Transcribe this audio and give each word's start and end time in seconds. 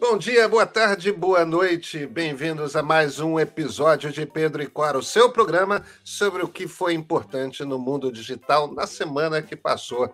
Bom 0.00 0.16
dia, 0.16 0.48
boa 0.48 0.64
tarde, 0.64 1.10
boa 1.10 1.44
noite. 1.44 2.06
Bem-vindos 2.06 2.76
a 2.76 2.82
mais 2.82 3.18
um 3.18 3.38
episódio 3.38 4.12
de 4.12 4.24
Pedro 4.24 4.62
e 4.62 4.66
Cora, 4.68 4.96
o 4.96 5.02
seu 5.02 5.32
programa 5.32 5.84
sobre 6.04 6.40
o 6.40 6.48
que 6.48 6.68
foi 6.68 6.94
importante 6.94 7.64
no 7.64 7.80
mundo 7.80 8.12
digital 8.12 8.72
na 8.72 8.86
semana 8.86 9.42
que 9.42 9.56
passou. 9.56 10.08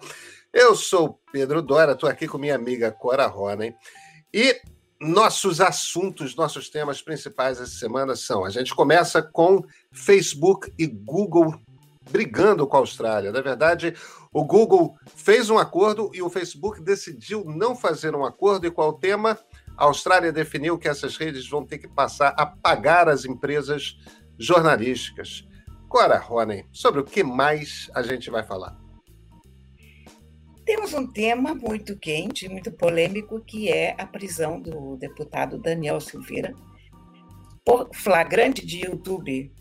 Eu 0.51 0.75
sou 0.75 1.21
Pedro 1.31 1.61
Dora, 1.61 1.93
estou 1.93 2.09
aqui 2.09 2.27
com 2.27 2.39
minha 2.39 2.55
amiga 2.55 2.91
Cora 2.91 3.27
Ronen. 3.27 3.75
E 4.33 4.59
nossos 4.99 5.61
assuntos, 5.61 6.35
nossos 6.35 6.71
temas 6.71 7.03
principais 7.03 7.61
essa 7.61 7.79
semana 7.79 8.17
são: 8.17 8.43
a 8.43 8.51
gente 8.51 8.75
começa 8.75 9.23
com 9.23 9.63
Facebook 9.93 10.73
e 10.79 10.87
Google 10.87 11.55
brigando 12.11 12.67
com 12.67 12.77
a 12.77 12.81
Austrália. 12.81 13.33
Na 13.33 13.41
verdade, 13.41 13.95
o 14.33 14.45
Google 14.45 14.97
fez 15.15 15.51
um 15.51 15.59
acordo 15.59 16.11
e 16.15 16.23
o 16.23 16.31
Facebook 16.31 16.81
decidiu 16.81 17.45
não 17.45 17.77
fazer 17.77 18.15
um 18.15 18.25
acordo. 18.25 18.67
E 18.67 18.71
qual 18.71 18.89
o 18.89 18.99
tema? 18.99 19.39
A 19.77 19.85
Austrália 19.85 20.33
definiu 20.33 20.79
que 20.79 20.89
essas 20.89 21.17
redes 21.17 21.49
vão 21.49 21.67
ter 21.67 21.79
que 21.79 21.89
passar 21.89 22.35
a 22.39 22.47
pagar 22.47 23.09
as 23.09 23.25
empresas 23.25 23.99
jornalísticas. 24.39 25.47
Agora, 25.85 26.19
Rony, 26.19 26.67
sobre 26.73 27.01
o 27.01 27.05
que 27.05 27.23
mais 27.23 27.91
a 27.95 28.03
gente 28.03 28.31
vai 28.31 28.45
falar? 28.45 28.77
Temos 30.65 30.95
um 30.95 31.07
tema 31.07 31.55
muito 31.55 31.99
quente, 31.99 32.49
muito 32.49 32.73
polêmico, 32.73 33.41
que 33.45 33.71
é 33.71 33.95
a 33.99 34.07
prisão 34.07 34.61
do 34.61 34.97
deputado 34.97 35.59
Daniel 35.59 36.01
Silveira 36.01 36.55
por 37.65 37.91
flagrante 37.95 38.65
de 38.65 38.87
YouTube. 38.87 39.53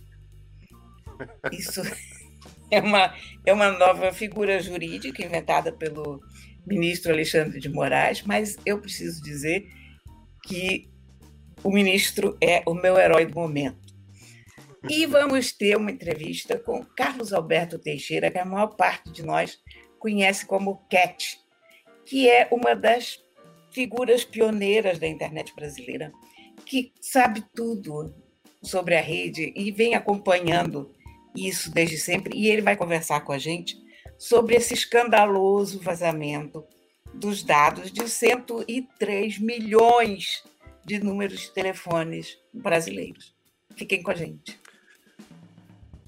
Isso 1.52 1.82
é 2.72 2.80
uma, 2.80 3.14
é 3.46 3.54
uma 3.54 3.72
nova 3.72 4.12
figura 4.14 4.62
jurídica 4.62 5.26
inventada 5.26 5.72
pelo 5.72 6.22
ministro 6.66 7.12
Alexandre 7.12 7.60
de 7.60 7.70
Moraes, 7.70 8.24
mas 8.24 8.58
eu 8.66 8.80
preciso 8.80 9.22
dizer 9.22 9.68
que 10.44 10.90
o 11.64 11.72
ministro 11.72 12.38
é 12.42 12.62
o 12.66 12.74
meu 12.74 12.98
herói 12.98 13.26
do 13.26 13.36
momento. 13.36 13.94
E 14.90 15.06
vamos 15.06 15.54
ter 15.54 15.78
uma 15.78 15.92
entrevista 15.92 16.60
com 16.60 16.84
Carlos 16.84 17.32
Alberto 17.32 17.80
Teixeira, 17.80 18.30
que 18.30 18.38
a 18.38 18.46
maior 18.46 18.76
parte 18.76 19.10
de 19.12 19.24
nós 19.24 19.58
conhece 19.98 20.46
como 20.46 20.84
Cat, 20.90 21.40
que 22.06 22.30
é 22.30 22.50
uma 22.52 22.76
das 22.76 23.24
figuras 23.72 24.26
pioneiras 24.26 25.00
da 25.00 25.08
internet 25.08 25.56
brasileira, 25.56 26.12
que 26.66 26.92
sabe 27.00 27.44
tudo 27.56 28.14
sobre 28.62 28.96
a 28.96 29.02
rede 29.02 29.54
e 29.56 29.72
vem 29.72 29.96
acompanhando 29.96 30.94
isso 31.36 31.72
desde 31.72 31.98
sempre. 31.98 32.38
E 32.38 32.50
ele 32.50 32.62
vai 32.62 32.76
conversar 32.76 33.22
com 33.22 33.32
a 33.32 33.38
gente 33.38 33.78
sobre 34.18 34.56
esse 34.56 34.74
escandaloso 34.74 35.80
vazamento 35.80 36.66
dos 37.14 37.44
dados 37.44 37.92
de 37.92 38.10
103 38.10 39.40
milhões 39.40 40.44
de 40.86 41.00
números 41.00 41.42
de 41.42 41.52
telefones 41.52 42.38
brasileiros. 42.54 43.34
Fiquem 43.76 44.04
com 44.04 44.12
a 44.12 44.16
gente. 44.16 44.62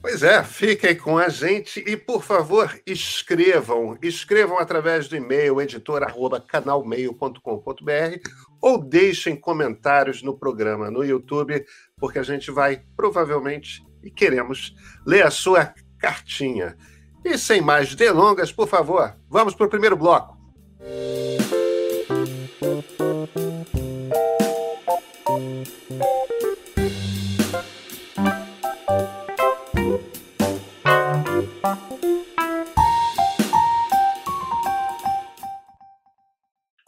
Pois 0.02 0.22
é, 0.22 0.44
fiquem 0.44 0.96
com 0.96 1.18
a 1.18 1.30
gente 1.30 1.80
e, 1.80 1.98
por 1.98 2.24
favor, 2.24 2.80
escrevam. 2.86 3.98
Escrevam 4.04 4.60
através 4.60 5.08
do 5.08 5.16
e-mail 5.16 5.60
editor.canalmeio.com.br 5.60 8.30
ou 8.62 8.78
deixem 8.78 9.36
comentários 9.36 10.22
no 10.22 10.38
programa 10.38 10.92
no 10.92 11.04
YouTube, 11.04 11.66
porque 11.98 12.20
a 12.20 12.24
gente 12.24 12.52
vai 12.52 12.84
provavelmente 12.96 13.84
e 14.04 14.12
queremos 14.12 14.76
ler 15.08 15.26
a 15.26 15.32
sua 15.32 15.74
cartinha. 15.98 16.78
E 17.24 17.36
sem 17.36 17.60
mais 17.60 17.96
delongas, 17.96 18.52
por 18.52 18.68
favor, 18.68 19.18
vamos 19.28 19.56
para 19.56 19.66
o 19.66 19.70
primeiro 19.70 19.98
bloco. 19.98 20.35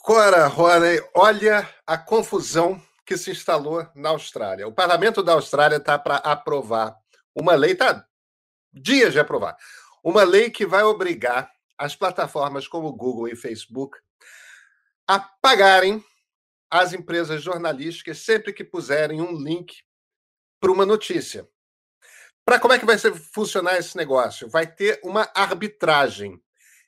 Cora 0.03 0.47
Roney, 0.47 1.01
olha 1.15 1.67
a 1.85 1.97
confusão 1.97 2.81
que 3.05 3.17
se 3.17 3.31
instalou 3.31 3.87
na 3.95 4.09
Austrália. 4.09 4.67
O 4.67 4.73
parlamento 4.73 5.23
da 5.23 5.33
Austrália 5.33 5.77
está 5.77 5.97
para 5.97 6.17
aprovar 6.17 6.97
uma 7.33 7.55
lei, 7.55 7.71
está 7.71 8.05
dias 8.73 9.13
de 9.13 9.19
aprovar, 9.19 9.55
uma 10.03 10.23
lei 10.23 10.49
que 10.49 10.65
vai 10.65 10.83
obrigar 10.83 11.49
as 11.77 11.95
plataformas 11.95 12.67
como 12.67 12.91
Google 12.93 13.27
e 13.27 13.35
Facebook 13.35 13.97
a 15.07 15.19
pagarem 15.19 16.03
as 16.69 16.91
empresas 16.93 17.41
jornalísticas 17.41 18.19
sempre 18.19 18.51
que 18.51 18.63
puserem 18.63 19.21
um 19.21 19.37
link 19.41 19.83
para 20.59 20.71
uma 20.71 20.85
notícia. 20.85 21.47
Para 22.43 22.59
como 22.59 22.73
é 22.73 22.79
que 22.79 22.85
vai 22.85 22.97
ser, 22.97 23.13
funcionar 23.13 23.77
esse 23.77 23.95
negócio? 23.95 24.49
Vai 24.49 24.65
ter 24.65 24.99
uma 25.03 25.29
arbitragem. 25.33 26.41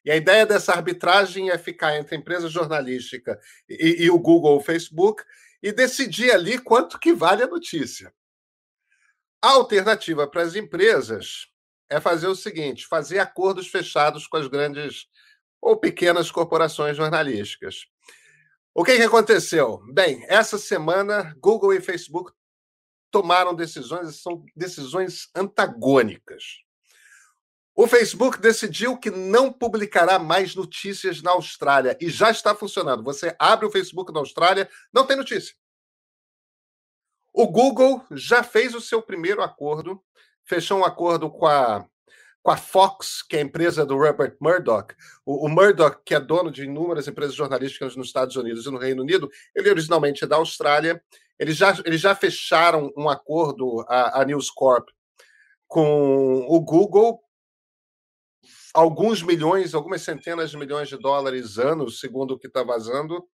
E 0.03 0.11
a 0.11 0.15
ideia 0.15 0.45
dessa 0.45 0.73
arbitragem 0.73 1.49
é 1.49 1.57
ficar 1.57 1.97
entre 1.97 2.15
a 2.15 2.17
empresa 2.17 2.47
jornalística 2.49 3.39
e, 3.67 4.03
e 4.03 4.09
o 4.09 4.17
Google 4.17 4.53
ou 4.53 4.61
Facebook 4.61 5.23
e 5.61 5.71
decidir 5.71 6.31
ali 6.31 6.57
quanto 6.57 6.99
que 6.99 7.13
vale 7.13 7.43
a 7.43 7.47
notícia. 7.47 8.13
A 9.41 9.49
alternativa 9.51 10.27
para 10.27 10.41
as 10.41 10.55
empresas 10.55 11.47
é 11.89 11.99
fazer 11.99 12.27
o 12.27 12.35
seguinte: 12.35 12.87
fazer 12.87 13.19
acordos 13.19 13.67
fechados 13.67 14.27
com 14.27 14.37
as 14.37 14.47
grandes 14.47 15.07
ou 15.61 15.77
pequenas 15.77 16.31
corporações 16.31 16.95
jornalísticas. 16.95 17.85
O 18.73 18.83
que, 18.83 18.95
que 18.95 19.03
aconteceu? 19.03 19.81
Bem, 19.91 20.23
essa 20.27 20.57
semana, 20.57 21.35
Google 21.39 21.73
e 21.73 21.81
Facebook 21.81 22.31
tomaram 23.11 23.55
decisões, 23.55 24.21
são 24.21 24.45
decisões 24.55 25.29
antagônicas. 25.35 26.43
O 27.75 27.87
Facebook 27.87 28.39
decidiu 28.39 28.97
que 28.97 29.09
não 29.09 29.51
publicará 29.51 30.19
mais 30.19 30.53
notícias 30.53 31.21
na 31.21 31.31
Austrália 31.31 31.97
e 31.99 32.09
já 32.09 32.29
está 32.29 32.53
funcionando. 32.53 33.03
Você 33.03 33.35
abre 33.39 33.65
o 33.65 33.71
Facebook 33.71 34.11
na 34.13 34.19
Austrália, 34.19 34.69
não 34.93 35.05
tem 35.07 35.15
notícia. 35.15 35.55
O 37.33 37.47
Google 37.47 38.05
já 38.11 38.43
fez 38.43 38.75
o 38.75 38.81
seu 38.81 39.01
primeiro 39.01 39.41
acordo, 39.41 40.03
fechou 40.49 40.79
um 40.79 40.83
acordo 40.83 41.29
com 41.29 41.45
a, 41.45 41.85
com 42.41 42.51
a 42.51 42.57
Fox, 42.57 43.21
que 43.21 43.37
é 43.37 43.39
a 43.39 43.43
empresa 43.43 43.85
do 43.85 43.95
Robert 43.95 44.35
Murdoch. 44.41 44.95
O, 45.23 45.45
o 45.45 45.49
Murdoch, 45.49 46.01
que 46.03 46.15
é 46.15 46.19
dono 46.19 46.51
de 46.51 46.63
inúmeras 46.63 47.07
empresas 47.07 47.35
jornalísticas 47.35 47.95
nos 47.95 48.07
Estados 48.07 48.35
Unidos 48.35 48.65
e 48.65 48.71
no 48.71 48.79
Reino 48.79 49.03
Unido, 49.03 49.29
ele 49.55 49.69
originalmente 49.69 50.23
é 50.23 50.27
da 50.27 50.37
Austrália. 50.37 51.01
Eles 51.37 51.55
já, 51.55 51.77
eles 51.85 52.01
já 52.01 52.15
fecharam 52.15 52.91
um 52.97 53.07
acordo, 53.07 53.85
a, 53.87 54.21
a 54.21 54.25
News 54.25 54.49
Corp, 54.49 54.89
com 55.67 56.45
o 56.49 56.59
Google 56.59 57.21
alguns 58.73 59.21
milhões, 59.21 59.73
algumas 59.73 60.01
centenas 60.01 60.51
de 60.51 60.57
milhões 60.57 60.89
de 60.89 60.97
dólares 60.97 61.57
anos, 61.57 61.99
segundo 61.99 62.31
o 62.31 62.39
que 62.39 62.47
está 62.47 62.63
vazando, 62.63 63.27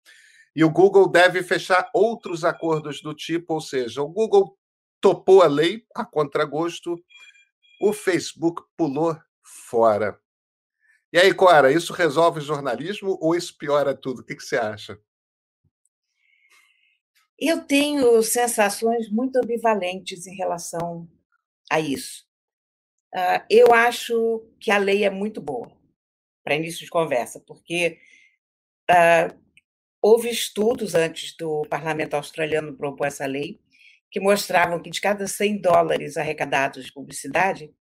e 0.54 0.64
o 0.64 0.70
Google 0.70 1.08
deve 1.08 1.42
fechar 1.42 1.88
outros 1.92 2.44
acordos 2.44 3.02
do 3.02 3.12
tipo, 3.14 3.54
ou 3.54 3.60
seja, 3.60 4.02
o 4.02 4.08
Google 4.08 4.56
topou 5.04 5.42
a 5.42 5.46
lei 5.46 5.84
a 5.94 6.02
contragosto, 6.02 6.98
o 7.78 7.92
Facebook 7.92 8.62
pulou 8.74 9.14
fora. 9.42 10.18
E 11.12 11.18
aí, 11.18 11.34
Cora, 11.34 11.70
isso 11.70 11.92
resolve 11.92 12.38
o 12.38 12.42
jornalismo 12.42 13.18
ou 13.20 13.34
isso 13.34 13.54
piora 13.58 13.94
tudo? 13.94 14.20
O 14.20 14.24
que, 14.24 14.34
que 14.34 14.42
você 14.42 14.56
acha? 14.56 14.98
Eu 17.38 17.66
tenho 17.66 18.22
sensações 18.22 19.10
muito 19.10 19.36
ambivalentes 19.36 20.26
em 20.26 20.34
relação 20.34 21.06
a 21.70 21.78
isso. 21.78 22.26
Uh, 23.14 23.44
eu 23.50 23.74
acho 23.74 24.48
que 24.58 24.70
a 24.70 24.78
lei 24.78 25.04
é 25.04 25.10
muito 25.10 25.38
boa 25.38 25.70
para 26.42 26.56
início 26.56 26.82
de 26.82 26.90
conversa, 26.90 27.38
porque 27.40 27.98
uh, 28.90 29.38
houve 30.00 30.30
estudos 30.30 30.94
antes 30.94 31.36
do 31.36 31.60
parlamento 31.68 32.14
australiano 32.14 32.74
propor 32.74 33.06
essa 33.06 33.26
lei 33.26 33.62
que 34.14 34.20
mostravam 34.20 34.80
que 34.80 34.90
de 34.90 35.00
cada 35.00 35.26
100 35.26 35.60
dólares 35.60 36.16
arrecadados 36.16 36.84
de 36.84 36.92
publicidade, 36.92 37.74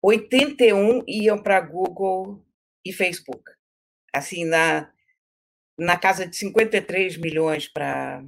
81 0.00 1.02
iam 1.08 1.36
para 1.42 1.60
Google 1.60 2.40
e 2.84 2.92
Facebook. 2.92 3.42
Assim, 4.14 4.44
na, 4.44 4.92
na 5.76 5.98
casa 5.98 6.28
de 6.28 6.36
53 6.36 7.16
milhões 7.16 7.66
para 7.66 8.24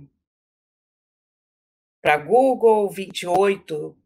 para 2.02 2.16
Google, 2.16 2.90
28 2.90 3.96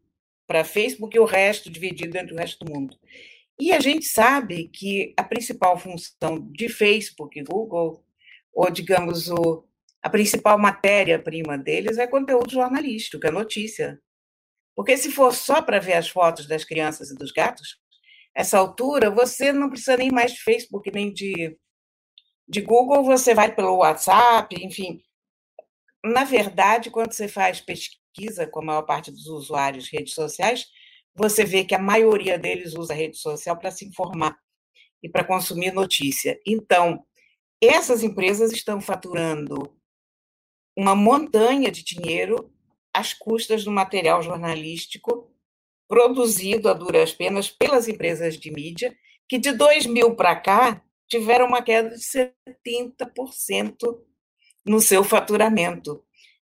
para 0.45 0.63
Facebook 0.63 1.17
e 1.17 1.19
o 1.19 1.25
resto 1.25 1.67
dividido 1.71 2.15
entre 2.15 2.35
o 2.35 2.37
resto 2.37 2.63
do 2.63 2.71
mundo. 2.71 2.95
E 3.59 3.71
a 3.71 3.79
gente 3.79 4.05
sabe 4.05 4.67
que 4.67 5.15
a 5.17 5.23
principal 5.23 5.79
função 5.79 6.47
de 6.51 6.69
Facebook 6.69 7.39
e 7.39 7.43
Google, 7.43 8.05
ou 8.53 8.69
digamos, 8.69 9.29
o, 9.31 9.67
a 10.01 10.09
principal 10.09 10.57
matéria-prima 10.57 11.57
deles 11.57 11.97
é 11.97 12.07
conteúdo 12.07 12.51
jornalístico, 12.51 13.25
é 13.25 13.31
notícia. 13.31 13.99
Porque 14.75 14.95
se 14.95 15.11
for 15.11 15.33
só 15.33 15.61
para 15.61 15.79
ver 15.79 15.93
as 15.93 16.07
fotos 16.07 16.47
das 16.47 16.63
crianças 16.63 17.11
e 17.11 17.15
dos 17.15 17.31
gatos, 17.31 17.77
essa 18.33 18.57
altura 18.57 19.09
você 19.11 19.51
não 19.51 19.69
precisa 19.69 19.97
nem 19.97 20.11
mais 20.11 20.33
de 20.33 20.41
Facebook, 20.41 20.89
nem 20.93 21.11
de, 21.11 21.57
de 22.47 22.61
Google, 22.61 23.03
você 23.03 23.33
vai 23.33 23.53
pelo 23.53 23.77
WhatsApp, 23.77 24.55
enfim. 24.63 25.01
na 26.03 26.23
verdade, 26.23 26.89
quando 26.89 27.11
você 27.11 27.27
faz 27.27 27.59
pesquisa 27.59 28.47
com 28.47 28.61
a 28.61 28.65
maior 28.65 28.83
parte 28.83 29.11
dos 29.11 29.27
usuários 29.27 29.85
de 29.85 29.97
redes 29.97 30.13
sociais, 30.13 30.65
você 31.13 31.43
vê 31.43 31.65
que 31.65 31.75
a 31.75 31.79
maioria 31.79 32.39
deles 32.39 32.73
usa 32.73 32.93
a 32.93 32.95
rede 32.95 33.17
social 33.17 33.57
para 33.57 33.71
se 33.71 33.85
informar 33.85 34.37
e 35.03 35.09
para 35.09 35.25
consumir 35.25 35.73
notícia. 35.73 36.39
Então, 36.47 37.05
essas 37.61 38.03
empresas 38.03 38.53
estão 38.53 38.79
faturando 38.79 39.77
uma 40.79 40.95
montanha 40.95 41.69
de 41.69 41.83
dinheiro 41.83 42.49
às 42.93 43.13
custas 43.13 43.65
do 43.65 43.71
material 43.71 44.21
jornalístico 44.21 45.29
produzido 45.89 46.69
a 46.69 46.73
duras 46.73 47.11
penas 47.11 47.49
pelas 47.49 47.89
empresas 47.89 48.39
de 48.39 48.49
mídia, 48.49 48.95
que 49.27 49.37
de 49.37 49.51
2000 49.51 50.15
para 50.15 50.37
cá 50.37 50.81
tiveram 51.05 51.47
uma 51.47 51.61
queda 51.61 51.89
de 51.89 52.01
70% 52.01 53.75
no 54.65 54.79
seu 54.79 55.03
faturamento. 55.03 56.01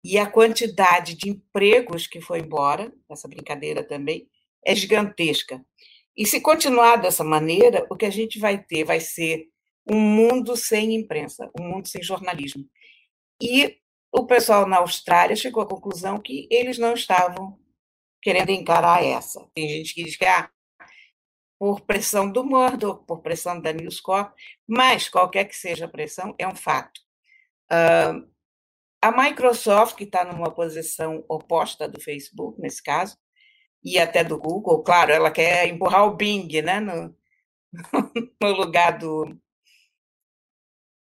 E 0.05 0.17
a 0.17 0.31
quantidade 0.31 1.15
de 1.15 1.31
empregos 1.31 2.07
que 2.07 2.21
foi 2.21 2.39
embora, 2.39 2.93
essa 3.11 3.27
brincadeira 3.27 3.83
também, 3.83 4.29
é 4.65 4.77
gigantesca. 4.77 5.61
E 6.17 6.25
se 6.25 6.41
continuar 6.41 6.97
dessa 6.97 7.25
maneira, 7.25 7.85
o 7.91 7.97
que 7.97 8.07
a 8.07 8.11
gente 8.11 8.39
vai 8.39 8.63
ter 8.63 8.85
vai 8.85 9.01
ser 9.01 9.49
um 9.91 9.99
mundo 9.99 10.57
sem 10.57 10.95
imprensa, 10.95 11.51
um 11.59 11.65
mundo 11.65 11.89
sem 11.89 12.01
jornalismo. 12.01 12.65
E 13.43 13.81
o 14.13 14.27
pessoal 14.27 14.67
na 14.67 14.79
Austrália 14.79 15.37
chegou 15.37 15.63
à 15.63 15.67
conclusão 15.67 16.21
que 16.21 16.49
eles 16.51 16.79
não 16.79 16.95
estavam 16.95 17.59
querendo 18.21 18.51
encarar 18.51 19.05
essa. 19.05 19.49
Tem 19.55 19.69
gente 19.69 19.95
que 19.95 20.05
diz 20.05 20.17
que 20.17 20.25
ah, 20.25 20.51
por 21.59 21.83
pressão 21.83 22.31
do 22.31 22.45
Murdoch, 22.45 23.05
por 23.07 23.21
pressão 23.21 23.61
da 23.61 23.73
News 23.73 24.01
Corp, 24.01 24.35
mas 24.67 25.09
qualquer 25.09 25.45
que 25.45 25.57
seja 25.57 25.85
a 25.85 25.89
pressão, 25.89 26.35
é 26.39 26.49
um 26.49 26.57
fato. 26.57 27.01
Uh, 27.71 28.29
a 29.03 29.13
Microsoft, 29.13 29.97
que 29.97 30.05
está 30.05 30.25
numa 30.25 30.51
posição 30.51 31.25
oposta 31.29 31.89
do 31.89 32.01
Facebook, 32.01 32.61
nesse 32.61 32.83
caso, 32.83 33.17
e 33.83 33.99
até 33.99 34.25
do 34.25 34.39
Google, 34.39 34.83
claro, 34.83 35.13
ela 35.13 35.31
quer 35.31 35.67
empurrar 35.69 36.07
o 36.07 36.17
Bing 36.17 36.49
né, 36.63 36.81
no, 36.81 37.17
no 38.43 38.53
lugar 38.53 38.99
do, 38.99 39.39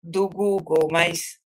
do 0.01 0.27
Google, 0.27 0.87
mas 0.91 1.39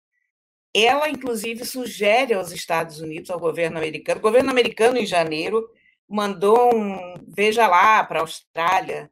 ela, 0.74 1.08
inclusive, 1.08 1.64
sugere 1.64 2.34
aos 2.34 2.50
Estados 2.50 3.00
Unidos, 3.00 3.30
ao 3.30 3.38
governo 3.38 3.78
americano, 3.78 4.18
o 4.18 4.22
governo 4.22 4.50
americano, 4.50 4.98
em 4.98 5.06
janeiro, 5.06 5.70
mandou 6.08 6.74
um 6.74 7.14
veja 7.28 7.66
lá 7.68 8.02
para 8.04 8.18
a 8.18 8.22
Austrália, 8.22 9.10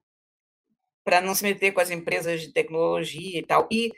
para 1.04 1.20
não 1.20 1.34
se 1.34 1.44
meter 1.44 1.72
com 1.72 1.80
as 1.80 1.90
empresas 1.90 2.40
de 2.40 2.52
tecnologia 2.52 3.38
e 3.38 3.42
tal. 3.42 3.68
E 3.70 3.92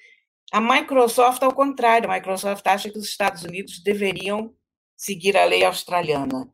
a 0.52 0.60
Microsoft, 0.60 1.42
ao 1.42 1.54
contrário, 1.54 2.10
a 2.10 2.14
Microsoft 2.14 2.66
acha 2.66 2.90
que 2.90 2.98
os 2.98 3.06
Estados 3.06 3.44
Unidos 3.44 3.82
deveriam 3.82 4.54
seguir 4.96 5.36
a 5.36 5.44
lei 5.44 5.64
australiana. 5.64 6.52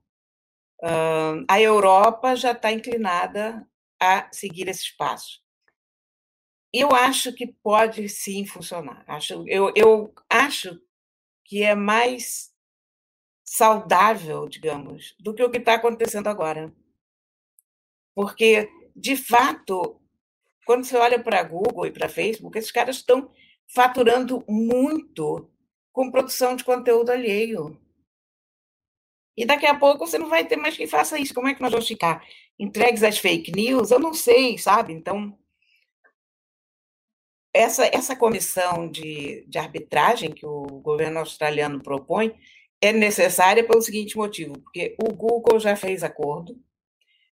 Uh, 0.82 1.44
a 1.48 1.60
Europa 1.60 2.34
já 2.34 2.52
está 2.52 2.72
inclinada 2.72 3.66
a 4.00 4.28
seguir 4.32 4.68
esses 4.68 4.90
passos. 4.90 5.42
Eu 6.72 6.94
acho 6.94 7.32
que 7.34 7.46
pode 7.62 8.08
sim 8.08 8.46
funcionar. 8.46 9.04
Acho, 9.06 9.44
eu, 9.46 9.72
eu 9.74 10.14
acho 10.28 10.80
que 11.50 11.64
é 11.64 11.75
mais 11.75 12.55
saudável, 13.43 14.49
digamos, 14.49 15.17
do 15.19 15.35
que 15.35 15.43
o 15.43 15.50
que 15.50 15.58
está 15.58 15.75
acontecendo 15.75 16.29
agora. 16.29 16.73
Porque, 18.14 18.70
de 18.94 19.17
fato, 19.17 20.00
quando 20.64 20.85
você 20.85 20.97
olha 20.97 21.20
para 21.20 21.43
Google 21.43 21.87
e 21.87 21.91
para 21.91 22.08
Facebook, 22.08 22.56
esses 22.56 22.70
caras 22.70 22.99
estão 22.99 23.32
faturando 23.67 24.44
muito 24.49 25.50
com 25.91 26.12
produção 26.12 26.55
de 26.55 26.62
conteúdo 26.62 27.11
alheio. 27.11 27.76
E 29.37 29.44
daqui 29.44 29.67
a 29.67 29.76
pouco 29.76 30.06
você 30.06 30.19
não 30.19 30.29
vai 30.29 30.46
ter 30.46 30.55
mais 30.55 30.76
quem 30.76 30.87
faça 30.87 31.19
isso. 31.19 31.35
Como 31.35 31.49
é 31.49 31.55
que 31.55 31.61
nós 31.61 31.73
vamos 31.73 31.88
ficar 31.88 32.25
entregues 32.61 33.03
às 33.03 33.19
fake 33.19 33.50
news? 33.50 33.91
Eu 33.91 33.99
não 33.99 34.14
sei, 34.14 34.56
sabe? 34.56 34.93
Então, 34.93 35.37
essa, 37.52 37.85
essa 37.87 38.17
comissão 38.17 38.88
de, 38.88 39.44
de 39.49 39.58
arbitragem 39.58 40.32
que 40.32 40.47
o 40.47 40.62
governo 40.82 41.19
australiano 41.19 41.82
propõe 41.82 42.35
é 42.81 42.93
necessária 42.93 43.67
pelo 43.67 43.82
seguinte 43.82 44.17
motivo, 44.17 44.58
porque 44.61 44.97
o 45.02 45.12
Google 45.12 45.61
já 45.61 45.76
fez 45.76 46.02
acordo 46.02 46.58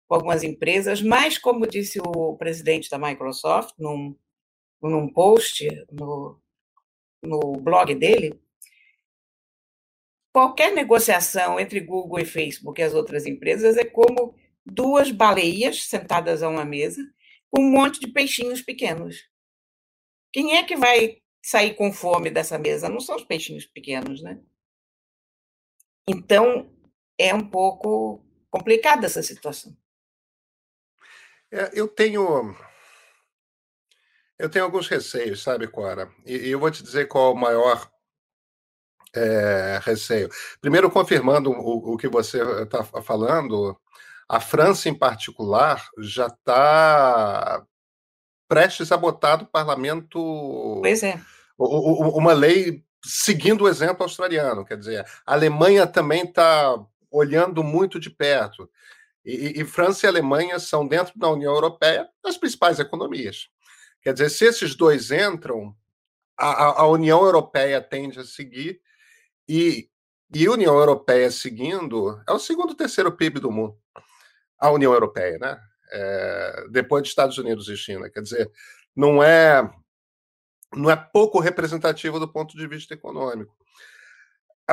com 0.08 0.16
algumas 0.16 0.44
empresas, 0.44 1.02
mas, 1.02 1.38
como 1.38 1.68
disse 1.68 2.00
o 2.00 2.36
presidente 2.38 2.90
da 2.90 2.98
Microsoft 2.98 3.76
num, 3.78 4.16
num 4.82 5.12
post 5.12 5.68
no, 5.92 6.40
no 7.22 7.54
blog 7.62 7.94
dele, 7.96 8.40
qualquer 10.34 10.74
negociação 10.74 11.60
entre 11.60 11.80
Google 11.80 12.20
e 12.20 12.26
Facebook 12.26 12.80
e 12.80 12.84
as 12.84 12.94
outras 12.94 13.26
empresas 13.26 13.78
é 13.78 13.84
como 13.84 14.36
duas 14.66 15.12
baleias 15.12 15.84
sentadas 15.84 16.44
a 16.44 16.50
uma 16.50 16.66
mesa 16.66 17.02
com 17.50 17.62
um 17.62 17.72
monte 17.72 18.00
de 18.00 18.08
peixinhos 18.08 18.62
pequenos. 18.62 19.28
Quem 20.38 20.56
é 20.56 20.64
que 20.64 20.76
vai 20.76 21.20
sair 21.44 21.74
com 21.74 21.92
fome 21.92 22.30
dessa 22.30 22.60
mesa? 22.60 22.88
Não 22.88 23.00
são 23.00 23.16
os 23.16 23.24
peixinhos 23.24 23.66
pequenos, 23.66 24.22
né? 24.22 24.40
Então, 26.08 26.72
é 27.18 27.34
um 27.34 27.50
pouco 27.50 28.24
complicada 28.48 29.08
essa 29.08 29.24
situação. 29.24 29.76
É, 31.52 31.72
eu 31.74 31.88
tenho 31.88 32.56
eu 34.38 34.48
tenho 34.48 34.66
alguns 34.66 34.88
receios, 34.88 35.42
sabe, 35.42 35.68
Cora? 35.68 36.14
E, 36.24 36.36
e 36.36 36.52
eu 36.52 36.60
vou 36.60 36.70
te 36.70 36.84
dizer 36.84 37.08
qual 37.08 37.32
é 37.32 37.34
o 37.34 37.36
maior 37.36 37.92
é, 39.16 39.80
receio. 39.82 40.30
Primeiro, 40.62 40.92
confirmando 40.92 41.50
o, 41.50 41.96
o 41.96 41.98
que 41.98 42.08
você 42.08 42.44
está 42.62 42.84
falando, 42.84 43.76
a 44.30 44.40
França, 44.40 44.88
em 44.88 44.94
particular, 44.94 45.84
já 45.98 46.28
está 46.28 47.66
prestes 48.48 48.92
a 48.92 48.98
botar 48.98 49.38
do 49.38 49.46
parlamento 49.46 50.80
pois 50.82 51.04
é. 51.04 51.20
uma 51.58 52.34
lei 52.34 52.84
seguindo 53.04 53.64
o 53.64 53.70
exemplo 53.70 54.04
australiano. 54.04 54.66
Quer 54.66 54.78
dizer, 54.78 55.06
a 55.26 55.34
Alemanha 55.34 55.88
também 55.88 56.24
está 56.24 56.76
olhando 57.12 57.64
muito 57.64 58.00
de 58.00 58.10
perto. 58.10 58.70
E, 59.26 59.62
e, 59.62 59.66
França 59.66 60.06
e 60.06 60.10
Alemanha 60.10 60.60
são, 60.60 60.88
dentro 60.88 61.18
da 61.18 61.30
União 61.30 61.54
Europeia, 61.54 62.08
as 62.24 62.38
principais 62.38 62.80
economias. 62.80 63.50
Quer 64.02 64.14
dizer, 64.14 64.30
se 64.30 64.46
esses 64.46 64.76
dois 64.76 65.12
entram, 65.12 65.76
a, 66.38 66.82
a 66.82 66.88
União 66.88 67.22
Europeia 67.22 67.82
tende 67.82 68.20
a 68.20 68.24
seguir, 68.24 68.80
e, 69.50 69.90
e 70.34 70.46
a 70.46 70.52
União 70.52 70.76
Europeia 70.78 71.32
seguindo 71.32 72.22
é 72.28 72.32
o 72.32 72.40
segundo, 72.40 72.76
terceiro 72.76 73.12
PIB 73.12 73.40
do 73.40 73.52
mundo. 73.52 73.78
A 74.60 74.72
União 74.72 74.94
Europeia, 74.94 75.38
né? 75.40 75.60
É, 75.92 76.66
depois 76.70 77.04
dos 77.04 77.12
Estados 77.12 77.38
Unidos 77.38 77.68
e 77.68 77.78
China. 77.78 78.10
Quer 78.10 78.22
dizer, 78.22 78.52
não 78.96 79.24
é 79.24 79.70
não 80.76 80.90
é 80.92 80.96
pouco 80.96 81.40
representativo 81.40 82.20
do 82.20 82.28
ponto 82.28 82.58
de 82.58 82.68
vista 82.68 82.94
econômico. 82.94 83.56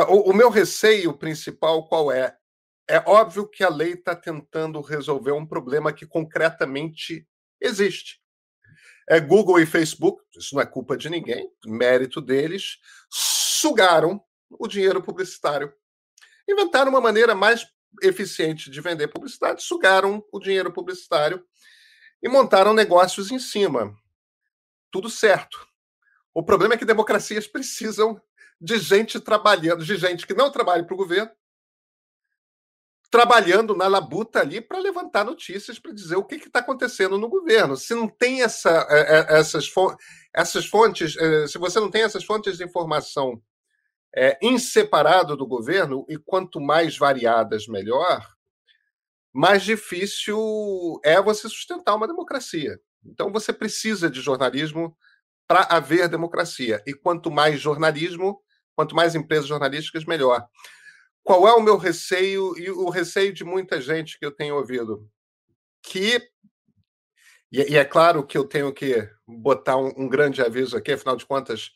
O, 0.09 0.30
o 0.30 0.35
meu 0.35 0.50
receio 0.50 1.16
principal 1.16 1.87
qual 1.87 2.11
é? 2.11 2.37
É 2.88 2.99
óbvio 3.06 3.49
que 3.49 3.62
a 3.62 3.68
lei 3.68 3.92
está 3.92 4.14
tentando 4.14 4.80
resolver 4.80 5.33
um 5.33 5.47
problema 5.47 5.92
que 5.92 6.04
concretamente 6.04 7.26
existe. 7.61 8.21
É 9.09 9.21
Google 9.21 9.61
e 9.61 9.66
Facebook, 9.66 10.23
isso 10.37 10.54
não 10.54 10.62
é 10.62 10.66
culpa 10.66 10.97
de 10.97 11.09
ninguém, 11.09 11.50
mérito 11.64 12.21
deles, 12.21 12.78
sugaram 13.11 14.23
o 14.50 14.66
dinheiro 14.66 15.02
publicitário. 15.02 15.73
Inventaram 16.49 16.90
uma 16.90 17.00
maneira 17.00 17.35
mais 17.35 17.66
eficiente 18.02 18.70
de 18.70 18.80
vender 18.80 19.08
publicidade, 19.08 19.62
sugaram 19.62 20.24
o 20.32 20.38
dinheiro 20.38 20.72
publicitário 20.72 21.44
e 22.22 22.28
montaram 22.28 22.72
negócios 22.72 23.30
em 23.30 23.38
cima. 23.38 23.94
Tudo 24.90 25.10
certo. 25.10 25.66
O 26.32 26.42
problema 26.42 26.74
é 26.74 26.76
que 26.76 26.84
democracias 26.84 27.46
precisam 27.46 28.20
de 28.60 28.78
gente 28.78 29.20
trabalhando, 29.20 29.84
de 29.84 29.96
gente 29.96 30.26
que 30.26 30.34
não 30.34 30.50
trabalhe 30.50 30.84
para 30.84 30.94
o 30.94 30.96
governo, 30.96 31.30
trabalhando 33.10 33.76
na 33.76 33.86
labuta 33.86 34.40
ali 34.40 34.60
para 34.60 34.78
levantar 34.78 35.24
notícias, 35.24 35.78
para 35.78 35.92
dizer 35.92 36.16
o 36.16 36.24
que 36.24 36.34
está 36.34 36.58
acontecendo 36.58 37.16
no 37.16 37.28
governo. 37.28 37.76
Se 37.76 37.94
não 37.94 38.08
tem 38.08 38.42
essa, 38.42 38.86
é, 38.90 39.36
é, 39.36 39.38
essas, 39.38 39.68
fontes, 40.66 41.16
é, 41.16 41.46
se 41.46 41.58
você 41.58 41.78
não 41.78 41.90
tem 41.90 42.02
essas 42.02 42.24
fontes 42.24 42.56
de 42.56 42.64
informação 42.64 43.40
é, 44.16 44.38
inseparado 44.40 45.37
do 45.37 45.47
governo, 45.47 46.06
e 46.09 46.16
quanto 46.16 46.61
mais 46.61 46.97
variadas, 46.97 47.66
melhor, 47.66 48.35
mais 49.33 49.64
difícil 49.64 51.00
é 51.04 51.21
você 51.21 51.49
sustentar 51.49 51.97
uma 51.97 52.06
democracia. 52.06 52.78
Então, 53.04 53.33
você 53.33 53.52
precisa 53.52 54.09
de 54.09 54.21
jornalismo 54.21 54.97
para 55.47 55.62
haver 55.64 56.09
democracia. 56.09 56.83
E 56.87 56.94
quanto 56.94 57.30
mais 57.30 57.61
jornalismo, 57.61 58.40
quanto 58.76 58.94
mais 58.94 59.14
empresas 59.14 59.47
jornalísticas, 59.47 60.04
melhor. 60.04 60.47
Qual 61.23 61.49
é 61.49 61.52
o 61.52 61.61
meu 61.61 61.76
receio 61.76 62.56
e 62.59 62.71
o 62.71 62.88
receio 62.90 63.33
de 63.33 63.44
muita 63.44 63.80
gente 63.80 64.18
que 64.18 64.25
eu 64.25 64.30
tenho 64.30 64.56
ouvido? 64.56 65.09
Que, 65.83 66.21
e, 67.50 67.76
é 67.76 67.85
claro 67.85 68.26
que 68.26 68.38
eu 68.38 68.44
tenho 68.44 68.73
que 68.73 69.09
botar 69.26 69.76
um, 69.76 69.92
um 69.97 70.09
grande 70.09 70.40
aviso 70.42 70.76
aqui, 70.76 70.92
afinal 70.92 71.16
de 71.16 71.26
contas, 71.26 71.71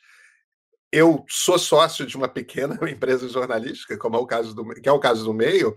eu 0.92 1.25
sou 1.28 1.59
sócio 1.59 2.07
de 2.07 2.16
uma 2.16 2.28
pequena 2.28 2.78
empresa 2.90 3.28
jornalística, 3.28 3.97
como 3.97 4.16
é 4.16 4.18
o 4.18 4.26
caso 4.26 4.54
do, 4.54 4.66
que 4.75 4.88
é 4.88 4.92
o 4.92 5.00
caso 5.00 5.25
do 5.25 5.35
meio, 5.35 5.76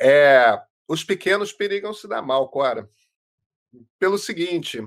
é, 0.00 0.60
os 0.86 1.04
pequenos 1.04 1.52
perigam 1.52 1.92
se 1.92 2.08
dar 2.08 2.22
mal, 2.22 2.48
Cora. 2.48 2.88
Pelo 3.98 4.18
seguinte, 4.18 4.80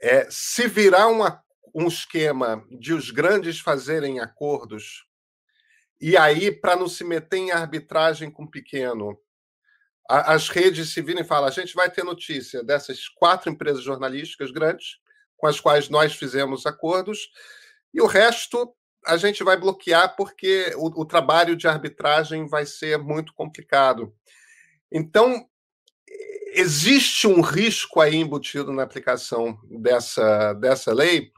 é, 0.00 0.26
se 0.30 0.66
virar 0.68 1.08
uma, 1.08 1.42
um 1.74 1.88
esquema 1.88 2.64
de 2.70 2.92
os 2.92 3.10
grandes 3.10 3.58
fazerem 3.58 4.20
acordos, 4.20 5.06
e 6.00 6.16
aí, 6.16 6.50
para 6.50 6.76
não 6.76 6.88
se 6.88 7.04
meter 7.04 7.36
em 7.36 7.50
arbitragem 7.50 8.30
com 8.30 8.44
o 8.44 8.50
pequeno, 8.50 9.20
a, 10.08 10.32
as 10.32 10.48
redes 10.48 10.92
se 10.92 11.02
virem 11.02 11.22
e 11.22 11.26
falam: 11.26 11.48
a 11.48 11.52
gente 11.52 11.74
vai 11.74 11.90
ter 11.90 12.04
notícia 12.04 12.62
dessas 12.62 13.08
quatro 13.08 13.50
empresas 13.50 13.82
jornalísticas 13.82 14.50
grandes, 14.50 14.98
com 15.36 15.46
as 15.46 15.60
quais 15.60 15.88
nós 15.88 16.14
fizemos 16.14 16.66
acordos, 16.66 17.30
e 17.92 18.00
o 18.00 18.06
resto 18.06 18.74
a 19.06 19.16
gente 19.16 19.42
vai 19.42 19.56
bloquear 19.56 20.14
porque 20.16 20.74
o, 20.76 21.00
o 21.00 21.04
trabalho 21.04 21.56
de 21.56 21.66
arbitragem 21.66 22.46
vai 22.46 22.66
ser 22.66 22.98
muito 22.98 23.32
complicado. 23.34 24.14
Então, 24.92 25.46
existe 26.52 27.26
um 27.26 27.40
risco 27.40 28.00
aí 28.00 28.16
embutido 28.16 28.72
na 28.72 28.82
aplicação 28.82 29.58
dessa, 29.70 30.52
dessa 30.54 30.92
lei. 30.92 31.32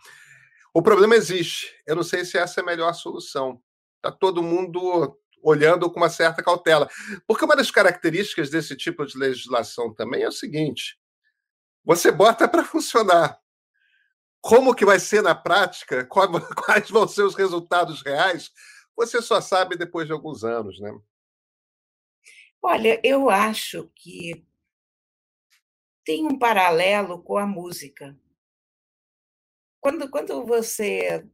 O 0.74 0.82
problema 0.82 1.14
existe. 1.14 1.72
Eu 1.86 1.96
não 1.96 2.02
sei 2.02 2.24
se 2.24 2.38
essa 2.38 2.60
é 2.60 2.62
a 2.62 2.66
melhor 2.66 2.92
solução. 2.94 3.60
Está 3.96 4.10
todo 4.10 4.42
mundo 4.42 5.18
olhando 5.42 5.90
com 5.90 6.00
uma 6.00 6.08
certa 6.08 6.42
cautela. 6.42 6.88
Porque 7.26 7.44
uma 7.44 7.56
das 7.56 7.70
características 7.70 8.48
desse 8.48 8.76
tipo 8.76 9.04
de 9.04 9.18
legislação 9.18 9.92
também 9.92 10.22
é 10.22 10.28
o 10.28 10.32
seguinte: 10.32 10.98
você 11.84 12.10
bota 12.10 12.48
para 12.48 12.64
funcionar. 12.64 13.41
Como 14.42 14.74
que 14.74 14.84
vai 14.84 14.98
ser 14.98 15.22
na 15.22 15.36
prática? 15.36 16.04
Quais 16.10 16.90
vão 16.90 17.06
ser 17.06 17.22
os 17.22 17.36
resultados 17.36 18.02
reais? 18.02 18.50
Você 18.96 19.22
só 19.22 19.40
sabe 19.40 19.76
depois 19.76 20.06
de 20.06 20.12
alguns 20.12 20.42
anos, 20.42 20.80
né? 20.80 20.92
Olha, 22.60 23.00
eu 23.04 23.30
acho 23.30 23.88
que 23.94 24.44
tem 26.04 26.26
um 26.26 26.36
paralelo 26.36 27.22
com 27.22 27.38
a 27.38 27.46
música. 27.46 28.18
Quando, 29.80 30.10
quando 30.10 30.44
você 30.44 31.24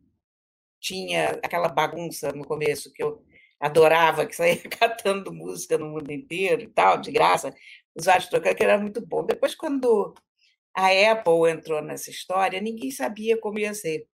tinha 0.78 1.30
aquela 1.42 1.68
bagunça 1.68 2.30
no 2.32 2.46
começo 2.46 2.92
que 2.92 3.02
eu 3.02 3.24
adorava, 3.58 4.26
que 4.26 4.36
saía 4.36 4.62
catando 4.68 5.32
música 5.32 5.78
no 5.78 5.88
mundo 5.88 6.10
inteiro 6.12 6.62
e 6.62 6.68
tal, 6.68 6.98
de 6.98 7.10
graça, 7.10 7.54
os 7.94 8.04
vários 8.04 8.28
trocando, 8.28 8.54
que 8.54 8.64
era 8.64 8.78
muito 8.78 9.04
bom. 9.04 9.24
Depois, 9.24 9.54
quando 9.54 10.14
a 10.78 11.10
Apple 11.10 11.50
entrou 11.50 11.82
nessa 11.82 12.08
história, 12.08 12.60
ninguém 12.60 12.92
sabia 12.92 13.36
como 13.36 13.58
ia 13.58 13.74
ser. 13.74 14.06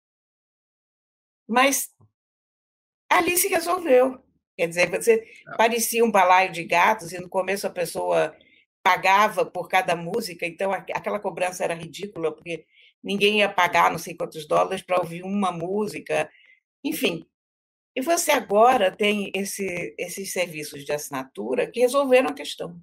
Mas 1.46 1.94
ali 3.10 3.36
se 3.36 3.48
resolveu. 3.48 4.18
Quer 4.56 4.68
dizer, 4.68 4.90
você 4.90 5.12
é. 5.46 5.56
parecia 5.58 6.02
um 6.02 6.10
balaio 6.10 6.50
de 6.50 6.64
gatos, 6.64 7.12
e 7.12 7.20
no 7.20 7.28
começo 7.28 7.66
a 7.66 7.70
pessoa 7.70 8.34
pagava 8.82 9.44
por 9.44 9.68
cada 9.68 9.94
música, 9.94 10.46
então 10.46 10.72
aquela 10.72 11.20
cobrança 11.20 11.64
era 11.64 11.74
ridícula, 11.74 12.34
porque 12.34 12.66
ninguém 13.02 13.40
ia 13.40 13.48
pagar 13.52 13.90
não 13.90 13.98
sei 13.98 14.14
quantos 14.14 14.46
dólares 14.48 14.82
para 14.82 14.98
ouvir 14.98 15.22
uma 15.22 15.52
música. 15.52 16.30
Enfim, 16.82 17.26
e 17.94 18.00
você 18.00 18.30
agora 18.30 18.90
tem 18.90 19.30
esse, 19.34 19.94
esses 19.98 20.32
serviços 20.32 20.82
de 20.82 20.92
assinatura 20.92 21.70
que 21.70 21.80
resolveram 21.80 22.30
a 22.30 22.34
questão. 22.34 22.80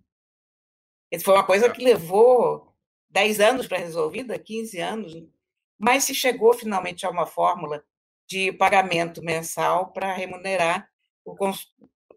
Foi 1.23 1.33
uma 1.33 1.45
coisa 1.45 1.69
que 1.69 1.83
levou 1.83 2.70
10 3.11 3.39
anos 3.39 3.67
para 3.67 3.77
resolvida, 3.77 4.39
15 4.39 4.79
anos, 4.79 5.13
mas 5.77 6.03
se 6.03 6.15
chegou 6.15 6.53
finalmente 6.53 7.05
a 7.05 7.09
uma 7.09 7.25
fórmula 7.25 7.83
de 8.27 8.51
pagamento 8.53 9.21
mensal 9.21 9.91
para 9.91 10.13
remunerar 10.13 10.89
o, 11.25 11.35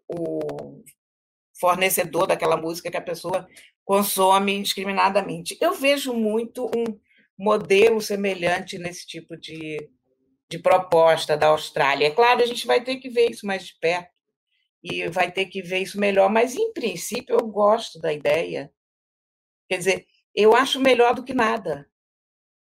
o 0.07 0.83
fornecedor 1.59 2.27
daquela 2.27 2.55
música 2.55 2.89
que 2.89 2.97
a 2.97 3.01
pessoa 3.01 3.47
consome 3.83 4.53
indiscriminadamente. 4.53 5.57
Eu 5.59 5.73
vejo 5.73 6.13
muito 6.13 6.65
um 6.75 6.99
modelo 7.37 8.01
semelhante 8.01 8.77
nesse 8.77 9.05
tipo 9.05 9.35
de, 9.35 9.89
de 10.49 10.57
proposta 10.57 11.35
da 11.35 11.47
Austrália. 11.47 12.07
É 12.07 12.11
claro, 12.11 12.41
a 12.41 12.45
gente 12.45 12.65
vai 12.65 12.83
ter 12.83 12.95
que 12.97 13.09
ver 13.09 13.31
isso 13.31 13.45
mais 13.45 13.65
de 13.65 13.75
perto 13.79 14.09
e 14.83 15.07
vai 15.09 15.31
ter 15.31 15.47
que 15.47 15.61
ver 15.61 15.79
isso 15.79 15.99
melhor, 15.99 16.29
mas 16.29 16.55
em 16.55 16.71
princípio 16.71 17.35
eu 17.35 17.47
gosto 17.47 17.99
da 17.99 18.13
ideia. 18.13 18.71
Quer 19.67 19.77
dizer, 19.79 20.07
eu 20.35 20.55
acho 20.55 20.79
melhor 20.79 21.15
do 21.15 21.23
que 21.23 21.33
nada, 21.33 21.89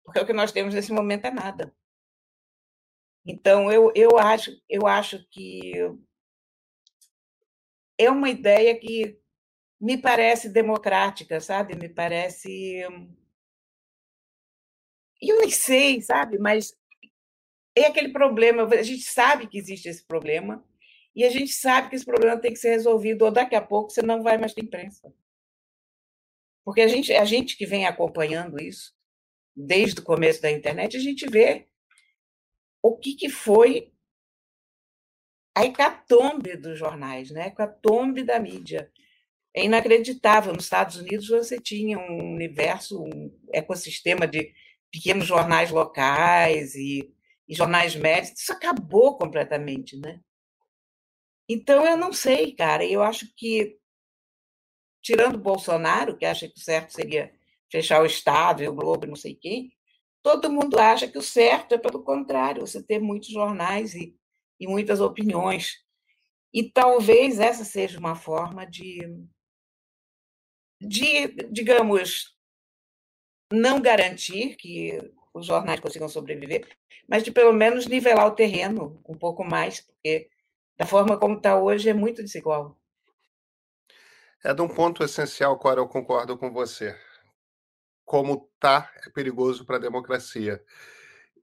porque 0.03 0.19
o 0.19 0.25
que 0.25 0.33
nós 0.33 0.51
temos 0.51 0.73
nesse 0.73 0.91
momento 0.91 1.25
é 1.25 1.31
nada. 1.31 1.73
Então 3.25 3.71
eu, 3.71 3.91
eu 3.95 4.17
acho 4.17 4.51
eu 4.69 4.87
acho 4.87 5.23
que 5.29 5.73
é 7.97 8.09
uma 8.09 8.29
ideia 8.29 8.77
que 8.79 9.19
me 9.79 9.97
parece 9.97 10.49
democrática, 10.49 11.39
sabe? 11.39 11.75
Me 11.75 11.89
parece 11.89 12.81
eu 15.21 15.39
nem 15.39 15.49
sei, 15.51 16.01
sabe? 16.01 16.39
Mas 16.39 16.75
é 17.75 17.85
aquele 17.85 18.09
problema, 18.09 18.63
a 18.63 18.83
gente 18.83 19.03
sabe 19.03 19.47
que 19.47 19.57
existe 19.57 19.87
esse 19.87 20.03
problema, 20.05 20.63
e 21.15 21.23
a 21.23 21.29
gente 21.29 21.51
sabe 21.53 21.89
que 21.89 21.95
esse 21.95 22.05
problema 22.05 22.39
tem 22.39 22.53
que 22.53 22.59
ser 22.59 22.69
resolvido, 22.69 23.23
ou 23.25 23.31
daqui 23.31 23.55
a 23.55 23.61
pouco 23.61 23.91
você 23.91 24.01
não 24.01 24.23
vai 24.23 24.37
mais 24.37 24.53
ter 24.53 24.61
imprensa. 24.61 25.13
Porque 26.63 26.81
a 26.81 26.87
gente, 26.87 27.13
a 27.13 27.25
gente 27.25 27.57
que 27.57 27.65
vem 27.65 27.85
acompanhando 27.85 28.61
isso, 28.61 28.93
desde 29.55 29.99
o 29.99 30.03
começo 30.03 30.41
da 30.41 30.51
internet, 30.51 30.95
a 30.95 30.99
gente 30.99 31.25
vê 31.29 31.67
o 32.81 32.97
que, 32.97 33.15
que 33.15 33.29
foi 33.29 33.91
a 35.55 35.65
hecatombe 35.65 36.55
dos 36.55 36.79
jornais, 36.79 37.29
né? 37.31 37.43
a 37.43 37.47
hecatombe 37.47 38.23
da 38.23 38.39
mídia. 38.39 38.91
É 39.53 39.65
inacreditável. 39.65 40.53
Nos 40.53 40.63
Estados 40.63 40.95
Unidos 40.95 41.27
você 41.27 41.59
tinha 41.59 41.99
um 41.99 42.33
universo, 42.33 43.03
um 43.03 43.37
ecossistema 43.51 44.27
de 44.27 44.53
pequenos 44.89 45.25
jornais 45.25 45.71
locais 45.71 46.75
e 46.75 47.13
e 47.51 47.53
jornais 47.53 47.97
médicos, 47.97 48.39
isso 48.39 48.53
acabou 48.53 49.17
completamente, 49.17 49.97
né? 49.97 50.21
Então, 51.49 51.85
eu 51.85 51.97
não 51.97 52.13
sei, 52.13 52.55
cara, 52.55 52.85
eu 52.85 53.03
acho 53.03 53.27
que, 53.35 53.77
tirando 55.01 55.37
Bolsonaro, 55.37 56.17
que 56.17 56.25
acha 56.25 56.47
que 56.47 56.57
o 56.57 56.61
certo 56.61 56.93
seria 56.93 57.31
fechar 57.71 58.01
o 58.01 58.05
Estado 58.05 58.63
e 58.63 58.67
o 58.67 58.73
Globo 58.73 59.07
não 59.07 59.15
sei 59.15 59.35
quem, 59.35 59.73
todo 60.21 60.51
mundo 60.51 60.79
acha 60.79 61.07
que 61.07 61.17
o 61.17 61.21
certo 61.21 61.73
é 61.73 61.77
pelo 61.77 62.03
contrário, 62.03 62.65
você 62.65 62.81
ter 62.81 62.99
muitos 62.99 63.29
jornais 63.29 63.95
e, 63.95 64.15
e 64.59 64.67
muitas 64.67 64.99
opiniões. 64.99 65.79
E 66.53 66.69
talvez 66.69 67.39
essa 67.39 67.63
seja 67.63 67.97
uma 67.97 68.15
forma 68.15 68.65
de, 68.65 68.99
de, 70.81 71.27
digamos, 71.49 72.35
não 73.51 73.81
garantir 73.81 74.55
que 74.57 74.99
os 75.33 75.45
jornais 75.45 75.79
consigam 75.79 76.09
sobreviver, 76.09 76.67
mas 77.07 77.23
de 77.23 77.31
pelo 77.31 77.53
menos 77.53 77.87
nivelar 77.87 78.27
o 78.27 78.35
terreno 78.35 79.01
um 79.07 79.17
pouco 79.17 79.43
mais, 79.43 79.81
porque 79.81 80.29
da 80.77 80.85
forma 80.85 81.17
como 81.17 81.37
está 81.37 81.59
hoje 81.59 81.89
é 81.89 81.93
muito 81.93 82.21
desigual. 82.21 82.80
É 84.43 84.53
de 84.53 84.61
um 84.61 84.67
ponto 84.67 85.03
essencial, 85.03 85.57
Cora, 85.57 85.79
eu 85.79 85.87
concordo 85.87 86.37
com 86.37 86.51
você. 86.51 86.97
Como 88.05 88.49
está 88.55 88.91
é 89.05 89.09
perigoso 89.09 89.65
para 89.65 89.77
a 89.77 89.79
democracia. 89.79 90.61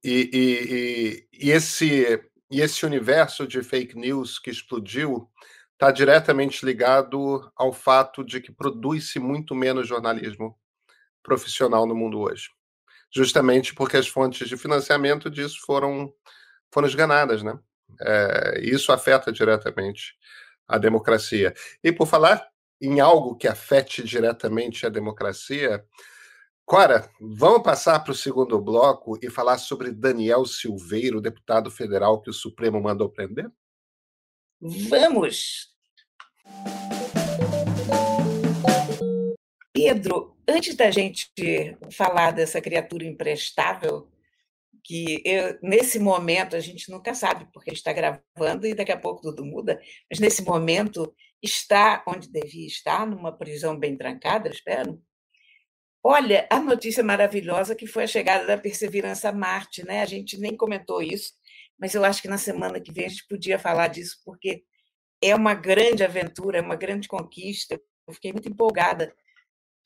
E, 0.02 0.30
e, 0.32 1.38
e, 1.42 1.46
e, 1.46 1.50
esse, 1.50 2.22
e 2.50 2.60
esse 2.60 2.84
universo 2.84 3.46
de 3.46 3.62
fake 3.62 3.96
news 3.96 4.38
que 4.38 4.50
explodiu 4.50 5.30
está 5.72 5.90
diretamente 5.90 6.64
ligado 6.64 7.50
ao 7.56 7.72
fato 7.72 8.24
de 8.24 8.40
que 8.40 8.52
produz-se 8.52 9.18
muito 9.18 9.54
menos 9.54 9.88
jornalismo 9.88 10.58
profissional 11.22 11.86
no 11.86 11.94
mundo 11.94 12.18
hoje 12.20 12.50
justamente 13.10 13.74
porque 13.74 13.96
as 13.96 14.08
fontes 14.08 14.48
de 14.48 14.56
financiamento 14.56 15.30
disso 15.30 15.60
foram, 15.64 16.12
foram 16.72 16.88
esganadas, 16.88 17.42
né? 17.42 17.58
É, 18.00 18.60
isso 18.62 18.92
afeta 18.92 19.32
diretamente 19.32 20.14
a 20.66 20.78
democracia. 20.78 21.54
E 21.82 21.90
por 21.90 22.06
falar 22.06 22.46
em 22.80 23.00
algo 23.00 23.36
que 23.36 23.48
afete 23.48 24.02
diretamente 24.02 24.86
a 24.86 24.88
democracia, 24.88 25.84
Cora, 26.68 27.10
vamos 27.18 27.62
passar 27.62 27.98
para 28.00 28.12
o 28.12 28.14
segundo 28.14 28.60
bloco 28.60 29.18
e 29.22 29.30
falar 29.30 29.56
sobre 29.56 29.90
Daniel 29.90 30.44
Silveiro, 30.44 31.18
deputado 31.18 31.70
federal 31.70 32.20
que 32.20 32.28
o 32.28 32.32
Supremo 32.34 32.78
mandou 32.78 33.08
prender? 33.08 33.50
Vamos! 34.60 35.74
Pedro, 39.72 40.36
antes 40.46 40.76
da 40.76 40.90
gente 40.90 41.74
falar 41.90 42.32
dessa 42.32 42.60
criatura 42.60 43.06
imprestável, 43.06 44.06
que 44.84 45.22
eu, 45.24 45.58
nesse 45.62 45.98
momento 45.98 46.54
a 46.54 46.60
gente 46.60 46.90
nunca 46.90 47.14
sabe, 47.14 47.48
porque 47.50 47.70
está 47.70 47.94
gravando 47.94 48.66
e 48.66 48.74
daqui 48.74 48.92
a 48.92 49.00
pouco 49.00 49.22
tudo 49.22 49.42
muda, 49.42 49.80
mas 50.10 50.20
nesse 50.20 50.42
momento 50.44 51.14
está 51.42 52.02
onde 52.06 52.28
devia 52.30 52.66
estar, 52.66 53.06
numa 53.06 53.36
prisão 53.36 53.78
bem 53.78 53.96
trancada, 53.96 54.48
espero. 54.48 55.02
Olha, 56.02 56.46
a 56.50 56.60
notícia 56.60 57.02
maravilhosa 57.02 57.74
que 57.74 57.86
foi 57.86 58.04
a 58.04 58.06
chegada 58.06 58.46
da 58.46 58.56
Perseverança 58.56 59.28
a 59.28 59.32
Marte, 59.32 59.84
né? 59.84 60.00
A 60.00 60.06
gente 60.06 60.38
nem 60.38 60.56
comentou 60.56 61.02
isso, 61.02 61.32
mas 61.78 61.94
eu 61.94 62.04
acho 62.04 62.22
que 62.22 62.28
na 62.28 62.38
semana 62.38 62.80
que 62.80 62.92
vem 62.92 63.06
a 63.06 63.08
gente 63.08 63.26
podia 63.28 63.58
falar 63.58 63.88
disso, 63.88 64.20
porque 64.24 64.64
é 65.22 65.34
uma 65.34 65.54
grande 65.54 66.04
aventura, 66.04 66.58
é 66.58 66.62
uma 66.62 66.76
grande 66.76 67.08
conquista. 67.08 67.80
Eu 68.06 68.14
fiquei 68.14 68.32
muito 68.32 68.48
empolgada. 68.48 69.14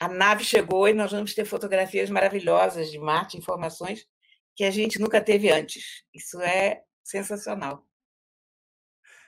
A 0.00 0.08
nave 0.08 0.44
chegou 0.44 0.88
e 0.88 0.92
nós 0.92 1.12
vamos 1.12 1.34
ter 1.34 1.44
fotografias 1.44 2.10
maravilhosas 2.10 2.90
de 2.90 2.98
Marte, 2.98 3.38
informações 3.38 4.06
que 4.54 4.64
a 4.64 4.70
gente 4.70 5.00
nunca 5.00 5.20
teve 5.20 5.50
antes. 5.50 6.04
Isso 6.14 6.40
é 6.40 6.82
sensacional. 7.02 7.86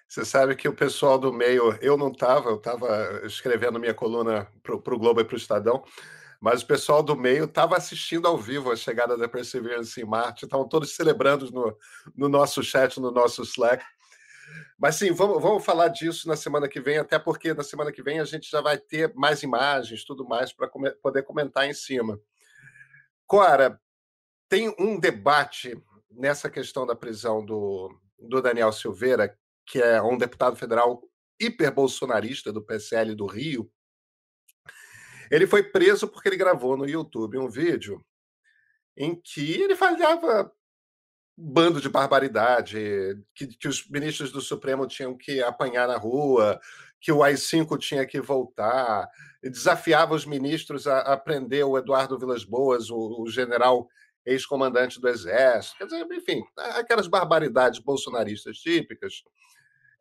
Você 0.06 0.24
sabe 0.24 0.54
que 0.54 0.68
o 0.68 0.74
pessoal 0.74 1.18
do 1.18 1.32
meio, 1.32 1.76
eu 1.80 1.96
não 1.96 2.08
estava, 2.08 2.50
eu 2.50 2.56
estava 2.56 3.22
escrevendo 3.24 3.80
minha 3.80 3.94
coluna 3.94 4.46
para 4.62 4.74
o 4.74 4.98
Globo 4.98 5.20
e 5.20 5.24
para 5.24 5.34
o 5.34 5.38
Estadão, 5.38 5.84
mas 6.40 6.62
o 6.62 6.66
pessoal 6.66 7.02
do 7.02 7.16
meio 7.16 7.44
estava 7.44 7.76
assistindo 7.76 8.28
ao 8.28 8.36
vivo 8.36 8.70
a 8.70 8.76
chegada 8.76 9.16
da 9.16 9.28
Perseverance 9.28 10.00
em 10.00 10.04
Marte, 10.04 10.44
estavam 10.44 10.68
todos 10.68 10.94
celebrando 10.94 11.50
no, 11.50 11.76
no 12.14 12.28
nosso 12.28 12.62
chat, 12.62 13.00
no 13.00 13.10
nosso 13.10 13.42
Slack. 13.42 13.84
Mas 14.78 14.96
sim, 14.96 15.10
vamos, 15.10 15.40
vamos 15.40 15.64
falar 15.64 15.88
disso 15.88 16.28
na 16.28 16.36
semana 16.36 16.68
que 16.68 16.80
vem, 16.80 16.98
até 16.98 17.18
porque 17.18 17.54
na 17.54 17.64
semana 17.64 17.90
que 17.90 18.02
vem 18.02 18.20
a 18.20 18.24
gente 18.24 18.50
já 18.50 18.60
vai 18.60 18.76
ter 18.76 19.12
mais 19.14 19.42
imagens, 19.42 20.04
tudo 20.04 20.26
mais, 20.28 20.52
para 20.52 20.68
poder 21.02 21.22
comentar 21.22 21.66
em 21.66 21.72
cima. 21.72 22.20
Cora, 23.26 23.80
tem 24.48 24.74
um 24.78 25.00
debate 25.00 25.82
nessa 26.10 26.50
questão 26.50 26.86
da 26.86 26.94
prisão 26.94 27.44
do, 27.44 27.90
do 28.18 28.42
Daniel 28.42 28.70
Silveira, 28.70 29.36
que 29.66 29.80
é 29.80 30.02
um 30.02 30.16
deputado 30.16 30.56
federal 30.56 31.02
hiperbolsonarista 31.40 32.52
do 32.52 32.62
PSL 32.62 33.14
do 33.14 33.26
Rio, 33.26 33.70
ele 35.30 35.46
foi 35.46 35.62
preso 35.62 36.06
porque 36.06 36.28
ele 36.28 36.36
gravou 36.36 36.76
no 36.76 36.88
YouTube 36.88 37.38
um 37.38 37.48
vídeo 37.48 38.04
em 38.96 39.14
que 39.20 39.60
ele 39.60 39.74
falhava 39.74 40.52
bando 41.36 41.80
de 41.80 41.88
barbaridade, 41.88 42.78
que, 43.34 43.48
que, 43.48 43.66
os 43.66 43.88
ministros 43.88 44.30
do 44.30 44.40
Supremo 44.40 44.86
tinham 44.86 45.16
que 45.16 45.42
apanhar 45.42 45.88
na 45.88 45.96
rua, 45.96 46.60
que 47.00 47.10
o 47.10 47.22
AI-5 47.24 47.76
tinha 47.78 48.06
que 48.06 48.20
voltar, 48.20 49.08
desafiava 49.42 50.14
os 50.14 50.24
ministros 50.24 50.86
a, 50.86 51.00
a 51.00 51.16
prender 51.16 51.66
o 51.66 51.76
Eduardo 51.76 52.18
Vilas 52.18 52.44
Boas, 52.44 52.88
o, 52.88 53.22
o 53.22 53.28
general 53.28 53.88
ex-comandante 54.26 55.00
do 55.00 55.08
Exército, 55.08 55.76
quer 55.78 55.84
dizer, 55.84 56.06
enfim, 56.12 56.42
aquelas 56.56 57.06
barbaridades 57.06 57.78
bolsonaristas 57.78 58.58
típicas, 58.58 59.22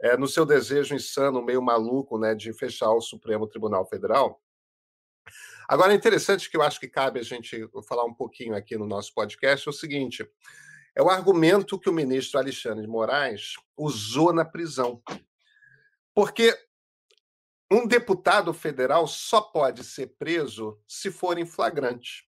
é, 0.01 0.17
no 0.17 0.27
seu 0.27 0.45
desejo 0.45 0.95
insano, 0.95 1.43
meio 1.43 1.61
maluco, 1.61 2.17
né, 2.17 2.35
de 2.35 2.51
fechar 2.53 2.91
o 2.91 3.01
Supremo 3.01 3.47
Tribunal 3.47 3.85
Federal. 3.87 4.41
Agora, 5.67 5.93
é 5.93 5.95
interessante 5.95 6.49
que 6.49 6.57
eu 6.57 6.61
acho 6.61 6.79
que 6.79 6.89
cabe 6.89 7.19
a 7.19 7.23
gente 7.23 7.67
falar 7.87 8.03
um 8.03 8.13
pouquinho 8.13 8.55
aqui 8.55 8.77
no 8.77 8.85
nosso 8.85 9.13
podcast 9.13 9.67
é 9.67 9.71
o 9.71 9.73
seguinte: 9.73 10.29
é 10.95 11.01
o 11.01 11.09
argumento 11.09 11.79
que 11.79 11.89
o 11.89 11.93
ministro 11.93 12.39
Alexandre 12.39 12.81
de 12.81 12.87
Moraes 12.87 13.53
usou 13.77 14.33
na 14.33 14.43
prisão. 14.43 15.01
Porque 16.13 16.53
um 17.71 17.87
deputado 17.87 18.53
federal 18.53 19.07
só 19.07 19.41
pode 19.41 19.83
ser 19.83 20.15
preso 20.19 20.79
se 20.87 21.09
for 21.09 21.39
em 21.39 21.45
flagrante. 21.45 22.27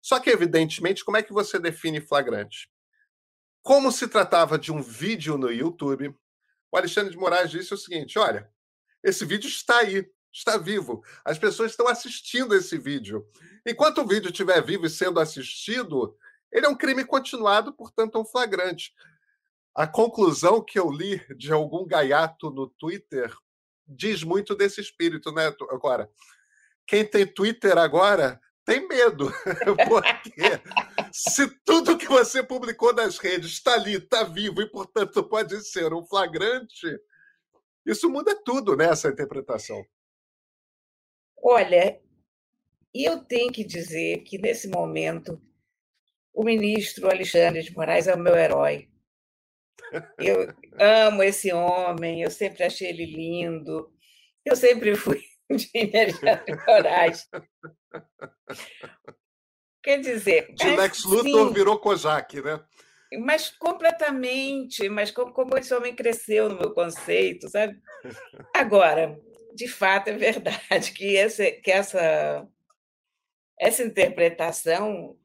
Só 0.00 0.20
que, 0.20 0.30
evidentemente, 0.30 1.04
como 1.04 1.16
é 1.16 1.22
que 1.22 1.32
você 1.32 1.58
define 1.58 2.00
flagrante? 2.00 2.70
Como 3.62 3.92
se 3.92 4.08
tratava 4.08 4.58
de 4.58 4.72
um 4.72 4.80
vídeo 4.80 5.36
no 5.36 5.52
YouTube, 5.52 6.14
o 6.70 6.76
Alexandre 6.76 7.10
de 7.10 7.18
Moraes 7.18 7.50
disse 7.50 7.74
o 7.74 7.76
seguinte: 7.76 8.18
olha, 8.18 8.50
esse 9.02 9.24
vídeo 9.24 9.48
está 9.48 9.78
aí, 9.78 10.08
está 10.32 10.56
vivo. 10.56 11.02
As 11.24 11.38
pessoas 11.38 11.72
estão 11.72 11.88
assistindo 11.88 12.54
esse 12.54 12.78
vídeo. 12.78 13.26
Enquanto 13.66 14.00
o 14.00 14.06
vídeo 14.06 14.30
estiver 14.30 14.62
vivo 14.64 14.86
e 14.86 14.90
sendo 14.90 15.20
assistido, 15.20 16.16
ele 16.50 16.66
é 16.66 16.68
um 16.68 16.76
crime 16.76 17.04
continuado, 17.04 17.72
portanto, 17.72 18.16
é 18.16 18.20
um 18.20 18.24
flagrante. 18.24 18.94
A 19.74 19.86
conclusão 19.86 20.64
que 20.64 20.78
eu 20.78 20.90
li 20.90 21.20
de 21.36 21.52
algum 21.52 21.86
gaiato 21.86 22.50
no 22.50 22.68
Twitter 22.68 23.32
diz 23.86 24.22
muito 24.22 24.54
desse 24.54 24.80
espírito, 24.80 25.32
né? 25.32 25.46
Agora, 25.70 26.10
quem 26.86 27.04
tem 27.04 27.26
Twitter 27.26 27.78
agora 27.78 28.40
tem 28.68 28.86
medo, 28.86 29.32
porque 29.88 30.60
se 31.10 31.48
tudo 31.64 31.96
que 31.96 32.06
você 32.06 32.42
publicou 32.42 32.92
nas 32.92 33.16
redes 33.16 33.52
está 33.52 33.72
ali, 33.72 33.94
está 33.94 34.24
vivo 34.24 34.60
e, 34.60 34.70
portanto, 34.70 35.24
pode 35.24 35.58
ser 35.62 35.94
um 35.94 36.04
flagrante, 36.04 36.86
isso 37.86 38.10
muda 38.10 38.38
tudo 38.44 38.76
nessa 38.76 39.08
interpretação. 39.08 39.82
Olha, 41.42 41.98
eu 42.92 43.24
tenho 43.24 43.50
que 43.50 43.64
dizer 43.64 44.18
que, 44.24 44.36
nesse 44.36 44.68
momento, 44.68 45.40
o 46.34 46.44
ministro 46.44 47.08
Alexandre 47.08 47.62
de 47.62 47.74
Moraes 47.74 48.06
é 48.06 48.14
o 48.14 48.18
meu 48.18 48.36
herói. 48.36 48.90
Eu 50.18 50.54
amo 50.78 51.22
esse 51.22 51.50
homem, 51.54 52.20
eu 52.20 52.30
sempre 52.30 52.64
achei 52.64 52.88
ele 52.88 53.06
lindo, 53.06 53.90
eu 54.44 54.54
sempre 54.54 54.94
fui 54.94 55.22
de 55.56 55.86
de 55.86 56.66
Moraes. 56.66 57.28
Quer 59.82 60.00
dizer. 60.00 60.52
De 60.54 60.76
Lex 60.76 61.04
Luthor 61.04 61.48
sim, 61.48 61.54
virou 61.54 61.78
Kojak, 61.78 62.42
né? 62.42 62.62
Mas 63.20 63.50
completamente, 63.50 64.88
mas 64.88 65.10
como, 65.10 65.32
como 65.32 65.56
esse 65.56 65.74
homem 65.74 65.94
cresceu 65.94 66.50
no 66.50 66.58
meu 66.58 66.74
conceito, 66.74 67.48
sabe? 67.48 67.80
Agora, 68.54 69.18
de 69.54 69.66
fato, 69.66 70.08
é 70.08 70.12
verdade 70.12 70.92
que, 70.92 71.16
esse, 71.16 71.52
que 71.52 71.70
essa, 71.70 72.46
essa 73.58 73.82
interpretação 73.82 75.18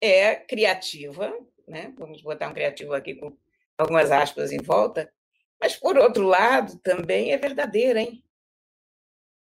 é 0.00 0.36
criativa, 0.36 1.36
né? 1.66 1.92
vamos 1.98 2.22
botar 2.22 2.48
um 2.48 2.54
criativo 2.54 2.94
aqui 2.94 3.14
com 3.14 3.36
algumas 3.76 4.10
aspas 4.12 4.52
em 4.52 4.62
volta, 4.62 5.12
mas, 5.60 5.76
por 5.76 5.98
outro 5.98 6.24
lado, 6.24 6.78
também 6.78 7.32
é 7.32 7.38
verdadeira, 7.38 8.00
hein? 8.00 8.23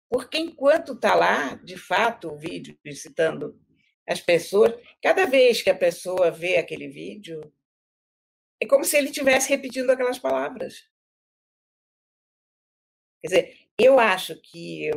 Porque 0.09 0.39
enquanto 0.39 0.93
está 0.93 1.15
lá, 1.15 1.55
de 1.57 1.77
fato, 1.77 2.29
o 2.29 2.39
vídeo 2.39 2.79
citando 2.95 3.61
as 4.09 4.21
pessoas, 4.21 4.75
cada 5.03 5.27
vez 5.27 5.61
que 5.61 5.69
a 5.69 5.77
pessoa 5.77 6.31
vê 6.31 6.57
aquele 6.57 6.89
vídeo, 6.89 7.53
é 8.61 8.67
como 8.67 8.85
se 8.85 8.97
ele 8.97 9.09
estivesse 9.09 9.49
repetindo 9.51 9.91
aquelas 9.91 10.19
palavras. 10.19 10.89
Quer 13.21 13.29
dizer, 13.29 13.69
eu 13.79 13.99
acho 13.99 14.41
que 14.41 14.91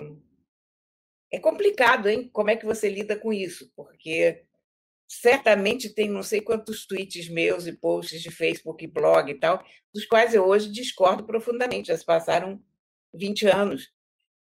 é 1.32 1.40
complicado, 1.40 2.08
hein? 2.08 2.30
Como 2.32 2.50
é 2.50 2.56
que 2.56 2.66
você 2.66 2.90
lida 2.90 3.18
com 3.18 3.34
isso? 3.34 3.72
Porque 3.76 4.46
certamente 5.08 5.94
tem 5.94 6.10
não 6.10 6.24
sei 6.24 6.40
quantos 6.40 6.86
tweets 6.86 7.28
meus 7.28 7.68
e 7.68 7.74
posts 7.74 8.22
de 8.22 8.32
Facebook 8.32 8.84
e 8.84 8.88
blog 8.88 9.30
e 9.30 9.36
tal, 9.36 9.62
dos 9.94 10.06
quais 10.06 10.34
eu 10.34 10.46
hoje 10.46 10.72
discordo 10.72 11.26
profundamente. 11.26 11.90
Já 11.90 11.98
se 11.98 12.06
passaram 12.06 12.64
20 13.14 13.48
anos. 13.48 13.92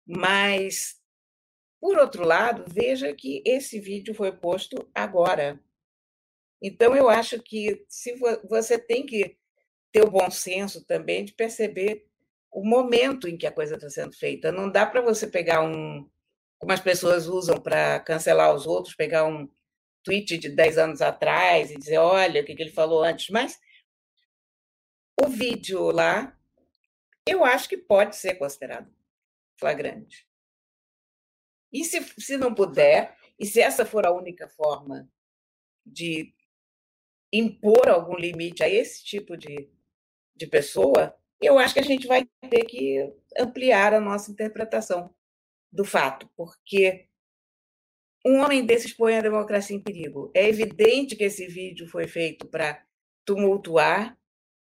Mas, 0.07 0.97
por 1.81 1.99
outro 1.99 2.25
lado, 2.25 2.65
veja 2.69 3.13
que 3.15 3.43
esse 3.47 3.79
vídeo 3.81 4.15
foi 4.15 4.33
posto 4.33 4.91
agora. 4.95 5.61
Então, 6.61 6.95
eu 6.95 7.09
acho 7.09 7.41
que 7.43 7.85
se 7.89 8.15
você 8.49 8.79
tem 8.79 9.05
que 9.05 9.37
ter 9.93 10.03
o 10.03 10.11
bom 10.11 10.31
senso 10.31 10.85
também 10.85 11.25
de 11.25 11.33
perceber 11.33 12.07
o 12.51 12.65
momento 12.65 13.29
em 13.29 13.37
que 13.37 13.47
a 13.47 13.53
coisa 13.53 13.77
está 13.77 13.89
sendo 13.89 14.15
feita. 14.17 14.53
Não 14.53 14.71
dá 14.71 14.87
para 14.87 15.01
você 15.01 15.27
pegar 15.27 15.63
um, 15.63 16.09
como 16.59 16.73
as 16.73 16.81
pessoas 16.81 17.27
usam 17.27 17.61
para 17.61 18.01
cancelar 18.01 18.55
os 18.55 18.67
outros, 18.67 18.95
pegar 18.95 19.27
um 19.27 19.49
tweet 20.05 20.37
de 20.39 20.49
10 20.49 20.79
anos 20.79 21.03
atrás 21.03 21.71
e 21.71 21.79
dizer, 21.79 21.99
olha, 21.99 22.43
o 22.43 22.45
que 22.45 22.53
ele 22.53 22.71
falou 22.71 23.03
antes. 23.03 23.31
Mas 23.31 23.59
o 25.23 25.29
vídeo 25.29 25.91
lá, 25.91 26.37
eu 27.27 27.45
acho 27.45 27.69
que 27.69 27.77
pode 27.77 28.17
ser 28.17 28.35
considerado 28.35 28.91
flagrante. 29.63 30.27
E 31.73 31.85
se, 31.85 32.03
se 32.19 32.37
não 32.37 32.53
puder, 32.53 33.17
e 33.39 33.47
se 33.47 33.61
essa 33.61 33.87
for 33.87 34.05
a 34.05 34.13
única 34.13 34.49
forma 34.49 35.09
de 35.87 36.35
impor 37.33 37.89
algum 37.89 38.17
limite 38.17 38.63
a 38.63 38.69
esse 38.69 39.05
tipo 39.05 39.37
de, 39.37 39.71
de 40.35 40.47
pessoa, 40.49 41.17
eu 41.41 41.59
acho 41.59 41.75
que 41.75 41.81
a 41.81 41.85
gente 41.85 42.09
vai 42.09 42.29
ter 42.51 42.65
que 42.65 43.15
ampliar 43.39 43.95
a 43.95 44.01
nossa 44.01 44.33
interpretação 44.33 45.15
do 45.73 45.85
fato, 45.85 46.29
porque 46.37 47.09
um 48.27 48.41
homem 48.41 48.67
desses 48.67 48.93
põe 48.93 49.17
a 49.17 49.23
democracia 49.23 49.77
em 49.77 49.83
perigo. 49.83 50.31
É 50.35 50.47
evidente 50.49 51.17
que 51.17 51.25
esse 51.25 51.47
vídeo 51.47 51.87
foi 51.89 52.07
feito 52.07 52.47
para 52.47 52.85
tumultuar, 53.25 54.19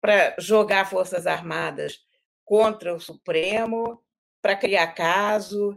para 0.00 0.35
jogar 0.38 0.90
Forças 0.90 1.26
Armadas 1.26 2.05
contra 2.44 2.94
o 2.94 3.00
Supremo, 3.00 4.05
para 4.42 4.57
criar 4.57 4.88
caso. 4.94 5.76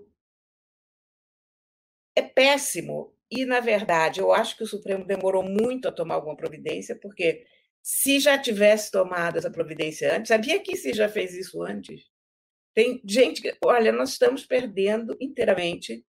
É 2.15 2.21
péssimo. 2.21 3.13
E, 3.29 3.45
na 3.45 3.59
verdade, 3.59 4.19
eu 4.19 4.31
acho 4.31 4.55
que 4.55 4.63
o 4.63 4.67
Supremo 4.67 5.05
demorou 5.05 5.43
muito 5.43 5.87
a 5.87 5.91
tomar 5.91 6.15
alguma 6.15 6.35
providência, 6.37 6.95
porque 6.95 7.45
se 7.81 8.19
já 8.19 8.37
tivesse 8.37 8.91
tomado 8.91 9.37
essa 9.37 9.51
providência 9.51 10.15
antes, 10.15 10.29
sabia 10.29 10.61
que 10.61 10.75
se 10.77 10.93
já 10.93 11.09
fez 11.09 11.33
isso 11.33 11.61
antes? 11.63 12.03
Tem 12.73 13.01
gente 13.05 13.41
que, 13.41 13.55
olha, 13.63 13.91
nós 13.91 14.11
estamos 14.11 14.45
perdendo 14.45 15.17
inteiramente 15.19 16.05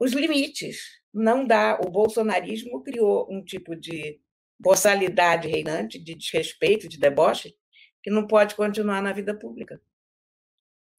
os 0.00 0.12
limites. 0.12 1.00
Não 1.12 1.46
dá. 1.46 1.78
O 1.84 1.90
bolsonarismo 1.90 2.82
criou 2.82 3.26
um 3.30 3.44
tipo 3.44 3.74
de 3.76 4.20
boçalidade 4.58 5.48
reinante, 5.48 5.98
de 5.98 6.14
desrespeito, 6.14 6.88
de 6.88 6.98
deboche, 6.98 7.54
que 8.02 8.10
não 8.10 8.26
pode 8.26 8.54
continuar 8.54 9.02
na 9.02 9.12
vida 9.12 9.36
pública. 9.36 9.80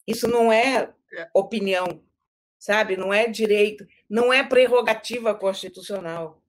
Isso 0.08 0.28
não 0.28 0.52
é, 0.52 0.94
é. 1.14 1.30
opinião, 1.34 2.04
sabe? 2.58 2.98
Não 2.98 3.14
é 3.14 3.28
direito, 3.28 3.86
não 4.10 4.32
é 4.32 4.44
prerrogativa 4.44 5.34
constitucional. 5.34 6.42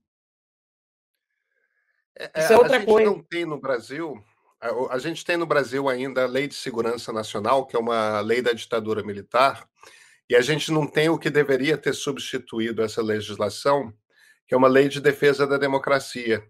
É, 2.19 2.31
é 2.35 2.45
Isso 2.45 2.53
é 2.53 2.57
outra 2.57 2.77
a 2.77 2.79
gente 2.81 2.89
coisa. 2.89 3.11
não 3.11 3.23
tem 3.23 3.45
no 3.45 3.61
Brasil, 3.61 4.23
a, 4.61 4.95
a 4.95 4.99
gente 4.99 5.25
tem 5.25 5.37
no 5.37 5.47
Brasil 5.47 5.89
ainda 5.89 6.23
a 6.23 6.29
Lei 6.29 6.47
de 6.47 6.55
Segurança 6.55 7.13
Nacional, 7.13 7.67
que 7.67 7.77
é 7.77 7.79
uma 7.79 8.21
lei 8.21 8.41
da 8.41 8.53
ditadura 8.53 9.03
militar, 9.03 9.69
e 10.29 10.37
a 10.37 10.41
gente 10.41 10.71
não 10.71 10.87
tem 10.87 11.09
o 11.09 11.19
que 11.19 11.29
deveria 11.29 11.77
ter 11.77 11.93
substituído 11.93 12.83
essa 12.83 13.03
legislação, 13.03 13.93
que 14.47 14.55
é 14.55 14.57
uma 14.57 14.69
lei 14.69 14.89
de 14.89 15.01
defesa 15.01 15.47
da 15.47 15.59
democracia, 15.59 16.43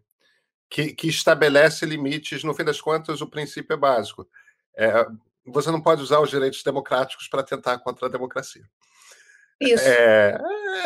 que, 0.68 0.94
que 0.94 1.08
estabelece 1.08 1.84
limites, 1.84 2.44
no 2.44 2.54
fim 2.54 2.64
das 2.64 2.80
contas, 2.80 3.20
o 3.20 3.26
princípio 3.26 3.74
é 3.74 3.76
básico. 3.76 4.28
É, 4.76 5.06
você 5.46 5.70
não 5.70 5.80
pode 5.80 6.02
usar 6.02 6.20
os 6.20 6.30
direitos 6.30 6.62
democráticos 6.62 7.28
para 7.28 7.42
tentar 7.42 7.78
contra 7.78 8.06
a 8.06 8.10
democracia. 8.10 8.64
Isso. 9.60 9.84
É, 9.84 10.38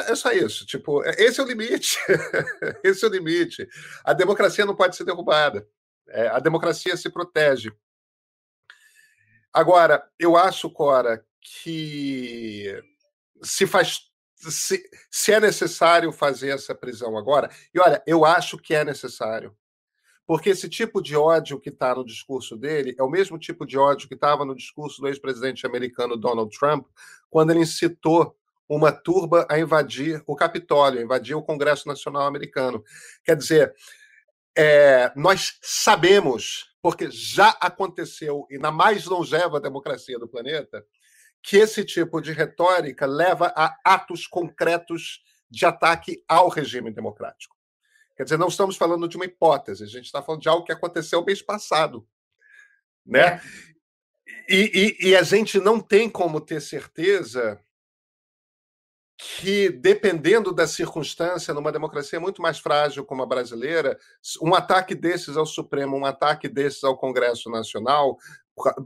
é, 0.09 0.15
só 0.15 0.33
isso. 0.33 0.67
Tipo, 0.67 1.03
esse 1.05 1.41
é 1.41 1.43
o 1.43 1.47
limite. 1.47 1.99
esse 2.85 3.05
é 3.05 3.09
o 3.09 3.11
limite. 3.11 3.67
A 4.05 4.13
democracia 4.13 4.67
não 4.67 4.77
pode 4.77 4.97
ser 4.97 5.05
derrubada. 5.05 5.67
É, 6.09 6.29
a 6.29 6.39
democracia 6.39 6.97
se 6.97 7.11
protege. 7.11 7.73
Agora, 9.53 10.07
eu 10.19 10.37
acho, 10.37 10.71
Cora, 10.71 11.25
que 11.41 12.83
se 13.43 13.67
faz. 13.67 14.01
Se, 14.37 14.83
se 15.11 15.33
é 15.33 15.41
necessário 15.41 16.13
fazer 16.13 16.51
essa 16.51 16.75
prisão 16.75 17.17
agora, 17.17 17.51
e 17.75 17.81
olha, 17.81 18.03
eu 18.07 18.25
acho 18.25 18.59
que 18.59 18.75
é 18.75 18.85
necessário. 18.85 19.57
Porque 20.27 20.51
esse 20.51 20.69
tipo 20.69 21.01
de 21.01 21.17
ódio 21.17 21.61
que 21.61 21.69
está 21.69 21.95
no 21.95 22.05
discurso 22.05 22.57
dele 22.57 22.95
é 22.99 23.03
o 23.03 23.09
mesmo 23.09 23.39
tipo 23.39 23.65
de 23.65 23.79
ódio 23.79 24.09
que 24.09 24.15
estava 24.15 24.45
no 24.45 24.57
discurso 24.57 25.01
do 25.01 25.09
ex-presidente 25.09 25.65
americano 25.67 26.17
Donald 26.17 26.51
Trump, 26.59 26.87
quando 27.31 27.51
ele 27.51 27.61
incitou 27.61 28.37
uma 28.69 28.91
turba 28.91 29.47
a 29.49 29.59
invadir 29.59 30.23
o 30.27 30.35
Capitólio, 30.35 31.01
invadir 31.01 31.37
o 31.37 31.43
Congresso 31.43 31.87
Nacional 31.87 32.23
Americano. 32.23 32.83
Quer 33.25 33.37
dizer, 33.37 33.75
é, 34.57 35.13
nós 35.15 35.59
sabemos, 35.63 36.75
porque 36.83 37.09
já 37.11 37.51
aconteceu, 37.61 38.47
e 38.51 38.59
na 38.59 38.73
mais 38.73 39.07
longeva 39.07 39.61
democracia 39.61 40.19
do 40.19 40.27
planeta, 40.27 40.85
que 41.43 41.57
esse 41.57 41.85
tipo 41.85 42.21
de 42.21 42.33
retórica 42.33 43.07
leva 43.07 43.53
a 43.57 43.77
atos 43.85 44.27
concretos 44.27 45.23
de 45.49 45.65
ataque 45.65 46.25
ao 46.27 46.49
regime 46.49 46.91
democrático. 46.91 47.56
Quer 48.17 48.25
dizer, 48.25 48.39
não 48.39 48.49
estamos 48.49 48.77
falando 48.77 49.07
de 49.07 49.17
uma 49.17 49.27
hipótese, 49.27 49.85
a 49.85 49.87
gente 49.87 50.07
está 50.07 50.23
falando 50.23 50.41
de 50.41 50.49
algo 50.49 50.65
que 50.65 50.73
aconteceu 50.73 51.25
mês 51.25 51.43
passado. 51.43 52.07
Né? 53.05 53.21
É. 53.21 53.41
E, 54.49 54.97
e, 55.03 55.09
e 55.09 55.17
a 55.17 55.23
gente 55.23 55.59
não 55.59 55.79
tem 55.81 56.09
como 56.09 56.41
ter 56.41 56.61
certeza 56.61 57.61
que, 59.19 59.71
dependendo 59.71 60.53
da 60.53 60.67
circunstância, 60.67 61.55
numa 61.55 61.73
democracia 61.73 62.21
muito 62.21 62.43
mais 62.43 62.59
frágil 62.59 63.05
como 63.05 63.23
a 63.23 63.27
brasileira, 63.27 63.99
um 64.43 64.55
ataque 64.55 64.95
desses 64.95 65.37
ao 65.37 65.47
Supremo, 65.47 65.97
um 65.97 66.05
ataque 66.05 66.49
desses 66.49 66.85
ao 66.85 66.97
Congresso 66.97 67.51
Nacional, 67.51 68.19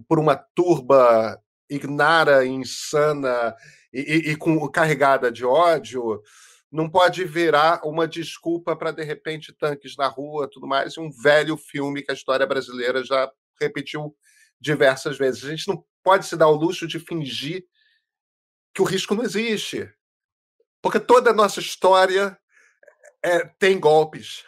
por 0.08 0.18
uma 0.18 0.36
turba 0.36 1.40
ignara, 1.68 2.44
insana 2.44 3.54
e, 3.92 4.00
e, 4.00 4.30
e 4.32 4.36
com, 4.36 4.68
carregada 4.68 5.30
de 5.30 5.44
ódio, 5.44 6.22
não 6.70 6.88
pode 6.88 7.24
virar 7.24 7.80
uma 7.84 8.06
desculpa 8.06 8.76
para, 8.76 8.92
de 8.92 9.02
repente, 9.02 9.52
tanques 9.52 9.96
na 9.96 10.06
rua, 10.06 10.48
tudo 10.48 10.66
mais, 10.66 10.96
um 10.96 11.10
velho 11.10 11.56
filme 11.56 12.02
que 12.02 12.10
a 12.10 12.14
história 12.14 12.46
brasileira 12.46 13.04
já 13.04 13.30
repetiu 13.60 14.16
diversas 14.60 15.18
vezes. 15.18 15.44
A 15.44 15.50
gente 15.50 15.68
não 15.68 15.84
pode 16.02 16.26
se 16.26 16.36
dar 16.36 16.48
o 16.48 16.54
luxo 16.54 16.86
de 16.86 17.00
fingir 17.00 17.64
que 18.72 18.82
o 18.82 18.84
risco 18.84 19.14
não 19.14 19.24
existe. 19.24 19.92
Porque 20.80 21.00
toda 21.00 21.30
a 21.30 21.34
nossa 21.34 21.60
história 21.60 22.38
é, 23.22 23.46
tem 23.58 23.78
golpes. 23.78 24.44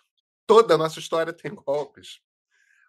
Toda 0.47 0.75
a 0.75 0.79
nossa 0.79 1.01
história 1.01 1.33
tem 1.33 1.55
golpes. 1.55 2.21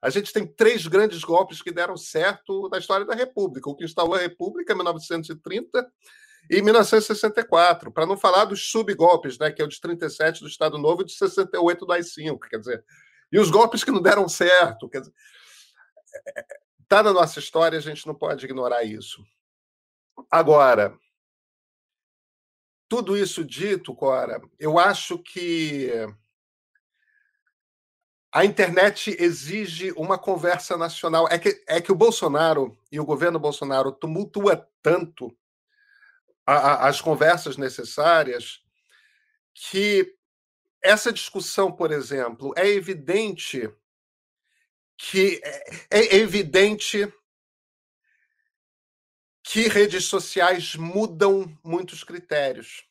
A 0.01 0.09
gente 0.09 0.31
tem 0.31 0.45
três 0.45 0.85
grandes 0.85 1.23
golpes 1.23 1.61
que 1.61 1.71
deram 1.71 1.97
certo 1.97 2.69
na 2.69 2.77
história 2.77 3.05
da 3.05 3.15
República. 3.15 3.69
O 3.69 3.75
que 3.75 3.85
instalou 3.85 4.15
a 4.15 4.19
República 4.19 4.73
em 4.73 4.75
1930 4.75 5.91
e 6.49 6.61
1964, 6.61 7.91
para 7.91 8.05
não 8.05 8.17
falar 8.17 8.45
dos 8.45 8.69
subgolpes, 8.69 9.37
né, 9.37 9.51
que 9.51 9.61
é 9.61 9.65
o 9.65 9.67
de 9.67 9.79
37 9.79 10.41
do 10.41 10.47
Estado 10.47 10.77
Novo 10.77 11.01
e 11.01 11.05
de 11.05 11.13
68 11.13 11.85
do 11.85 11.91
AI-5, 11.91 12.39
quer 12.49 12.57
dizer, 12.57 12.85
e 13.31 13.39
os 13.39 13.49
golpes 13.49 13.83
que 13.83 13.91
não 13.91 14.01
deram 14.01 14.27
certo, 14.27 14.89
quer 14.89 14.99
dizer, 14.99 15.13
está 16.81 17.01
na 17.01 17.13
nossa 17.13 17.39
história, 17.39 17.77
a 17.77 17.81
gente 17.81 18.05
não 18.05 18.13
pode 18.13 18.45
ignorar 18.45 18.83
isso. 18.83 19.23
Agora, 20.29 20.97
tudo 22.87 23.17
isso 23.17 23.43
dito, 23.43 23.95
Cora, 23.95 24.39
eu 24.59 24.77
acho 24.77 25.17
que 25.17 25.91
a 28.31 28.45
internet 28.45 29.15
exige 29.19 29.91
uma 29.93 30.17
conversa 30.17 30.77
nacional. 30.77 31.27
É 31.29 31.39
que, 31.39 31.63
é 31.67 31.81
que 31.81 31.91
o 31.91 31.95
Bolsonaro 31.95 32.77
e 32.91 32.99
o 32.99 33.05
governo 33.05 33.39
Bolsonaro 33.39 33.91
tumultua 33.91 34.67
tanto 34.81 35.35
a, 36.45 36.87
as 36.87 37.01
conversas 37.01 37.57
necessárias, 37.57 38.61
que 39.53 40.15
essa 40.81 41.13
discussão, 41.13 41.71
por 41.71 41.91
exemplo, 41.91 42.53
é 42.57 42.67
evidente 42.67 43.69
que 44.97 45.41
é, 45.43 45.99
é 45.99 46.15
evidente 46.17 47.11
que 49.43 49.67
redes 49.67 50.05
sociais 50.05 50.75
mudam 50.75 51.57
muitos 51.63 52.03
critérios. 52.03 52.85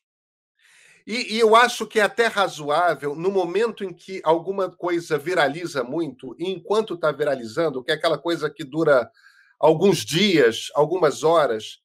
E, 1.07 1.35
e, 1.35 1.41
eu 1.41 1.57
acho 1.57 1.87
que 1.87 1.99
é 1.99 2.03
até 2.03 2.27
razoável, 2.27 3.17
no 3.17 3.31
momento 3.31 3.83
em 3.83 3.93
que 3.93 4.21
alguma 4.23 4.71
coisa 4.71 5.19
viraliza 5.19 5.83
muito, 5.83 6.37
e 6.39 6.49
enquanto 6.49 6.95
está 6.95 7.11
viralizando, 7.11 7.83
que 7.83 7.91
é 7.91 7.95
aquela 7.95 8.19
coisa 8.19 8.49
que 8.49 8.63
dura 8.63 9.11
alguns 9.59 10.05
dias, 10.05 10.71
algumas 10.75 11.25
horas, 11.25 11.81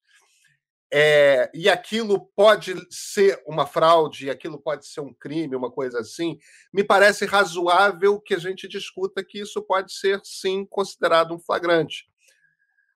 é, 0.91 1.49
e 1.53 1.69
aquilo 1.69 2.27
pode 2.35 2.73
ser 2.89 3.41
uma 3.45 3.65
fraude, 3.65 4.29
aquilo 4.29 4.59
pode 4.59 4.87
ser 4.87 5.01
um 5.01 5.13
crime, 5.13 5.55
uma 5.55 5.71
coisa 5.71 5.99
assim, 5.99 6.39
me 6.71 6.83
parece 6.83 7.25
razoável 7.25 8.19
que 8.21 8.33
a 8.33 8.39
gente 8.39 8.67
discuta 8.67 9.23
que 9.23 9.39
isso 9.39 9.61
pode 9.61 9.93
ser, 9.93 10.21
sim, 10.23 10.65
considerado 10.65 11.33
um 11.33 11.39
flagrante. 11.39 12.07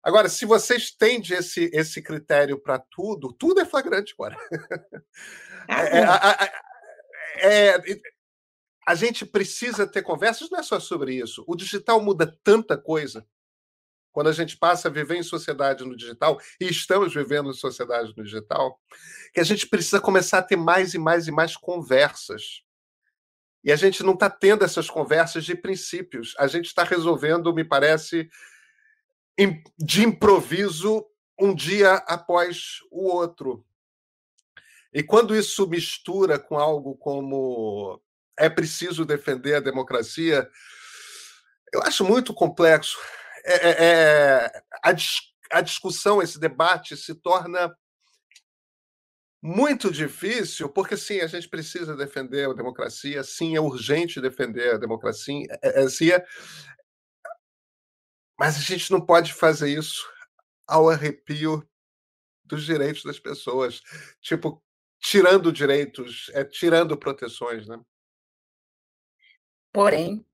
Agora, 0.04 0.30
se 0.30 0.46
você 0.46 0.78
estende 0.78 1.34
esse, 1.34 1.70
esse 1.74 2.02
critério 2.02 2.58
para 2.58 2.80
tudo, 2.80 3.34
tudo 3.34 3.60
é 3.60 3.66
flagrante 3.66 4.14
agora. 4.14 4.38
Ah, 5.70 5.84
é, 5.84 6.04
a, 6.04 6.16
a, 6.16 6.52
é, 7.38 7.84
a 8.88 8.96
gente 8.96 9.26
precisa 9.26 9.86
ter 9.86 10.02
conversas, 10.02 10.50
não 10.50 10.60
é 10.60 10.64
só 10.64 10.80
sobre 10.80 11.14
isso. 11.14 11.44
O 11.48 11.56
digital 11.56 12.02
muda 12.02 12.36
tanta 12.44 12.76
coisa 12.78 13.26
quando 14.12 14.28
a 14.28 14.34
gente 14.34 14.58
passa 14.58 14.88
a 14.88 14.92
viver 14.92 15.16
em 15.16 15.24
sociedade 15.24 15.86
no 15.86 15.96
digital, 15.96 16.40
e 16.60 16.66
estamos 16.66 17.14
vivendo 17.14 17.50
em 17.50 17.54
sociedade 17.54 18.14
no 18.16 18.24
digital, 18.24 18.80
que 19.34 19.40
a 19.40 19.44
gente 19.44 19.68
precisa 19.68 20.02
começar 20.02 20.40
a 20.40 20.44
ter 20.44 20.58
mais 20.58 20.94
e 20.94 20.98
mais 20.98 21.28
e 21.28 21.32
mais 21.32 21.56
conversas. 21.56 22.62
E 23.64 23.72
a 23.72 23.76
gente 23.76 24.04
não 24.04 24.14
está 24.14 24.30
tendo 24.30 24.66
essas 24.66 24.90
conversas 24.90 25.46
de 25.46 25.56
princípios. 25.56 26.36
A 26.38 26.48
gente 26.48 26.66
está 26.66 26.84
resolvendo, 26.84 27.54
me 27.54 27.64
parece, 27.64 28.30
de 29.78 30.04
improviso, 30.04 31.06
um 31.40 31.56
dia 31.56 31.96
após 32.08 32.80
o 32.92 33.08
outro. 33.08 33.66
E 34.94 35.02
quando 35.02 35.36
isso 35.36 35.68
mistura 35.68 36.38
com 36.38 36.58
algo 36.58 36.96
como 36.96 38.02
é 38.38 38.50
preciso 38.50 39.06
defender 39.06 39.56
a 39.56 39.60
democracia, 39.62 40.50
eu 41.72 41.82
acho 41.84 42.04
muito 42.04 42.34
complexo 42.34 42.98
é, 43.44 43.54
é, 43.54 43.86
é, 43.86 44.64
a, 44.84 44.96
a 45.52 45.62
discussão, 45.62 46.22
esse 46.22 46.40
debate 46.40 46.96
se 46.96 47.16
torna 47.16 47.76
muito 49.42 49.92
difícil, 49.92 50.70
porque 50.70 50.96
sim, 50.96 51.20
a 51.20 51.28
gente 51.28 51.50
precisa 51.50 51.96
defender 51.96 52.50
a 52.50 52.54
democracia, 52.54 53.24
sim, 53.24 53.56
é 53.56 53.60
urgente 53.60 54.22
defender 54.22 54.76
a 54.76 54.78
democracia, 54.78 55.48
é, 55.64 55.86
mas 58.38 58.58
a 58.58 58.62
gente 58.62 58.92
não 58.92 59.04
pode 59.04 59.34
fazer 59.34 59.70
isso 59.70 60.08
ao 60.68 60.90
arrepio 60.90 61.68
dos 62.44 62.64
direitos 62.64 63.04
das 63.04 63.20
pessoas, 63.20 63.82
tipo, 64.22 64.64
tirando 65.00 65.52
direitos, 65.52 66.30
é, 66.34 66.44
tirando 66.44 66.98
proteções, 66.98 67.68
né? 67.68 67.80
Porém, 69.74 70.26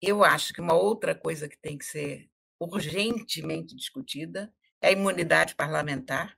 eu 0.00 0.24
acho 0.24 0.54
que 0.54 0.60
uma 0.60 0.74
outra 0.74 1.14
coisa 1.14 1.48
que 1.48 1.58
tem 1.58 1.76
que 1.76 1.84
ser 1.84 2.30
urgentemente 2.60 3.74
discutida 3.74 4.52
é 4.80 4.88
a 4.88 4.92
imunidade 4.92 5.54
parlamentar, 5.54 6.36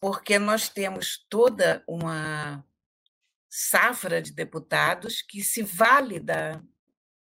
porque 0.00 0.38
nós 0.38 0.68
temos 0.68 1.24
toda 1.28 1.84
uma 1.86 2.64
safra 3.48 4.22
de 4.22 4.32
deputados 4.32 5.22
que 5.22 5.42
se 5.42 5.62
vale 5.62 6.20
da 6.20 6.62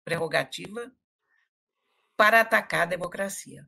prerrogativa 0.05 0.93
para 2.17 2.41
atacar 2.41 2.83
a 2.83 2.87
democracia, 2.87 3.67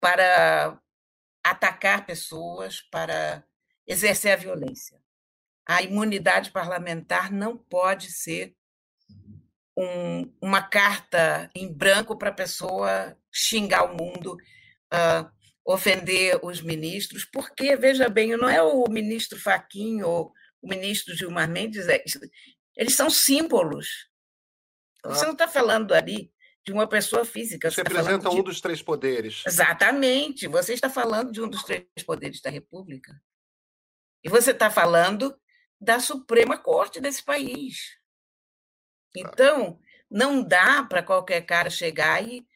para 0.00 0.80
atacar 1.42 2.06
pessoas, 2.06 2.80
para 2.80 3.44
exercer 3.86 4.32
a 4.32 4.36
violência. 4.36 5.02
A 5.66 5.82
imunidade 5.82 6.50
parlamentar 6.50 7.32
não 7.32 7.56
pode 7.56 8.12
ser 8.12 8.56
um, 9.78 10.32
uma 10.42 10.60
carta 10.60 11.48
em 11.54 11.72
branco 11.72 12.18
para 12.18 12.30
a 12.30 12.34
pessoa 12.34 13.16
xingar 13.32 13.84
o 13.84 13.96
mundo, 13.96 14.36
uh, 14.92 15.30
ofender 15.64 16.40
os 16.42 16.60
ministros, 16.60 17.24
porque, 17.24 17.76
veja 17.76 18.08
bem, 18.08 18.36
não 18.36 18.48
é 18.48 18.60
o 18.60 18.84
ministro 18.88 19.38
Faquinho 19.38 20.08
ou 20.08 20.32
o 20.60 20.68
ministro 20.68 21.14
Gilmar 21.14 21.48
Mendes, 21.48 21.86
é, 21.86 22.02
eles 22.76 22.96
são 22.96 23.08
símbolos. 23.08 24.08
Você 25.04 25.24
não 25.24 25.32
está 25.32 25.46
falando 25.46 25.94
ali 25.94 26.32
de 26.66 26.72
uma 26.72 26.88
pessoa 26.88 27.24
física. 27.24 27.70
Você 27.70 27.84
tá 27.84 27.88
representa 27.88 28.30
um 28.30 28.42
dos 28.42 28.60
três 28.60 28.82
poderes. 28.82 29.44
Exatamente. 29.46 30.48
Você 30.48 30.74
está 30.74 30.90
falando 30.90 31.30
de 31.30 31.40
um 31.40 31.48
dos 31.48 31.62
três 31.62 31.84
poderes 32.04 32.40
da 32.40 32.50
República. 32.50 33.12
E 34.24 34.28
você 34.28 34.50
está 34.50 34.68
falando 34.68 35.38
da 35.80 36.00
Suprema 36.00 36.58
Corte 36.58 37.00
desse 37.00 37.22
país. 37.22 37.96
Então, 39.16 39.78
não 40.10 40.42
dá 40.42 40.82
para 40.84 41.02
qualquer 41.02 41.42
cara 41.42 41.70
chegar 41.70 42.26
e, 42.26 42.46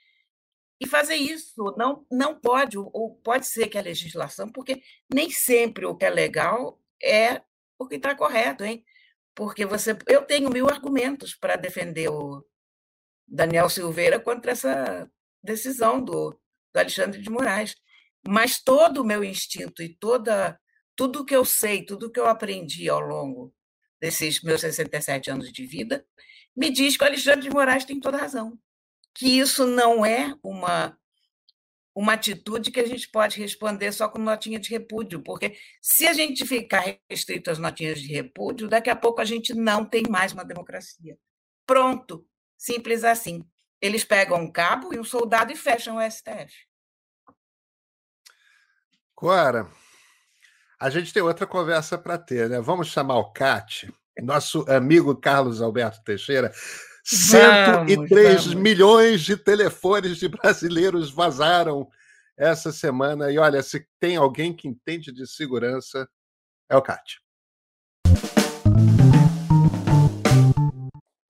e 0.81 0.87
fazer 0.87 1.17
isso. 1.17 1.75
Não, 1.77 2.07
não 2.11 2.38
pode, 2.38 2.79
ou 2.79 3.17
pode 3.23 3.47
ser 3.47 3.69
que 3.69 3.79
a 3.79 3.83
legislação, 3.83 4.51
porque 4.51 4.83
nem 5.12 5.31
sempre 5.31 5.87
o 5.87 5.97
que 5.97 6.05
é 6.05 6.11
legal 6.11 6.81
é 7.03 7.43
o 7.79 7.87
que 7.87 7.97
está 7.97 8.15
correto, 8.15 8.65
hein? 8.65 8.85
Porque 9.35 9.65
você, 9.67 9.97
eu 10.07 10.23
tenho 10.23 10.51
mil 10.51 10.69
argumentos 10.69 11.35
para 11.35 11.57
defender 11.57 12.09
o 12.09 12.45
Daniel 13.27 13.69
Silveira 13.69 14.21
contra 14.21 14.53
essa 14.53 15.11
decisão 15.43 16.03
do, 16.03 16.38
do 16.73 16.79
Alexandre 16.79 17.21
de 17.21 17.31
Moraes. 17.31 17.75
Mas 18.27 18.62
todo 18.62 18.99
o 18.99 19.05
meu 19.05 19.25
instinto 19.25 19.83
e 19.83 19.88
toda 19.88 20.59
tudo 20.95 21.25
que 21.25 21.35
eu 21.35 21.45
sei, 21.45 21.85
tudo 21.85 22.11
que 22.11 22.21
eu 22.21 22.27
aprendi 22.27 22.88
ao 22.88 23.01
longo 23.01 23.55
desses 24.01 24.43
meus 24.43 24.61
67 24.61 25.31
anos 25.31 25.53
de 25.53 25.67
vida, 25.67 26.07
me 26.57 26.71
diz 26.71 26.97
que 26.97 27.05
o 27.05 27.07
Alexandre 27.07 27.43
de 27.43 27.51
Moraes 27.51 27.85
tem 27.85 27.99
toda 27.99 28.19
razão. 28.19 28.59
Que 29.15 29.38
isso 29.38 29.67
não 29.67 30.05
é 30.05 30.35
uma, 30.43 30.99
uma 31.95 32.15
atitude 32.15 32.71
que 32.71 32.81
a 32.81 32.87
gente 32.87 33.09
pode 33.11 33.38
responder 33.38 33.93
só 33.93 34.09
com 34.09 34.19
notinha 34.19 34.59
de 34.59 34.71
repúdio, 34.71 35.23
porque 35.23 35.57
se 35.81 36.07
a 36.07 36.12
gente 36.12 36.47
ficar 36.47 36.85
restrito 37.11 37.51
às 37.51 37.59
notinhas 37.59 38.01
de 38.01 38.12
repúdio, 38.12 38.69
daqui 38.69 38.91
a 38.91 38.97
pouco 38.97 39.21
a 39.21 39.25
gente 39.25 39.55
não 39.55 39.85
tem 39.85 40.05
mais 40.09 40.33
uma 40.33 40.45
democracia. 40.45 41.19
Pronto, 41.67 42.27
simples 42.57 43.05
assim. 43.05 43.45
Eles 43.81 44.05
pegam 44.05 44.38
um 44.41 44.51
cabo 44.51 44.95
e 44.95 44.99
um 44.99 45.05
soldado 45.05 45.53
e 45.53 45.57
fecham 45.57 45.97
o 45.97 46.11
STF. 46.11 46.67
Cora, 49.15 49.71
a 50.79 50.91
gente 50.91 51.12
tem 51.12 51.23
outra 51.23 51.47
conversa 51.47 51.99
para 51.99 52.19
ter, 52.19 52.49
né? 52.49 52.61
Vamos 52.61 52.88
chamar 52.88 53.19
o 53.19 53.33
CAT 53.33 53.93
nosso 54.20 54.64
amigo 54.68 55.16
Carlos 55.16 55.62
Alberto 55.62 56.03
Teixeira. 56.05 56.53
103 57.05 58.46
vamos, 58.46 58.55
milhões 58.55 59.22
de 59.22 59.37
telefones 59.37 60.18
de 60.18 60.29
brasileiros 60.29 61.11
vazaram 61.11 61.88
essa 62.37 62.70
semana. 62.70 63.31
E 63.31 63.38
olha, 63.38 63.62
se 63.62 63.87
tem 63.98 64.16
alguém 64.16 64.55
que 64.55 64.68
entende 64.68 65.12
de 65.12 65.27
segurança, 65.27 66.09
é 66.68 66.77
o 66.77 66.83
CAT. 66.83 67.20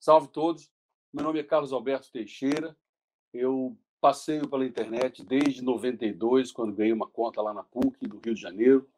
Salve 0.00 0.28
todos. 0.28 0.70
Meu 1.12 1.24
nome 1.24 1.38
é 1.38 1.44
Carlos 1.44 1.72
Alberto 1.72 2.10
Teixeira. 2.10 2.76
Eu 3.32 3.78
passeio 4.00 4.48
pela 4.48 4.64
internet 4.64 5.24
desde 5.24 5.62
92, 5.62 6.50
quando 6.50 6.74
ganhei 6.74 6.92
uma 6.92 7.08
conta 7.08 7.40
lá 7.40 7.54
na 7.54 7.62
PUC 7.62 8.06
do 8.08 8.18
Rio 8.18 8.34
de 8.34 8.40
Janeiro. 8.40 8.88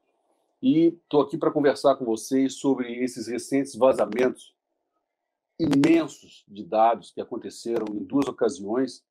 E 0.67 0.87
estou 0.87 1.21
aqui 1.21 1.37
para 1.37 1.51
conversar 1.51 1.95
com 1.97 2.07
vocês 2.07 2.55
sobre 2.55 3.05
esses 3.05 3.27
recentes 3.27 3.75
vazamentos 3.75 4.57
imensos 5.61 6.43
de 6.49 6.65
dados 6.65 7.11
que 7.11 7.21
aconteceram 7.21 7.85
em 7.95 8.03
duas 8.03 8.27
ocasiões 8.29 9.05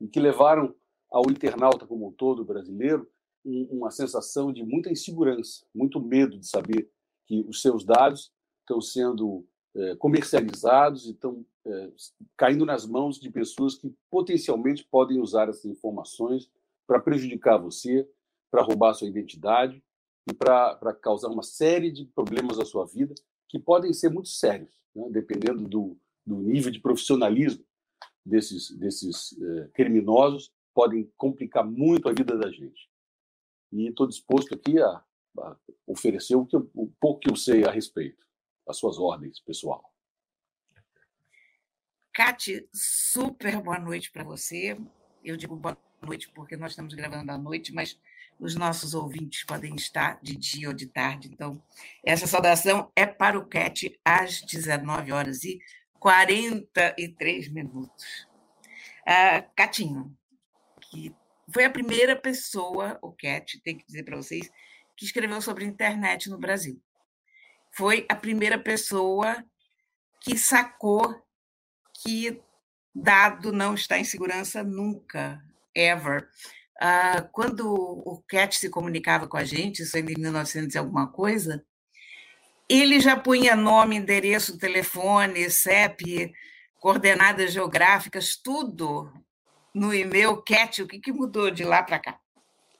e 0.00 0.08
que 0.08 0.18
levaram 0.18 0.74
ao 1.10 1.30
internauta 1.30 1.86
como 1.86 2.08
um 2.08 2.10
todo 2.10 2.42
brasileiro 2.42 3.06
uma 3.44 3.90
sensação 3.90 4.50
de 4.50 4.64
muita 4.64 4.90
insegurança, 4.90 5.66
muito 5.74 6.00
medo 6.00 6.38
de 6.38 6.48
saber 6.48 6.90
que 7.26 7.44
os 7.46 7.60
seus 7.60 7.84
dados 7.84 8.32
estão 8.60 8.80
sendo 8.80 9.46
é, 9.76 9.96
comercializados 9.96 11.04
e 11.04 11.10
estão 11.10 11.44
é, 11.66 11.92
caindo 12.34 12.64
nas 12.64 12.86
mãos 12.86 13.20
de 13.20 13.30
pessoas 13.30 13.74
que 13.74 13.94
potencialmente 14.10 14.82
podem 14.90 15.20
usar 15.20 15.50
essas 15.50 15.66
informações 15.66 16.50
para 16.86 16.98
prejudicar 16.98 17.58
você, 17.58 18.08
para 18.50 18.62
roubar 18.62 18.94
sua 18.94 19.06
identidade 19.06 19.84
e 20.26 20.32
para 20.32 20.94
causar 21.02 21.28
uma 21.28 21.42
série 21.42 21.90
de 21.90 22.06
problemas 22.06 22.58
na 22.58 22.64
sua 22.64 22.86
vida 22.86 23.14
que 23.48 23.58
podem 23.58 23.92
ser 23.92 24.10
muito 24.10 24.28
sérios, 24.28 24.70
né? 24.94 25.08
dependendo 25.10 25.68
do, 25.68 25.98
do 26.26 26.36
nível 26.38 26.70
de 26.70 26.80
profissionalismo 26.80 27.64
desses, 28.24 28.70
desses 28.70 29.38
eh, 29.40 29.70
criminosos, 29.74 30.52
podem 30.72 31.12
complicar 31.16 31.64
muito 31.64 32.08
a 32.08 32.12
vida 32.12 32.36
da 32.36 32.50
gente. 32.50 32.90
E 33.72 33.86
estou 33.88 34.06
disposto 34.06 34.54
aqui 34.54 34.80
a, 34.80 35.04
a 35.38 35.56
oferecer 35.86 36.34
o, 36.36 36.46
que 36.46 36.56
eu, 36.56 36.70
o 36.74 36.90
pouco 37.00 37.20
que 37.20 37.30
eu 37.30 37.36
sei 37.36 37.64
a 37.64 37.70
respeito, 37.70 38.24
as 38.66 38.78
suas 38.78 38.98
ordens, 38.98 39.40
pessoal. 39.40 39.92
Cate, 42.14 42.68
super 42.72 43.60
boa 43.60 43.78
noite 43.78 44.10
para 44.10 44.24
você. 44.24 44.78
Eu 45.22 45.36
digo 45.36 45.56
boa 45.56 45.76
noite 46.00 46.30
porque 46.30 46.56
nós 46.56 46.72
estamos 46.72 46.94
gravando 46.94 47.30
à 47.30 47.36
noite, 47.36 47.74
mas 47.74 48.00
os 48.38 48.54
nossos 48.54 48.94
ouvintes 48.94 49.44
podem 49.44 49.74
estar 49.74 50.18
de 50.22 50.36
dia 50.36 50.68
ou 50.68 50.74
de 50.74 50.86
tarde. 50.86 51.28
Então, 51.32 51.62
essa 52.04 52.26
saudação 52.26 52.90
é 52.94 53.06
para 53.06 53.38
o 53.38 53.46
CAT 53.46 53.98
às 54.04 54.40
19 54.42 55.12
horas 55.12 55.44
e 55.44 55.58
43 55.98 57.48
minutos. 57.48 58.28
Ah, 59.06 59.42
Catinho, 59.56 60.16
que 60.90 61.14
foi 61.52 61.64
a 61.64 61.70
primeira 61.70 62.16
pessoa, 62.16 62.98
o 63.02 63.12
CAT, 63.12 63.60
tem 63.62 63.76
que 63.76 63.86
dizer 63.86 64.02
para 64.02 64.16
vocês, 64.16 64.50
que 64.96 65.04
escreveu 65.04 65.40
sobre 65.40 65.64
internet 65.64 66.30
no 66.30 66.38
Brasil. 66.38 66.80
Foi 67.72 68.06
a 68.08 68.14
primeira 68.14 68.58
pessoa 68.58 69.44
que 70.20 70.38
sacou 70.38 71.22
que 72.02 72.40
dado 72.94 73.52
não 73.52 73.74
está 73.74 73.98
em 73.98 74.04
segurança 74.04 74.62
nunca, 74.62 75.42
ever. 75.74 76.28
Ah, 76.80 77.22
quando 77.32 77.72
o 77.72 78.22
Cat 78.26 78.58
se 78.58 78.68
comunicava 78.68 79.26
com 79.26 79.36
a 79.36 79.44
gente, 79.44 79.82
isso 79.82 79.96
ainda 79.96 80.12
em 80.12 80.20
1900 80.20 80.74
e 80.74 80.78
alguma 80.78 81.06
coisa, 81.06 81.64
ele 82.68 82.98
já 83.00 83.16
punha 83.16 83.54
nome, 83.54 83.96
endereço, 83.96 84.58
telefone, 84.58 85.50
CEP, 85.50 86.32
coordenadas 86.80 87.52
geográficas, 87.52 88.36
tudo 88.36 89.12
no 89.74 89.94
e-mail 89.94 90.42
Cat. 90.42 90.82
O 90.82 90.88
que, 90.88 90.98
que 90.98 91.12
mudou 91.12 91.50
de 91.50 91.64
lá 91.64 91.82
para 91.82 91.98
cá? 91.98 92.20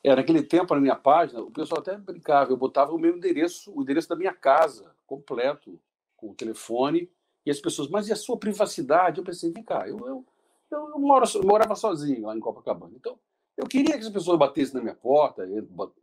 É, 0.02 0.14
naquele 0.14 0.42
tempo, 0.42 0.74
na 0.74 0.80
minha 0.80 0.96
página, 0.96 1.40
o 1.40 1.50
pessoal 1.50 1.80
até 1.80 1.96
brincava, 1.96 2.50
eu 2.50 2.56
botava 2.56 2.92
o 2.92 2.98
meu 2.98 3.16
endereço, 3.16 3.72
o 3.74 3.82
endereço 3.82 4.08
da 4.08 4.16
minha 4.16 4.34
casa, 4.34 4.94
completo, 5.06 5.80
com 6.14 6.30
o 6.30 6.34
telefone, 6.34 7.10
e 7.46 7.50
as 7.50 7.58
pessoas, 7.58 7.88
mas 7.88 8.08
e 8.08 8.12
a 8.12 8.16
sua 8.16 8.38
privacidade? 8.38 9.18
Eu 9.18 9.24
pensei, 9.24 9.50
vem 9.50 9.62
cá, 9.62 9.88
eu, 9.88 9.98
eu, 10.06 10.24
eu, 10.70 10.98
moro, 10.98 11.24
eu 11.34 11.42
morava 11.42 11.74
sozinho 11.74 12.26
lá 12.26 12.36
em 12.36 12.40
Copacabana, 12.40 12.92
então 12.94 13.18
eu 13.56 13.66
queria 13.66 13.96
que 13.96 14.04
as 14.04 14.10
pessoas 14.10 14.38
batessem 14.38 14.74
na 14.74 14.82
minha 14.82 14.94
porta, 14.94 15.46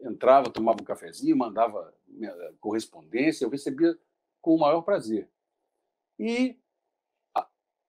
entrava, 0.01 0.49
tomava 0.49 0.81
um 0.81 0.85
cafezinho, 0.85 1.35
mandava 1.35 1.93
correspondência, 2.59 3.45
eu 3.45 3.49
recebia 3.49 3.97
com 4.41 4.55
o 4.55 4.59
maior 4.59 4.81
prazer. 4.81 5.29
E 6.17 6.57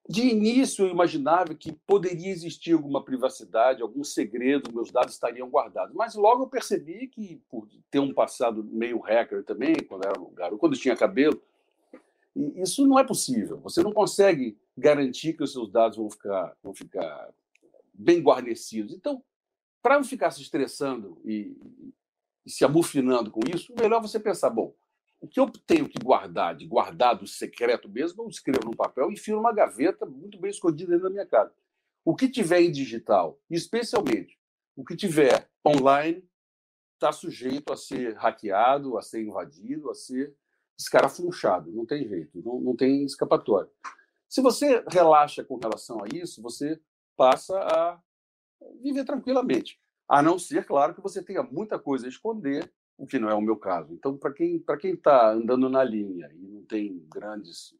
de 0.09 0.23
início 0.23 0.85
eu 0.85 0.91
imaginava 0.91 1.55
que 1.55 1.73
poderia 1.73 2.31
existir 2.31 2.73
alguma 2.73 3.05
privacidade, 3.05 3.83
algum 3.83 4.03
segredo, 4.03 4.73
meus 4.73 4.91
dados 4.91 5.15
estariam 5.15 5.49
guardados. 5.49 5.95
Mas 5.95 6.15
logo 6.17 6.43
eu 6.43 6.49
percebi 6.49 7.07
que, 7.07 7.41
por 7.49 7.69
ter 7.91 8.01
um 8.01 8.13
passado 8.13 8.65
meio 8.65 8.99
hacker 8.99 9.45
também, 9.45 9.77
quando 9.89 10.05
era 10.05 10.21
garoto, 10.35 10.59
quando 10.59 10.77
tinha 10.77 10.97
cabelo, 10.97 11.41
isso 12.57 12.87
não 12.87 12.99
é 12.99 13.05
possível. 13.05 13.59
Você 13.61 13.83
não 13.83 13.93
consegue 13.93 14.59
garantir 14.77 15.35
que 15.35 15.45
os 15.45 15.53
seus 15.53 15.71
dados 15.71 15.97
vão 15.97 16.11
ficar, 16.11 16.57
vão 16.63 16.75
ficar 16.75 17.31
bem 17.95 18.21
guarnecidos. 18.21 18.93
Então, 18.93 19.23
para 19.83 19.97
não 19.97 20.05
ficar 20.05 20.31
se 20.31 20.41
estressando 20.41 21.21
e, 21.25 21.57
e, 22.47 22.51
se 22.51 22.65
amufinando 22.65 23.31
com 23.31 23.41
isso, 23.53 23.75
melhor 23.79 24.01
você 24.01 24.21
pensar: 24.21 24.51
bom, 24.51 24.75
o 25.21 25.27
que 25.27 25.41
eu 25.41 25.51
tenho 25.67 25.89
que 25.89 26.03
guardar, 26.03 26.55
de 26.55 26.67
guardado 26.67 27.27
secreto 27.27 27.89
mesmo, 27.89 28.23
eu 28.23 28.29
escrevo 28.29 28.67
no 28.67 28.77
papel 28.77 29.11
e 29.11 29.15
enfio 29.15 29.37
numa 29.37 29.53
gaveta 29.53 30.07
muito 30.07 30.39
bem 30.39 30.51
escondida 30.51 30.91
dentro 30.91 31.05
da 31.05 31.11
minha 31.11 31.27
casa. 31.27 31.53
O 32.05 32.15
que 32.15 32.29
tiver 32.29 32.63
em 32.63 32.71
digital, 32.71 33.39
especialmente 33.51 34.39
o 34.77 34.85
que 34.85 34.97
tiver 34.97 35.49
online, 35.67 36.25
está 36.95 37.13
sujeito 37.13 37.73
a 37.73 37.77
ser 37.77 38.15
hackeado, 38.15 38.97
a 38.97 39.03
ser 39.03 39.23
invadido, 39.23 39.91
a 39.91 39.95
ser 39.95 40.35
escarafunchado. 40.79 41.71
Não 41.71 41.85
tem 41.85 42.09
jeito, 42.09 42.41
não, 42.45 42.61
não 42.61 42.77
tem 42.77 43.05
escapatória. 43.05 43.71
Se 44.29 44.41
você 44.41 44.83
relaxa 44.89 45.45
com 45.45 45.57
relação 45.57 46.03
a 46.03 46.07
isso, 46.13 46.41
você 46.41 46.81
passa 47.17 47.59
a 47.59 48.01
viver 48.83 49.05
tranquilamente. 49.05 49.81
A 50.09 50.23
não 50.23 50.39
ser, 50.39 50.67
claro, 50.67 50.95
que 50.95 51.01
você 51.01 51.23
tenha 51.23 51.43
muita 51.43 51.79
coisa 51.79 52.07
a 52.07 52.09
esconder, 52.09 52.73
o 52.99 53.07
que 53.07 53.19
não 53.19 53.31
é 53.31 53.35
o 53.35 53.41
meu 53.41 53.57
caso. 53.57 53.93
Então, 53.93 54.17
para 54.17 54.33
quem 54.33 54.59
para 54.59 54.77
quem 54.77 54.95
está 54.95 55.33
andando 55.33 55.69
na 55.69 55.83
linha 55.83 56.31
e 56.35 56.47
não 56.47 56.63
tem 56.65 57.05
grandes 57.09 57.75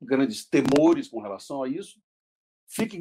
grandes 0.00 0.46
temores 0.46 1.08
com 1.08 1.20
relação 1.20 1.62
a 1.62 1.68
isso, 1.68 2.00
fique, 2.68 3.00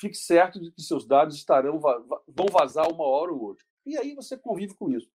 fique 0.00 0.16
certo 0.16 0.60
de 0.60 0.70
que 0.70 0.82
seus 0.82 1.06
dados 1.06 1.36
estarão 1.36 1.80
vão 1.80 2.46
vazar 2.52 2.88
uma 2.92 3.04
hora 3.04 3.32
ou 3.32 3.40
outra. 3.40 3.64
E 3.84 3.96
aí 3.96 4.14
você 4.14 4.36
convive 4.36 4.74
com 4.74 4.90
isso. 4.90 5.10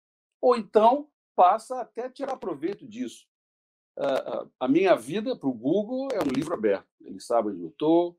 Ou 0.41 0.57
então 0.57 1.09
passa 1.35 1.81
até 1.81 2.09
tirar 2.09 2.37
proveito 2.37 2.87
disso. 2.87 3.27
A 4.59 4.69
minha 4.69 4.95
vida 4.95 5.37
para 5.37 5.49
o 5.49 5.55
Google 5.55 6.09
é 6.13 6.19
um 6.19 6.33
livro 6.33 6.55
aberto. 6.55 6.89
Ele 7.01 7.21
sabe 7.21 7.51
onde 7.51 7.63
eu 7.63 7.69
estou, 7.69 8.19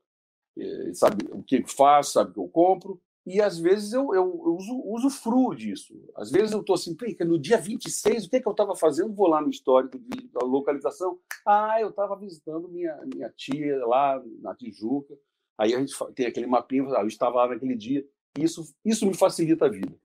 sabe 0.94 1.26
o 1.30 1.42
que 1.42 1.56
eu 1.56 1.66
faço, 1.66 2.12
sabe 2.12 2.30
o 2.30 2.34
que 2.34 2.40
eu 2.40 2.48
compro. 2.48 3.00
E 3.26 3.40
às 3.40 3.58
vezes 3.58 3.92
eu, 3.92 4.14
eu, 4.14 4.42
eu 4.46 4.54
uso, 4.54 4.82
uso 4.84 5.10
fruo 5.10 5.52
disso. 5.52 5.92
Às 6.14 6.30
vezes 6.30 6.52
eu 6.52 6.60
estou 6.60 6.74
assim, 6.74 6.96
no 7.26 7.38
dia 7.38 7.58
26, 7.58 8.26
o 8.26 8.30
que, 8.30 8.36
é 8.36 8.40
que 8.40 8.46
eu 8.46 8.52
estava 8.52 8.76
fazendo? 8.76 9.12
Vou 9.12 9.26
lá 9.26 9.40
no 9.40 9.50
histórico 9.50 9.98
da 10.32 10.46
localização. 10.46 11.18
Ah, 11.44 11.80
eu 11.80 11.88
estava 11.88 12.16
visitando 12.16 12.68
minha, 12.68 12.96
minha 13.12 13.28
tia 13.30 13.84
lá 13.84 14.22
na 14.40 14.54
Tijuca. 14.54 15.18
Aí 15.58 15.74
a 15.74 15.80
gente 15.80 15.92
tem 16.14 16.26
aquele 16.26 16.46
mapinha, 16.46 16.84
ah, 16.96 17.00
eu 17.00 17.08
estava 17.08 17.36
lá 17.36 17.48
naquele 17.48 17.74
dia. 17.74 18.06
Isso, 18.38 18.72
isso 18.84 19.04
me 19.04 19.14
facilita 19.14 19.66
a 19.66 19.68
vida. 19.68 19.98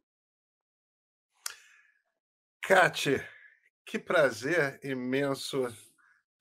Cate, 2.64 3.22
que 3.86 4.00
prazer 4.00 4.80
imenso 4.84 5.68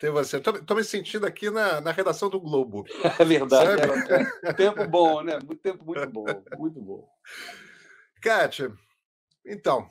ter 0.00 0.10
você. 0.10 0.38
Estou 0.38 0.76
me 0.76 0.82
sentindo 0.82 1.26
aqui 1.26 1.50
na, 1.50 1.80
na 1.82 1.92
redação 1.92 2.30
do 2.30 2.40
Globo. 2.40 2.84
É 3.20 3.24
verdade. 3.24 3.82
É, 4.42 4.52
tempo 4.54 4.86
bom, 4.88 5.22
né? 5.22 5.38
Tempo 5.62 5.84
muito 5.84 6.10
bom, 6.10 6.24
muito 6.56 6.80
bom. 6.80 7.08
Kátia, 8.22 8.72
então, 9.44 9.90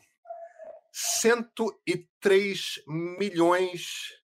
103 0.91 2.84
milhões 2.88 4.19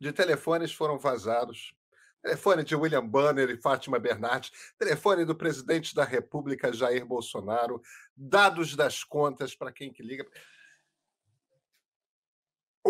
de 0.00 0.12
telefones 0.12 0.72
foram 0.72 0.98
vazados. 0.98 1.74
Telefone 2.22 2.62
de 2.62 2.76
William 2.76 3.06
Banner 3.06 3.50
e 3.50 3.60
Fátima 3.60 3.98
Bernardes, 3.98 4.52
telefone 4.78 5.24
do 5.24 5.34
presidente 5.34 5.94
da 5.94 6.04
República 6.04 6.72
Jair 6.72 7.04
Bolsonaro, 7.06 7.80
dados 8.16 8.76
das 8.76 9.02
contas 9.02 9.54
para 9.54 9.72
quem 9.72 9.92
que 9.92 10.02
liga. 10.02 10.26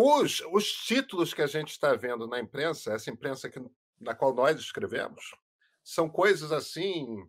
Os, 0.00 0.40
os 0.52 0.72
títulos 0.72 1.34
que 1.34 1.42
a 1.42 1.46
gente 1.48 1.72
está 1.72 1.92
vendo 1.96 2.28
na 2.28 2.38
imprensa, 2.38 2.92
essa 2.92 3.10
imprensa 3.10 3.50
que, 3.50 3.60
na 4.00 4.14
qual 4.14 4.32
nós 4.32 4.56
escrevemos, 4.60 5.34
são 5.82 6.08
coisas 6.08 6.52
assim. 6.52 7.28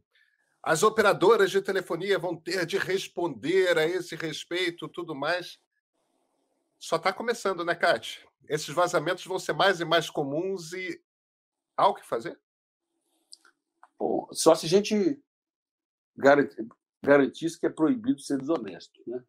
As 0.61 0.83
operadoras 0.83 1.49
de 1.49 1.63
telefonia 1.63 2.19
vão 2.19 2.35
ter 2.35 2.67
de 2.67 2.77
responder 2.77 3.75
a 3.75 3.85
esse 3.85 4.15
respeito, 4.15 4.87
tudo 4.87 5.15
mais. 5.15 5.59
Só 6.77 6.97
está 6.97 7.11
começando, 7.11 7.65
né, 7.65 7.73
Kátia? 7.73 8.21
Esses 8.47 8.69
vazamentos 8.69 9.25
vão 9.25 9.39
ser 9.39 9.53
mais 9.53 9.79
e 9.79 9.85
mais 9.85 10.07
comuns 10.07 10.71
e 10.71 11.01
há 11.75 11.87
o 11.87 11.95
que 11.95 12.05
fazer? 12.05 12.39
Bom, 13.97 14.29
só 14.31 14.53
se 14.53 14.67
a 14.67 14.69
gente 14.69 15.19
garantisse 17.01 17.59
que 17.59 17.65
é 17.65 17.69
proibido 17.69 18.21
ser 18.21 18.37
desonesto, 18.37 19.01
né? 19.07 19.23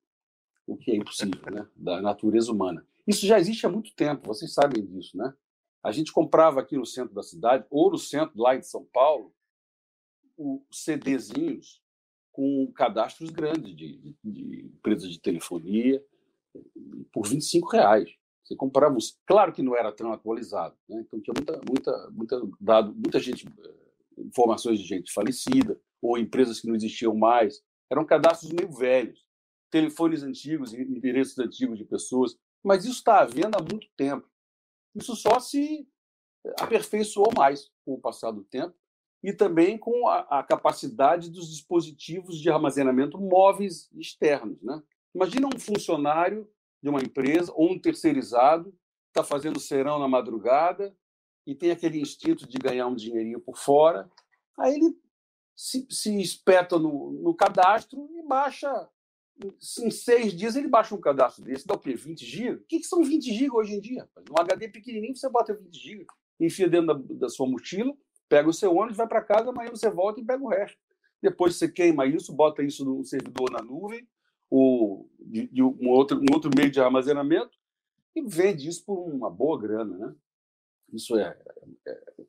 o 0.66 0.76
que 0.76 0.90
é 0.90 0.96
impossível, 0.96 1.50
né? 1.50 1.66
da 1.74 2.02
natureza 2.02 2.52
humana. 2.52 2.86
Isso 3.10 3.26
já 3.26 3.40
existe 3.40 3.66
há 3.66 3.68
muito 3.68 3.92
tempo, 3.92 4.28
vocês 4.28 4.54
sabem 4.54 4.86
disso, 4.86 5.18
né? 5.18 5.34
A 5.82 5.90
gente 5.90 6.12
comprava 6.12 6.60
aqui 6.60 6.76
no 6.76 6.86
centro 6.86 7.12
da 7.12 7.24
cidade, 7.24 7.66
ou 7.68 7.90
no 7.90 7.98
centro 7.98 8.40
lá 8.40 8.54
de 8.54 8.64
São 8.64 8.84
Paulo, 8.84 9.34
os 10.38 10.60
CDzinhos 10.70 11.82
com 12.30 12.70
cadastros 12.72 13.30
grandes 13.30 13.74
de, 13.74 13.96
de, 13.96 14.16
de 14.22 14.66
empresas 14.66 15.10
de 15.10 15.18
telefonia 15.18 16.00
por 17.10 17.26
25 17.26 17.68
reais. 17.70 18.08
Você 18.44 18.54
comprava, 18.54 18.96
claro 19.26 19.52
que 19.52 19.60
não 19.62 19.76
era 19.76 19.90
tão 19.90 20.12
atualizado, 20.12 20.76
né? 20.88 21.00
então 21.00 21.20
tinha 21.20 21.34
muita, 21.36 21.60
muita, 21.68 22.10
muita 22.12 22.56
dado, 22.60 22.94
muita 22.94 23.18
gente, 23.18 23.44
eh, 23.44 24.22
informações 24.24 24.78
de 24.78 24.86
gente 24.86 25.12
falecida 25.12 25.80
ou 26.00 26.16
empresas 26.16 26.60
que 26.60 26.68
não 26.68 26.76
existiam 26.76 27.16
mais. 27.16 27.60
Eram 27.90 28.06
cadastros 28.06 28.52
meio 28.52 28.70
velhos, 28.70 29.26
telefones 29.68 30.22
antigos, 30.22 30.72
endereços 30.72 31.36
antigos 31.40 31.76
de 31.76 31.84
pessoas 31.84 32.38
mas 32.62 32.84
isso 32.84 32.98
está 32.98 33.20
havendo 33.20 33.56
há 33.56 33.60
muito 33.60 33.88
tempo. 33.96 34.28
Isso 34.94 35.14
só 35.16 35.38
se 35.38 35.88
aperfeiçoou 36.58 37.32
mais 37.36 37.70
com 37.84 37.94
o 37.94 38.00
passar 38.00 38.30
do 38.30 38.44
tempo 38.44 38.74
e 39.22 39.32
também 39.32 39.76
com 39.76 40.08
a, 40.08 40.20
a 40.38 40.42
capacidade 40.42 41.30
dos 41.30 41.50
dispositivos 41.50 42.38
de 42.38 42.50
armazenamento 42.50 43.18
móveis 43.18 43.90
externos. 43.92 44.60
Né? 44.62 44.82
Imagina 45.14 45.46
um 45.46 45.58
funcionário 45.58 46.50
de 46.82 46.88
uma 46.88 47.00
empresa 47.00 47.52
ou 47.54 47.72
um 47.72 47.78
terceirizado 47.78 48.74
está 49.08 49.22
fazendo 49.22 49.60
serão 49.60 49.98
na 49.98 50.08
madrugada 50.08 50.96
e 51.46 51.54
tem 51.54 51.70
aquele 51.70 52.00
instinto 52.00 52.48
de 52.48 52.58
ganhar 52.58 52.86
um 52.86 52.94
dinheirinho 52.94 53.40
por 53.40 53.56
fora, 53.56 54.10
aí 54.58 54.74
ele 54.74 54.96
se, 55.56 55.86
se 55.90 56.20
espeta 56.20 56.78
no, 56.78 57.12
no 57.12 57.34
cadastro 57.34 58.08
e 58.16 58.22
baixa 58.22 58.88
em 59.80 59.90
seis 59.90 60.34
dias 60.34 60.56
ele 60.56 60.68
baixa 60.68 60.94
um 60.94 61.00
cadastro 61.00 61.44
desse, 61.44 61.66
dá 61.66 61.74
o 61.74 61.78
quê? 61.78 61.94
20 61.94 62.24
GB? 62.24 62.56
O 62.56 62.64
que, 62.66 62.78
que 62.78 62.86
são 62.86 63.02
20 63.02 63.32
GB 63.32 63.50
hoje 63.52 63.74
em 63.74 63.80
dia? 63.80 64.08
Um 64.30 64.40
HD 64.40 64.68
pequenininho, 64.68 65.16
você 65.16 65.28
bota 65.28 65.54
20 65.54 65.78
GB, 65.78 66.06
enfia 66.40 66.68
dentro 66.68 66.94
da, 66.94 67.14
da 67.14 67.28
sua 67.28 67.46
mochila, 67.46 67.92
pega 68.28 68.48
o 68.48 68.52
seu 68.52 68.74
ônibus, 68.74 68.96
vai 68.96 69.08
para 69.08 69.22
casa, 69.22 69.50
amanhã 69.50 69.70
você 69.70 69.90
volta 69.90 70.20
e 70.20 70.24
pega 70.24 70.42
o 70.42 70.48
resto. 70.48 70.78
Depois 71.22 71.56
você 71.56 71.68
queima 71.68 72.06
isso, 72.06 72.32
bota 72.32 72.62
isso 72.62 72.84
no 72.84 73.04
servidor 73.04 73.50
na 73.50 73.62
nuvem, 73.62 74.06
ou 74.48 75.10
de, 75.18 75.46
de 75.48 75.62
um, 75.62 75.88
outro, 75.88 76.18
um 76.18 76.32
outro 76.32 76.50
meio 76.56 76.70
de 76.70 76.80
armazenamento, 76.80 77.58
e 78.14 78.22
vende 78.22 78.68
isso 78.68 78.84
por 78.84 78.98
uma 79.08 79.30
boa 79.30 79.60
grana. 79.60 79.96
Né? 79.96 80.14
Isso 80.92 81.16
é, 81.16 81.38
é, 81.86 82.24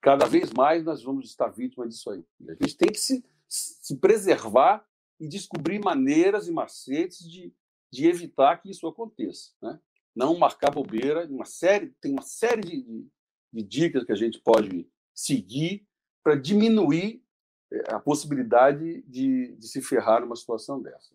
Cada 0.00 0.26
vez 0.26 0.52
mais 0.52 0.84
nós 0.84 1.02
vamos 1.02 1.26
estar 1.26 1.48
vítimas 1.48 1.88
disso 1.88 2.10
aí. 2.10 2.24
A 2.48 2.52
gente 2.52 2.76
tem 2.76 2.92
que 2.92 2.98
se, 2.98 3.24
se 3.48 3.96
preservar 3.96 4.86
e 5.18 5.28
descobrir 5.28 5.78
maneiras 5.78 6.48
e 6.48 6.52
macetes 6.52 7.28
de, 7.30 7.52
de 7.90 8.06
evitar 8.06 8.60
que 8.60 8.70
isso 8.70 8.86
aconteça. 8.86 9.52
Né? 9.62 9.78
Não 10.14 10.38
marcar 10.38 10.70
bobeira, 10.70 11.26
uma 11.26 11.44
série, 11.44 11.90
tem 12.00 12.12
uma 12.12 12.22
série 12.22 12.62
de, 12.62 13.06
de, 13.52 13.62
dicas 13.62 14.04
que 14.04 14.12
a 14.12 14.16
gente 14.16 14.40
pode 14.40 14.88
seguir 15.14 15.86
para 16.22 16.34
diminuir 16.34 17.22
eh, 17.70 17.84
a 17.88 17.98
possibilidade 17.98 19.02
de, 19.02 19.56
de 19.56 19.68
se 19.68 19.80
ferrar 19.80 20.20
numa 20.20 20.36
situação 20.36 20.80
dessa. 20.80 21.14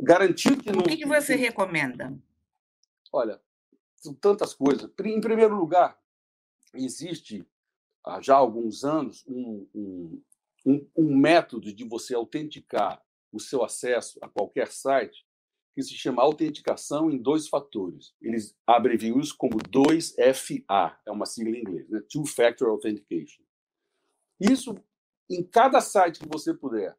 Garantido 0.00 0.62
que 0.62 0.72
não. 0.72 0.80
O 0.80 0.84
que, 0.84 0.96
que 0.96 1.06
você 1.06 1.36
recomenda? 1.36 2.12
Olha, 3.12 3.40
são 3.96 4.12
tantas 4.14 4.52
coisas. 4.52 4.90
Em 5.04 5.20
primeiro 5.20 5.54
lugar, 5.54 6.00
existe 6.74 7.46
há 8.04 8.20
já 8.20 8.34
alguns 8.34 8.84
anos 8.84 9.24
um, 9.28 9.66
um, 9.74 10.22
um, 10.64 10.86
um 10.96 11.16
método 11.16 11.72
de 11.72 11.84
você 11.84 12.14
autenticar 12.14 13.02
o 13.32 13.40
seu 13.40 13.64
acesso 13.64 14.18
a 14.22 14.28
qualquer 14.28 14.68
site 14.68 15.26
que 15.74 15.82
se 15.82 15.94
chama 15.94 16.22
autenticação 16.22 17.10
em 17.10 17.16
dois 17.16 17.48
fatores. 17.48 18.14
Eles 18.20 18.54
abreviam 18.66 19.18
isso 19.18 19.34
como 19.36 19.56
2FA, 19.58 20.96
é 21.06 21.10
uma 21.10 21.24
sigla 21.24 21.56
em 21.56 21.60
inglês, 21.60 21.88
né? 21.88 22.02
Two 22.10 22.26
Factor 22.26 22.68
Authentication. 22.68 23.42
Isso, 24.38 24.76
em 25.30 25.42
cada 25.42 25.80
site 25.80 26.20
que 26.20 26.28
você 26.28 26.52
puder 26.52 26.96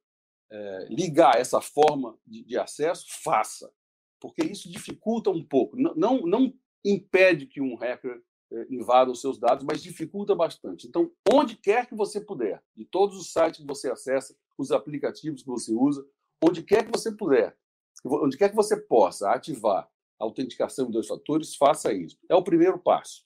é, 0.51 0.87
ligar 0.89 1.39
essa 1.39 1.61
forma 1.61 2.17
de, 2.25 2.43
de, 2.43 2.57
acesso, 2.57 3.05
faça, 3.23 3.71
porque 4.19 4.43
isso 4.43 4.71
dificulta 4.71 5.29
um 5.29 5.43
pouco. 5.43 5.77
Não, 5.77 5.93
não, 5.95 6.21
não 6.21 6.53
impede 6.83 7.45
que 7.45 7.61
um 7.61 7.75
hacker 7.75 8.23
invada 8.69 9.11
os 9.11 9.21
seus 9.21 9.37
dados, 9.37 9.65
mas 9.65 9.81
dificulta 9.81 10.35
bastante. 10.35 10.87
Então, 10.87 11.11
onde 11.31 11.55
quer 11.55 11.87
que 11.87 11.95
você 11.95 12.19
puder, 12.21 12.63
de 12.75 12.85
todos 12.85 13.17
os 13.17 13.31
sites 13.31 13.61
que 13.61 13.67
você 13.67 13.89
acessa, 13.89 14.35
os 14.57 14.71
aplicativos 14.71 15.41
que 15.41 15.49
você 15.49 15.73
usa, 15.73 16.05
onde 16.43 16.63
quer 16.63 16.85
que 16.85 16.91
você 16.91 17.11
puder, 17.11 17.57
onde 18.05 18.37
quer 18.37 18.49
que 18.49 18.55
você 18.55 18.77
possa 18.77 19.31
ativar 19.31 19.89
a 20.19 20.23
autenticação 20.23 20.87
em 20.87 20.91
dois 20.91 21.07
fatores, 21.07 21.55
faça 21.55 21.93
isso. 21.93 22.17
É 22.29 22.35
o 22.35 22.43
primeiro 22.43 22.77
passo. 22.77 23.25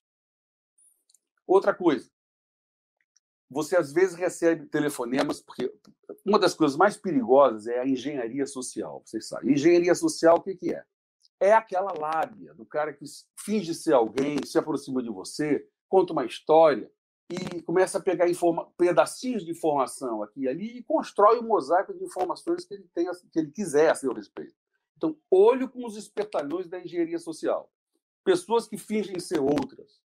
Outra 1.46 1.74
coisa, 1.74 2.10
você 3.50 3.78
às 3.78 3.92
vezes 3.94 4.16
recebe 4.16 4.66
telefonemas, 4.68 5.42
porque 5.42 5.74
uma 6.26 6.38
das 6.38 6.54
coisas 6.54 6.76
mais 6.76 6.98
perigosas 6.98 7.68
é 7.68 7.80
a 7.80 7.88
engenharia 7.88 8.46
social, 8.46 9.02
vocês 9.06 9.28
sabem. 9.28 9.54
Engenharia 9.54 9.96
social, 9.96 10.38
o 10.38 10.42
que 10.42 10.74
é? 10.74 10.84
É 11.40 11.54
aquela 11.54 11.94
lábia 11.94 12.54
do 12.54 12.66
cara 12.66 12.94
que 12.94 13.06
finge 13.38 13.74
ser 13.74 13.94
alguém, 13.94 14.38
se 14.46 14.58
aproxima 14.58 15.02
de 15.02 15.10
você, 15.10 15.68
conta 15.88 16.14
uma 16.14 16.26
história 16.26 16.92
e 17.30 17.62
começa 17.62 17.98
a 17.98 18.02
pegar 18.02 18.30
informa 18.30 18.72
pedacinhos 18.78 19.46
de 19.46 19.52
informação 19.52 20.24
aqui 20.24 20.42
e 20.42 20.48
ali 20.48 20.78
e 20.78 20.84
constrói 20.84 21.40
um 21.40 21.48
mosaico 21.48 21.94
de 21.94 22.04
informações 22.04 22.66
que 22.66 22.74
ele, 22.74 22.90
tenha, 22.94 23.12
que 23.32 23.40
ele 23.40 23.52
quiser 23.52 23.92
a 23.92 23.96
seu 23.96 24.14
respeito. 24.14 24.56
Então, 24.96 25.16
olho 25.30 25.70
com 25.70 25.86
os 25.86 25.96
espertalhões 25.96 26.68
da 26.68 26.80
engenharia 26.80 27.20
social. 27.20 27.72
Pessoas 28.24 28.68
que 28.68 28.78
fingem 28.78 29.20
ser 29.20 29.40
outras. 29.40 30.02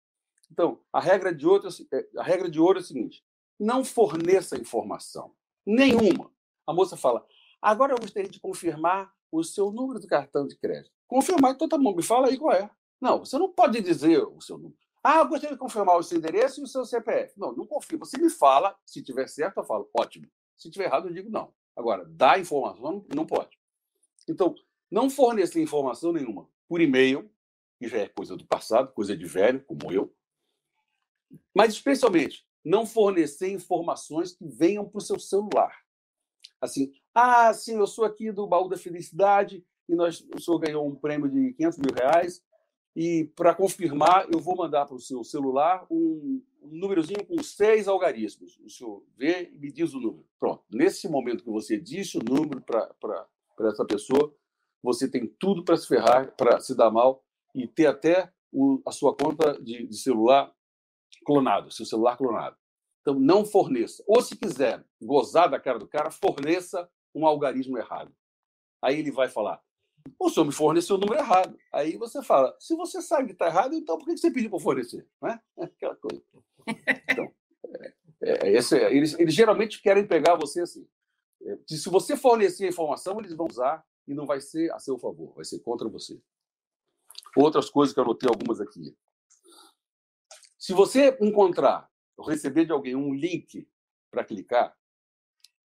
Então, 0.51 0.81
a 0.93 1.01
regra 1.01 1.35
de 1.35 1.47
ouro 1.47 1.69
é, 1.93 2.09
a 2.17 2.23
regra 2.23 2.49
de 2.49 2.61
ouro 2.61 2.79
é 2.79 2.81
a 2.83 2.85
seguinte: 2.85 3.25
não 3.59 3.85
forneça 3.85 4.57
informação 4.57 5.35
nenhuma. 5.67 6.31
A 6.67 6.73
moça 6.73 6.97
fala: 6.97 7.27
agora 7.61 7.93
eu 7.93 7.99
gostaria 7.99 8.31
de 8.31 8.39
confirmar 8.39 9.13
o 9.31 9.43
seu 9.43 9.73
número 9.73 9.99
do 9.99 10.07
cartão 10.07 10.47
de 10.47 10.57
crédito. 10.57 10.96
Confirmar, 11.07 11.53
então 11.53 11.69
tá 11.69 11.79
bom, 11.79 11.95
me 11.95 12.03
fala 12.03 12.29
aí 12.29 12.37
qual 12.37 12.53
é. 12.53 12.71
Não, 13.01 13.21
você 13.21 13.39
não 13.39 13.53
pode 13.53 13.81
dizer 13.81 14.23
o 14.23 14.41
seu 14.41 14.57
número. 14.57 14.79
Ah, 15.03 15.19
eu 15.19 15.29
gostaria 15.29 15.55
de 15.55 15.61
confirmar 15.61 15.97
o 15.97 16.03
seu 16.03 16.19
endereço 16.19 16.61
e 16.61 16.65
o 16.65 16.67
seu 16.67 16.85
CPF. 16.85 17.39
Não, 17.39 17.53
não 17.53 17.67
confirma. 17.67 18.05
Você 18.05 18.19
me 18.19 18.29
fala, 18.29 18.77
se 18.85 19.03
tiver 19.03 19.29
certo, 19.29 19.59
eu 19.59 19.65
falo, 19.65 19.89
ótimo. 19.95 20.27
Se 20.57 20.71
tiver 20.71 20.87
errado, 20.87 21.09
eu 21.09 21.15
digo 21.15 21.31
não. 21.31 21.53
Agora, 21.77 22.05
dar 22.07 22.41
informação 22.41 23.05
não 23.15 23.25
pode. 23.25 23.57
Então, 24.29 24.55
não 24.91 25.09
fornecer 25.09 25.63
informação 25.63 26.13
nenhuma 26.13 26.49
por 26.69 26.81
e-mail, 26.81 27.31
que 27.79 27.87
já 27.87 27.99
é 27.99 28.09
coisa 28.09 28.37
do 28.37 28.47
passado, 28.47 28.93
coisa 28.93 29.17
de 29.17 29.27
velho, 29.27 29.63
como 29.65 29.93
eu, 29.93 30.13
mas 31.55 31.75
especialmente 31.75 32.47
não 32.65 32.85
fornecer 32.85 33.53
informações 33.53 34.33
que 34.33 34.47
venham 34.47 34.89
para 34.89 34.99
o 34.99 35.01
seu 35.01 35.19
celular. 35.21 35.73
Assim, 36.61 36.93
ah, 37.15 37.53
sim, 37.55 37.77
eu 37.77 37.87
sou 37.87 38.05
aqui 38.05 38.33
do 38.33 38.47
Baú 38.47 38.69
da 38.69 38.77
Felicidade 38.77 39.65
e 39.89 39.95
nós, 39.95 40.27
o 40.35 40.41
senhor 40.41 40.59
ganhou 40.59 40.87
um 40.87 40.95
prêmio 40.95 41.29
de 41.29 41.53
500 41.55 41.79
mil 41.79 41.95
reais 41.95 42.43
e 42.95 43.31
para 43.37 43.55
confirmar 43.55 44.27
eu 44.33 44.41
vou 44.41 44.57
mandar 44.57 44.87
para 44.87 44.97
o 44.97 45.01
seu 45.01 45.23
celular 45.23 45.87
um, 45.91 46.43
um 46.63 46.69
númerozinho 46.69 47.25
com 47.27 47.43
seis 47.43 47.87
algarismos. 47.87 48.59
O 48.65 48.71
senhor 48.71 49.05
vê 49.17 49.51
e 49.53 49.59
me 49.59 49.71
diz 49.71 49.93
o 49.93 50.01
número. 50.01 50.27
Pronto. 50.41 50.65
Nesse 50.71 51.09
momento 51.09 51.45
que 51.45 51.51
você 51.51 51.79
disse 51.79 52.17
o 52.19 52.23
número 52.23 52.63
para 52.63 53.69
essa 53.69 53.85
pessoa, 53.85 54.35
você 54.83 55.09
tem 55.09 55.27
tudo 55.27 55.65
para 55.65 55.77
se 55.77 55.87
ferrar, 55.87 56.35
para 56.37 56.59
se 56.61 56.75
dar 56.75 56.91
mal 56.91 57.25
e 57.55 57.67
ter 57.67 57.87
até 57.87 58.33
o, 58.53 58.81
a 58.87 58.93
sua 58.93 59.15
conta 59.15 59.61
de, 59.63 59.87
de 59.87 59.97
celular 59.99 60.53
clonado, 61.25 61.71
seu 61.71 61.85
celular 61.85 62.17
clonado. 62.17 62.57
Então, 63.03 63.19
não 63.19 63.45
forneça. 63.45 64.03
Ou, 64.07 64.21
se 64.23 64.37
quiser 64.37 64.85
gozar 65.01 65.51
da 65.51 65.61
cara 65.61 65.79
do 65.79 65.87
cara, 65.87 66.11
forneça 66.11 66.91
um 67.15 67.27
algarismo 67.27 67.79
errado. 67.79 68.13
Aí 68.83 68.99
ele 68.99 69.11
vai 69.11 69.29
falar: 69.29 69.63
o 70.19 70.31
senhor 70.31 70.47
me 70.47 70.53
forneceu 70.53 70.97
o 70.97 70.99
número 70.99 71.21
errado. 71.21 71.59
Aí 71.73 71.97
você 71.97 72.23
fala: 72.23 72.57
se 72.61 72.75
você 72.75 73.01
sabe 73.01 73.27
que 73.27 73.33
está 73.33 73.47
errado, 73.47 73.75
então 73.75 73.99
por 73.99 74.07
que 74.07 74.17
você 74.17 74.31
pediu 74.31 74.51
para 74.51 74.61
fornecer? 74.61 75.07
Não 75.21 75.31
é? 75.31 75.41
Aquela 75.59 75.97
coisa. 75.97 76.23
Então, 77.11 77.33
é, 78.23 78.49
é, 78.49 78.53
esse, 78.53 78.77
é, 78.77 78.95
eles, 78.95 79.19
eles 79.19 79.35
geralmente 79.35 79.81
querem 79.81 80.07
pegar 80.07 80.35
você 80.35 80.61
assim. 80.61 80.87
É, 81.43 81.59
se 81.67 81.89
você 81.89 82.17
fornecer 82.17 82.65
a 82.65 82.69
informação, 82.69 83.19
eles 83.19 83.35
vão 83.35 83.47
usar 83.49 83.85
e 84.07 84.15
não 84.15 84.27
vai 84.27 84.41
ser 84.41 84.73
a 84.73 84.79
seu 84.79 84.99
favor, 84.99 85.35
vai 85.35 85.45
ser 85.45 85.61
contra 85.61 85.89
você. 85.89 86.21
Outras 87.37 87.69
coisas 87.69 87.93
que 87.93 88.01
eu 88.01 88.05
anotei 88.05 88.29
algumas 88.29 88.61
aqui. 88.61 88.97
Se 90.59 90.73
você 90.73 91.17
encontrar 91.21 91.89
ou 92.17 92.27
receber 92.27 92.65
de 92.65 92.73
alguém 92.73 92.97
um 92.97 93.15
link 93.15 93.69
para 94.11 94.25
clicar, 94.25 94.77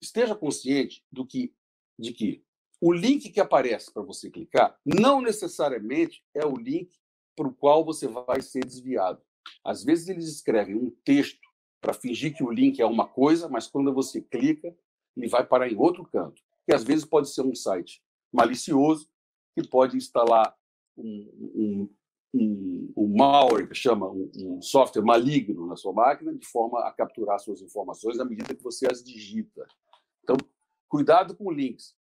esteja 0.01 0.35
consciente 0.35 1.05
do 1.11 1.25
que, 1.25 1.53
de 1.97 2.11
que 2.11 2.43
o 2.81 2.93
link 2.93 3.29
que 3.29 3.39
aparece 3.39 3.91
para 3.91 4.03
você 4.03 4.29
clicar 4.29 4.77
não 4.85 5.21
necessariamente 5.21 6.23
é 6.33 6.45
o 6.45 6.55
link 6.55 6.97
para 7.35 7.47
o 7.47 7.53
qual 7.53 7.83
você 7.83 8.07
vai 8.07 8.41
ser 8.41 8.65
desviado. 8.65 9.21
Às 9.63 9.83
vezes 9.83 10.07
eles 10.07 10.27
escrevem 10.27 10.75
um 10.75 10.89
texto 11.03 11.39
para 11.81 11.93
fingir 11.93 12.35
que 12.35 12.43
o 12.43 12.51
link 12.51 12.81
é 12.81 12.85
uma 12.85 13.07
coisa, 13.07 13.47
mas 13.47 13.67
quando 13.67 13.93
você 13.93 14.21
clica, 14.21 14.75
ele 15.15 15.27
vai 15.27 15.45
parar 15.45 15.71
em 15.71 15.77
outro 15.77 16.05
canto. 16.05 16.41
E 16.67 16.73
às 16.73 16.83
vezes 16.83 17.05
pode 17.05 17.29
ser 17.29 17.41
um 17.41 17.55
site 17.55 18.01
malicioso 18.31 19.09
que 19.55 19.67
pode 19.67 19.97
instalar 19.97 20.55
um, 20.97 21.31
um, 21.55 21.89
um, 22.33 22.93
um 22.95 23.17
malware, 23.17 23.67
que 23.67 23.75
chama 23.75 24.09
um, 24.09 24.61
software 24.61 25.03
maligno 25.03 25.65
na 25.65 25.75
sua 25.75 25.93
máquina, 25.93 26.33
de 26.33 26.45
forma 26.45 26.79
a 26.81 26.91
capturar 26.91 27.39
suas 27.39 27.61
informações 27.61 28.19
à 28.19 28.25
medida 28.25 28.53
que 28.53 28.63
você 28.63 28.87
as 28.89 29.03
digita. 29.03 29.67
Então, 30.23 30.37
cuidado 30.87 31.35
com 31.35 31.51
links. 31.51 31.95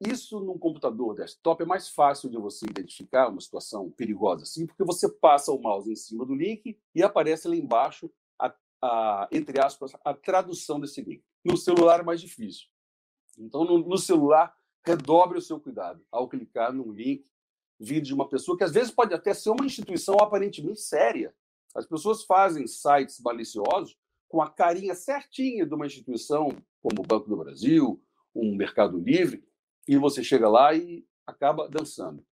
Isso 0.00 0.40
num 0.40 0.58
computador 0.58 1.14
desktop 1.14 1.62
é 1.62 1.66
mais 1.66 1.88
fácil 1.88 2.28
de 2.28 2.36
você 2.36 2.66
identificar 2.66 3.28
uma 3.28 3.40
situação 3.40 3.90
perigosa 3.90 4.42
assim, 4.42 4.66
porque 4.66 4.84
você 4.84 5.08
passa 5.08 5.52
o 5.52 5.60
mouse 5.60 5.90
em 5.90 5.96
cima 5.96 6.26
do 6.26 6.34
link 6.34 6.78
e 6.94 7.02
aparece 7.02 7.46
lá 7.46 7.54
embaixo, 7.54 8.10
a, 8.38 8.54
a, 8.82 9.28
entre 9.30 9.60
aspas, 9.60 9.92
a 10.04 10.12
tradução 10.12 10.80
desse 10.80 11.00
link. 11.00 11.22
No 11.44 11.56
celular 11.56 12.00
é 12.00 12.02
mais 12.02 12.20
difícil. 12.20 12.66
Então, 13.38 13.64
no, 13.64 13.78
no 13.78 13.98
celular, 13.98 14.54
redobre 14.84 15.38
o 15.38 15.42
seu 15.42 15.60
cuidado 15.60 16.04
ao 16.10 16.28
clicar 16.28 16.72
num 16.72 16.92
link 16.92 17.26
vindo 17.78 18.04
de 18.04 18.14
uma 18.14 18.28
pessoa 18.28 18.56
que 18.56 18.64
às 18.64 18.72
vezes 18.72 18.92
pode 18.92 19.14
até 19.14 19.32
ser 19.34 19.50
uma 19.50 19.66
instituição 19.66 20.16
aparentemente 20.20 20.80
séria. 20.80 21.34
As 21.74 21.86
pessoas 21.86 22.24
fazem 22.24 22.66
sites 22.66 23.20
maliciosos 23.20 23.96
com 24.28 24.40
a 24.40 24.50
carinha 24.50 24.94
certinha 24.94 25.66
de 25.66 25.74
uma 25.74 25.86
instituição 25.86 26.48
como 26.80 27.00
o 27.00 27.06
Banco 27.06 27.28
do 27.28 27.36
Brasil, 27.36 28.02
um 28.34 28.54
Mercado 28.54 28.98
Livre, 28.98 29.44
e 29.86 29.96
você 29.96 30.22
chega 30.22 30.48
lá 30.48 30.74
e 30.74 31.06
acaba 31.26 31.68
dançando. 31.68 32.24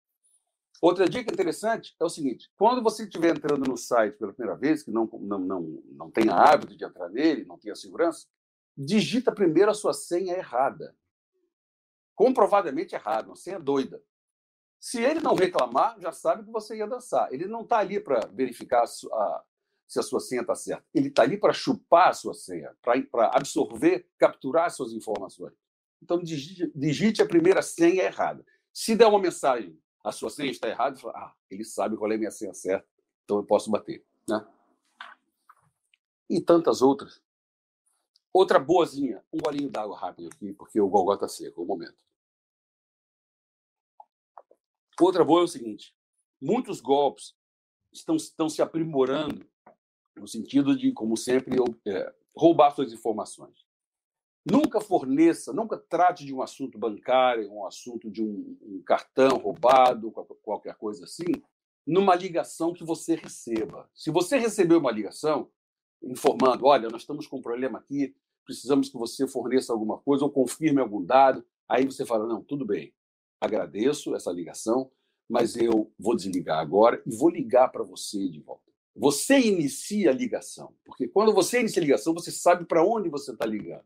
Outra 0.81 1.09
dica 1.09 1.33
interessante 1.33 1.95
é 2.01 2.05
o 2.05 2.09
seguinte: 2.09 2.51
quando 2.57 2.83
você 2.83 3.05
estiver 3.05 3.37
entrando 3.37 3.69
no 3.69 3.77
site 3.77 4.19
pela 4.19 4.33
primeira 4.33 4.59
vez, 4.59 4.83
que 4.83 4.91
não, 4.91 5.07
não, 5.21 5.39
não, 5.39 5.83
não 5.93 6.11
tenha 6.11 6.35
hábito 6.35 6.77
de 6.77 6.85
entrar 6.85 7.09
nele, 7.09 7.45
não 7.45 7.57
tenha 7.57 7.77
segurança, 7.77 8.27
digita 8.77 9.31
primeiro 9.33 9.71
a 9.71 9.75
sua 9.75 9.93
senha 9.93 10.35
errada. 10.35 10.97
Comprovadamente 12.15 12.95
errada, 12.95 13.29
uma 13.29 13.37
senha 13.37 13.61
doida. 13.61 14.03
Se 14.81 15.01
ele 15.01 15.21
não 15.21 15.37
reclamar, 15.37 15.99
já 16.01 16.11
sabe 16.11 16.45
que 16.45 16.51
você 16.51 16.77
ia 16.77 16.87
dançar. 16.89 17.33
Ele 17.33 17.47
não 17.47 17.63
está 17.63 17.79
ali 17.79 18.01
para 18.01 18.27
verificar 18.27 18.83
a, 18.83 18.85
a, 18.85 19.45
se 19.87 20.01
a 20.01 20.03
sua 20.03 20.19
senha 20.19 20.41
está 20.41 20.57
certa. 20.57 20.85
Ele 20.93 21.07
está 21.07 21.23
ali 21.23 21.37
para 21.37 21.53
chupar 21.53 22.09
a 22.09 22.13
sua 22.13 22.35
senha, 22.35 22.77
para 22.83 23.29
absorver, 23.29 24.09
capturar 24.19 24.67
as 24.67 24.75
suas 24.75 24.93
informações. 24.93 25.55
Então, 26.03 26.21
digite, 26.21 27.23
a 27.23 27.27
primeira 27.27 27.63
senha 27.63 28.03
errada. 28.03 28.45
Se 28.73 28.97
der 28.97 29.07
uma 29.07 29.21
mensagem, 29.21 29.81
a 30.03 30.11
sua 30.11 30.31
senha 30.31 30.51
está 30.51 30.69
errada, 30.69 30.97
fala, 30.99 31.15
ah, 31.17 31.35
ele 31.49 31.65
sabe 31.65 31.97
qual 31.97 32.11
é 32.11 32.17
a 32.17 32.19
minha 32.19 32.31
senha 32.33 32.53
certa, 32.53 32.89
então 33.23 33.37
eu 33.37 33.45
posso 33.45 33.71
bater. 33.71 34.05
Né? 34.29 34.45
E 36.29 36.41
tantas 36.41 36.83
outras. 36.83 37.23
Outra 38.33 38.59
boazinha, 38.59 39.23
um 39.33 39.39
golinho 39.39 39.71
d'água 39.71 39.97
rápido 39.97 40.29
aqui, 40.29 40.53
porque 40.55 40.81
o 40.81 40.89
gogó 40.89 41.15
está 41.15 41.29
seco, 41.29 41.63
um 41.63 41.67
momento. 41.67 41.97
Outra 45.01 45.25
boa 45.25 45.43
é 45.43 45.45
o 45.45 45.49
seguinte: 45.49 45.95
muitos 46.41 46.81
golpes 46.81 47.37
estão, 47.93 48.17
estão 48.17 48.49
se 48.49 48.61
aprimorando 48.61 49.47
no 50.17 50.27
sentido 50.27 50.77
de, 50.77 50.93
como 50.93 51.17
sempre, 51.17 51.57
é, 51.87 52.15
roubar 52.35 52.75
suas 52.75 52.93
informações. 52.93 53.65
Nunca 54.45 54.81
forneça, 54.81 55.53
nunca 55.53 55.77
trate 55.77 56.25
de 56.25 56.35
um 56.35 56.43
assunto 56.43 56.77
bancário, 56.77 57.53
um 57.53 57.65
assunto 57.65 58.11
de 58.11 58.23
um, 58.23 58.57
um 58.61 58.83
cartão 58.85 59.39
roubado, 59.39 60.11
qualquer 60.43 60.75
coisa 60.75 61.05
assim, 61.05 61.33
numa 61.87 62.15
ligação 62.15 62.73
que 62.73 62.85
você 62.85 63.15
receba. 63.15 63.89
Se 63.95 64.11
você 64.11 64.39
recebeu 64.39 64.79
uma 64.79 64.91
ligação 64.91 65.49
informando, 66.03 66.67
olha, 66.67 66.89
nós 66.89 67.03
estamos 67.03 67.27
com 67.27 67.39
um 67.39 67.43
problema 67.43 67.79
aqui, 67.79 68.15
precisamos 68.45 68.89
que 68.89 68.99
você 68.99 69.29
forneça 69.29 69.73
alguma 69.73 69.99
coisa 69.99 70.25
ou 70.25 70.31
confirme 70.31 70.81
algum 70.81 71.05
dado, 71.05 71.45
aí 71.69 71.85
você 71.85 72.05
fala, 72.05 72.27
não, 72.27 72.43
tudo 72.43 72.65
bem, 72.65 72.93
agradeço 73.41 74.15
essa 74.15 74.33
ligação, 74.33 74.91
mas 75.29 75.57
eu 75.57 75.93
vou 75.99 76.17
desligar 76.17 76.59
agora 76.59 77.01
e 77.07 77.15
vou 77.15 77.29
ligar 77.29 77.69
para 77.69 77.85
você 77.85 78.29
de 78.29 78.41
volta. 78.41 78.71
Você 78.95 79.41
inicia 79.41 80.11
a 80.11 80.15
ligação, 80.15 80.75
porque 80.85 81.09
quando 81.09 81.33
você 81.33 81.61
inicia 81.61 81.81
a 81.81 81.85
ligação, 81.85 82.13
você 82.13 82.31
sabe 82.31 82.67
para 82.67 82.85
onde 82.85 83.09
você 83.09 83.33
está 83.33 83.47
ligando. 83.47 83.85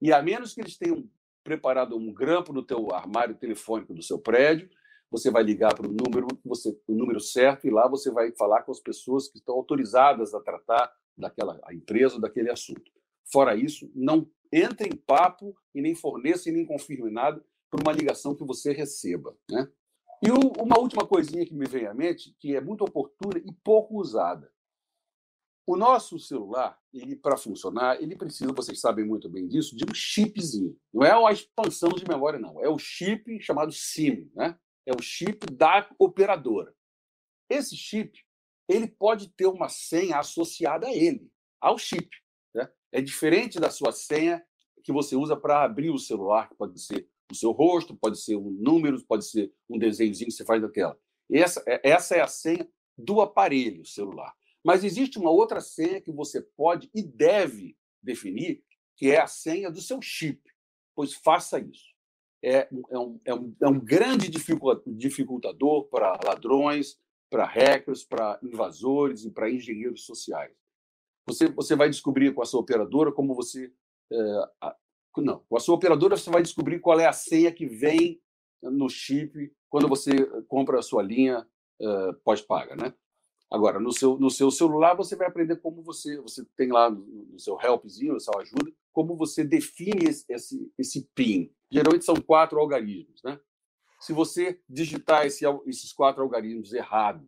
E 0.00 0.12
a 0.12 0.22
menos 0.22 0.54
que 0.54 0.60
eles 0.60 0.76
tenham 0.76 1.08
preparado 1.42 1.96
um 1.96 2.12
grampo 2.12 2.52
no 2.52 2.62
teu 2.62 2.92
armário 2.94 3.34
telefônico 3.34 3.94
do 3.94 4.02
seu 4.02 4.18
prédio, 4.18 4.68
você 5.10 5.30
vai 5.30 5.42
ligar 5.42 5.74
para 5.74 5.88
o 5.88 5.92
número, 5.92 6.26
você, 6.44 6.78
o 6.86 6.94
número 6.94 7.20
certo 7.20 7.66
e 7.66 7.70
lá 7.70 7.88
você 7.88 8.10
vai 8.10 8.30
falar 8.32 8.62
com 8.62 8.72
as 8.72 8.80
pessoas 8.80 9.28
que 9.28 9.38
estão 9.38 9.54
autorizadas 9.54 10.34
a 10.34 10.40
tratar 10.40 10.92
daquela 11.16 11.58
a 11.64 11.74
empresa 11.74 12.20
daquele 12.20 12.50
assunto. 12.50 12.92
Fora 13.32 13.56
isso, 13.56 13.90
não 13.94 14.28
entre 14.52 14.88
em 14.88 14.96
papo 14.96 15.56
e 15.74 15.80
nem 15.80 15.94
forneça 15.94 16.48
e 16.48 16.52
nem 16.52 16.64
confirme 16.64 17.10
nada, 17.10 17.42
por 17.70 17.80
uma 17.80 17.92
ligação 17.92 18.34
que 18.34 18.44
você 18.44 18.72
receba. 18.72 19.36
Né? 19.50 19.68
E 20.22 20.30
uma 20.30 20.78
última 20.78 21.06
coisinha 21.06 21.44
que 21.44 21.54
me 21.54 21.66
vem 21.66 21.86
à 21.86 21.94
mente, 21.94 22.34
que 22.38 22.56
é 22.56 22.60
muito 22.60 22.82
oportuna 22.82 23.38
e 23.38 23.52
pouco 23.62 23.98
usada. 23.98 24.50
O 25.68 25.76
nosso 25.76 26.18
celular, 26.18 26.80
ele 26.94 27.14
para 27.14 27.36
funcionar, 27.36 28.00
ele 28.00 28.16
precisa, 28.16 28.50
vocês 28.54 28.80
sabem 28.80 29.04
muito 29.04 29.28
bem 29.28 29.46
disso, 29.46 29.76
de 29.76 29.84
um 29.84 29.92
chipzinho. 29.92 30.74
Não 30.90 31.04
é 31.04 31.12
a 31.12 31.30
expansão 31.30 31.90
de 31.90 32.08
memória, 32.08 32.38
não. 32.38 32.58
É 32.64 32.70
o 32.70 32.78
chip 32.78 33.38
chamado 33.42 33.70
SIM, 33.70 34.32
né? 34.34 34.58
É 34.86 34.94
o 34.94 35.02
chip 35.02 35.44
da 35.52 35.86
operadora. 35.98 36.74
Esse 37.50 37.76
chip, 37.76 38.18
ele 38.66 38.88
pode 38.88 39.28
ter 39.28 39.44
uma 39.44 39.68
senha 39.68 40.18
associada 40.18 40.86
a 40.86 40.90
ele, 40.90 41.30
ao 41.60 41.76
chip. 41.76 42.08
Né? 42.54 42.66
É 42.90 43.02
diferente 43.02 43.60
da 43.60 43.70
sua 43.70 43.92
senha 43.92 44.42
que 44.82 44.90
você 44.90 45.16
usa 45.16 45.36
para 45.36 45.64
abrir 45.64 45.90
o 45.90 45.98
celular, 45.98 46.48
que 46.48 46.54
pode 46.54 46.80
ser 46.80 47.06
o 47.30 47.34
seu 47.34 47.50
rosto, 47.50 47.94
pode 47.94 48.18
ser 48.18 48.36
um 48.36 48.50
número, 48.52 49.04
pode 49.04 49.26
ser 49.26 49.52
um 49.68 49.78
desenhozinho 49.78 50.30
que 50.30 50.34
você 50.34 50.46
faz 50.46 50.62
daquela. 50.62 50.98
Essa, 51.30 51.62
é, 51.66 51.90
essa 51.90 52.16
é 52.16 52.22
a 52.22 52.26
senha 52.26 52.66
do 52.96 53.20
aparelho 53.20 53.84
celular. 53.84 54.34
Mas 54.64 54.84
existe 54.84 55.18
uma 55.18 55.30
outra 55.30 55.60
senha 55.60 56.00
que 56.00 56.12
você 56.12 56.42
pode 56.56 56.90
e 56.94 57.02
deve 57.02 57.76
definir, 58.02 58.64
que 58.96 59.10
é 59.10 59.20
a 59.20 59.26
senha 59.26 59.70
do 59.70 59.80
seu 59.80 60.00
chip. 60.02 60.40
Pois 60.94 61.14
faça 61.14 61.58
isso. 61.60 61.96
É, 62.42 62.68
é, 62.90 62.98
um, 62.98 63.20
é, 63.24 63.34
um, 63.34 63.56
é 63.62 63.68
um 63.68 63.80
grande 63.80 64.28
dificultador 64.28 65.84
para 65.88 66.18
ladrões, 66.24 66.98
para 67.30 67.44
hackers, 67.44 68.04
para 68.04 68.38
invasores 68.42 69.24
e 69.24 69.30
para 69.30 69.50
engenheiros 69.50 70.04
sociais. 70.04 70.54
Você, 71.26 71.48
você 71.48 71.76
vai 71.76 71.90
descobrir 71.90 72.32
com 72.32 72.42
a 72.42 72.46
sua 72.46 72.60
operadora 72.60 73.12
como 73.12 73.34
você. 73.34 73.72
É, 74.10 74.18
a, 74.60 74.76
não, 75.18 75.40
com 75.48 75.56
a 75.56 75.60
sua 75.60 75.74
operadora 75.74 76.16
você 76.16 76.30
vai 76.30 76.42
descobrir 76.42 76.78
qual 76.78 76.98
é 76.98 77.06
a 77.06 77.12
senha 77.12 77.52
que 77.52 77.66
vem 77.66 78.20
no 78.62 78.88
chip 78.88 79.52
quando 79.68 79.88
você 79.88 80.12
compra 80.46 80.78
a 80.78 80.82
sua 80.82 81.02
linha 81.02 81.46
uh, 81.80 82.14
pós-paga, 82.24 82.76
né? 82.76 82.94
Agora, 83.50 83.80
no 83.80 83.92
seu, 83.92 84.18
no 84.18 84.30
seu 84.30 84.50
celular, 84.50 84.94
você 84.94 85.16
vai 85.16 85.26
aprender 85.26 85.56
como 85.56 85.82
você. 85.82 86.20
Você 86.20 86.44
tem 86.56 86.70
lá 86.70 86.90
no 86.90 87.38
seu 87.38 87.58
helpzinho, 87.60 88.12
na 88.12 88.20
sua 88.20 88.42
ajuda, 88.42 88.70
como 88.92 89.16
você 89.16 89.42
define 89.42 90.04
esse, 90.08 90.24
esse, 90.28 90.72
esse 90.76 91.08
PIN. 91.14 91.50
Geralmente 91.70 92.04
são 92.04 92.16
quatro 92.16 92.58
algarismos. 92.58 93.22
Né? 93.22 93.40
Se 94.00 94.12
você 94.12 94.60
digitar 94.68 95.26
esse, 95.26 95.44
esses 95.66 95.92
quatro 95.92 96.22
algarismos 96.22 96.74
errado, 96.74 97.26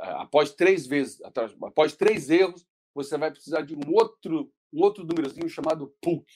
após 0.00 0.52
três 0.52 0.86
vezes, 0.86 1.20
após 1.22 1.96
três 1.96 2.28
erros, 2.28 2.66
você 2.94 3.16
vai 3.16 3.30
precisar 3.30 3.62
de 3.62 3.74
um 3.74 3.94
outro, 3.94 4.52
um 4.72 4.82
outro 4.82 5.04
númerozinho 5.04 5.48
chamado 5.48 5.94
PUC. 6.02 6.26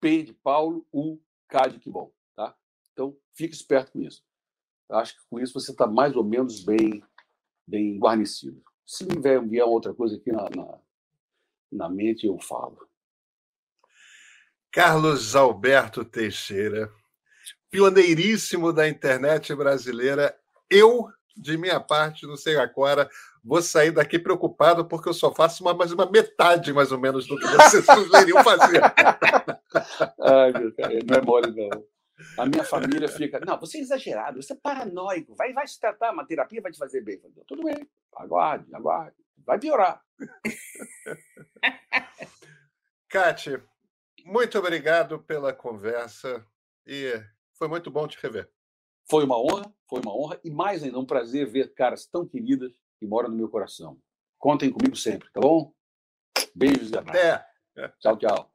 P 0.00 0.24
de 0.24 0.32
Paulo, 0.34 0.84
U, 0.92 1.18
K 1.48 1.68
de 1.68 1.78
que 1.78 1.88
bom. 1.88 2.12
Tá? 2.34 2.54
Então, 2.92 3.16
fique 3.34 3.54
esperto 3.54 3.92
com 3.92 4.02
isso. 4.02 4.22
Acho 4.90 5.14
que 5.14 5.26
com 5.30 5.40
isso 5.40 5.54
você 5.54 5.70
está 5.70 5.86
mais 5.86 6.14
ou 6.16 6.24
menos 6.24 6.62
bem 6.62 7.02
bem 7.66 7.98
guarnecido. 7.98 8.62
Se 8.84 9.04
vier, 9.04 9.40
vier 9.46 9.64
outra 9.64 9.94
coisa 9.94 10.16
aqui 10.16 10.30
na, 10.32 10.48
na, 10.50 10.78
na 11.70 11.88
mente, 11.88 12.26
eu 12.26 12.38
falo. 12.38 12.86
Carlos 14.70 15.36
Alberto 15.36 16.04
Teixeira, 16.04 16.90
pioneiríssimo 17.70 18.72
da 18.72 18.88
internet 18.88 19.54
brasileira. 19.54 20.34
Eu, 20.70 21.08
de 21.36 21.58
minha 21.58 21.78
parte, 21.78 22.26
não 22.26 22.36
sei 22.36 22.56
agora, 22.56 23.08
vou 23.44 23.60
sair 23.60 23.90
daqui 23.90 24.18
preocupado 24.18 24.84
porque 24.86 25.08
eu 25.08 25.14
só 25.14 25.34
faço 25.34 25.62
uma, 25.62 25.74
mais 25.74 25.92
uma 25.92 26.10
metade, 26.10 26.72
mais 26.72 26.90
ou 26.90 26.98
menos, 26.98 27.26
do 27.26 27.38
que 27.38 27.46
você 27.46 27.82
sugeriu 27.82 28.36
fazer. 28.44 28.80
Ai, 30.20 30.52
meu 30.52 30.74
cara, 30.74 30.98
não 31.06 31.16
é 31.16 31.20
mole, 31.20 31.50
não. 31.54 31.91
A 32.38 32.46
minha 32.46 32.64
família 32.64 33.08
fica, 33.08 33.40
não, 33.40 33.58
você 33.58 33.78
é 33.78 33.80
exagerado, 33.80 34.42
você 34.42 34.52
é 34.52 34.56
paranoico, 34.56 35.34
vai, 35.34 35.52
vai 35.52 35.66
se 35.66 35.80
tratar, 35.80 36.12
uma 36.12 36.26
terapia 36.26 36.60
vai 36.60 36.70
te 36.70 36.78
fazer 36.78 37.00
bem. 37.02 37.18
Falo, 37.18 37.34
Tudo 37.46 37.64
bem, 37.64 37.88
aguarde, 38.14 38.74
aguarde, 38.74 39.16
vai 39.38 39.58
piorar. 39.58 40.02
Cate, 43.08 43.62
muito 44.24 44.58
obrigado 44.58 45.18
pela 45.20 45.52
conversa 45.52 46.46
e 46.86 47.12
foi 47.54 47.68
muito 47.68 47.90
bom 47.90 48.06
te 48.06 48.18
rever. 48.20 48.50
Foi 49.10 49.24
uma 49.24 49.38
honra, 49.38 49.72
foi 49.88 50.00
uma 50.00 50.16
honra 50.16 50.40
e 50.44 50.50
mais 50.50 50.82
ainda 50.82 50.98
um 50.98 51.06
prazer 51.06 51.46
ver 51.46 51.74
caras 51.74 52.06
tão 52.06 52.26
queridas 52.26 52.72
que 52.98 53.06
moram 53.06 53.28
no 53.28 53.36
meu 53.36 53.48
coração. 53.48 53.98
Contem 54.38 54.70
comigo 54.70 54.96
sempre, 54.96 55.30
tá 55.32 55.40
bom? 55.40 55.74
Beijos 56.54 56.90
e 56.90 56.96
abraços. 56.96 57.22
Até. 57.22 57.46
Tchau, 58.00 58.18
tchau. 58.18 58.52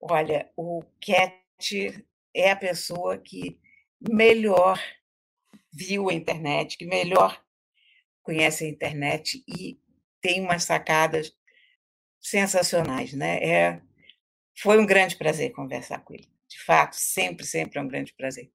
Olha, 0.00 0.50
o 0.56 0.82
Cat 1.00 1.34
é 2.34 2.50
a 2.50 2.56
pessoa 2.56 3.18
que 3.18 3.60
melhor 4.00 4.80
viu 5.72 6.08
a 6.08 6.14
internet, 6.14 6.76
que 6.76 6.86
melhor 6.86 7.42
conhece 8.22 8.64
a 8.64 8.68
internet 8.68 9.44
e 9.46 9.78
tem 10.20 10.40
umas 10.40 10.64
sacadas 10.64 11.32
sensacionais, 12.20 13.12
né? 13.12 13.38
É, 13.42 13.82
foi 14.58 14.78
um 14.78 14.86
grande 14.86 15.16
prazer 15.16 15.52
conversar 15.52 16.00
com 16.04 16.14
ele. 16.14 16.28
De 16.48 16.62
fato, 16.62 16.96
sempre, 16.96 17.46
sempre 17.46 17.78
é 17.78 17.82
um 17.82 17.88
grande 17.88 18.12
prazer. 18.14 18.50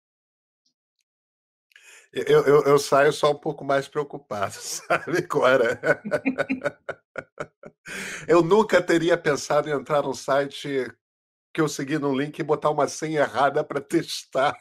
Eu, 2.15 2.45
eu, 2.45 2.63
eu 2.63 2.79
saio 2.79 3.11
só 3.11 3.31
um 3.31 3.37
pouco 3.37 3.65
mais 3.65 3.89
preocupado, 3.89 4.53
sabe, 4.55 5.21
Cora? 5.27 5.81
eu 8.25 8.41
nunca 8.41 8.81
teria 8.81 9.17
pensado 9.17 9.69
em 9.69 9.73
entrar 9.73 10.01
num 10.01 10.13
site 10.13 10.89
que 11.53 11.59
eu 11.59 11.67
segui 11.67 11.97
no 11.97 12.17
link 12.17 12.39
e 12.39 12.43
botar 12.43 12.69
uma 12.69 12.87
senha 12.87 13.19
errada 13.21 13.65
para 13.65 13.81
testar. 13.81 14.55